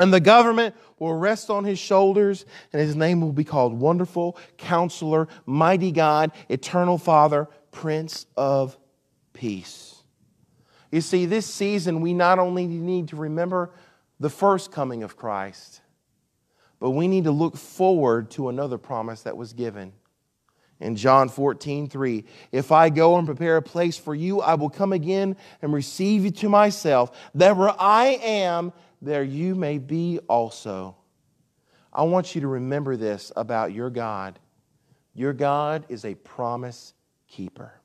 and 0.00 0.12
the 0.12 0.18
government 0.18 0.74
will 0.98 1.14
rest 1.14 1.50
on 1.50 1.62
his 1.64 1.78
shoulders, 1.78 2.46
and 2.72 2.80
his 2.80 2.96
name 2.96 3.20
will 3.20 3.32
be 3.32 3.44
called 3.44 3.74
Wonderful, 3.74 4.36
Counselor, 4.56 5.28
Mighty 5.44 5.92
God, 5.92 6.32
Eternal 6.48 6.98
Father, 6.98 7.48
Prince 7.70 8.26
of 8.36 8.76
Peace. 9.34 10.02
You 10.90 11.02
see, 11.02 11.26
this 11.26 11.46
season 11.46 12.00
we 12.00 12.14
not 12.14 12.38
only 12.38 12.66
need 12.66 13.08
to 13.08 13.16
remember 13.16 13.72
the 14.18 14.30
first 14.30 14.72
coming 14.72 15.02
of 15.02 15.16
Christ, 15.16 15.82
but 16.80 16.90
we 16.90 17.06
need 17.06 17.24
to 17.24 17.30
look 17.30 17.56
forward 17.56 18.30
to 18.32 18.48
another 18.48 18.78
promise 18.78 19.22
that 19.22 19.36
was 19.36 19.52
given. 19.52 19.92
In 20.80 20.96
John 20.96 21.28
14, 21.28 21.90
3, 21.90 22.24
if 22.52 22.72
I 22.72 22.88
go 22.88 23.18
and 23.18 23.26
prepare 23.26 23.58
a 23.58 23.62
place 23.62 23.98
for 23.98 24.14
you, 24.14 24.40
I 24.40 24.54
will 24.54 24.70
come 24.70 24.94
again 24.94 25.36
and 25.60 25.74
receive 25.74 26.24
you 26.24 26.30
to 26.30 26.48
myself, 26.48 27.14
that 27.34 27.54
where 27.54 27.74
I 27.78 28.18
am, 28.22 28.72
there 29.02 29.22
you 29.22 29.54
may 29.54 29.78
be 29.78 30.18
also. 30.28 30.96
I 31.92 32.02
want 32.02 32.34
you 32.34 32.40
to 32.42 32.48
remember 32.48 32.96
this 32.96 33.32
about 33.34 33.72
your 33.72 33.90
God. 33.90 34.38
Your 35.14 35.32
God 35.32 35.86
is 35.88 36.04
a 36.04 36.14
promise 36.14 36.94
keeper. 37.26 37.79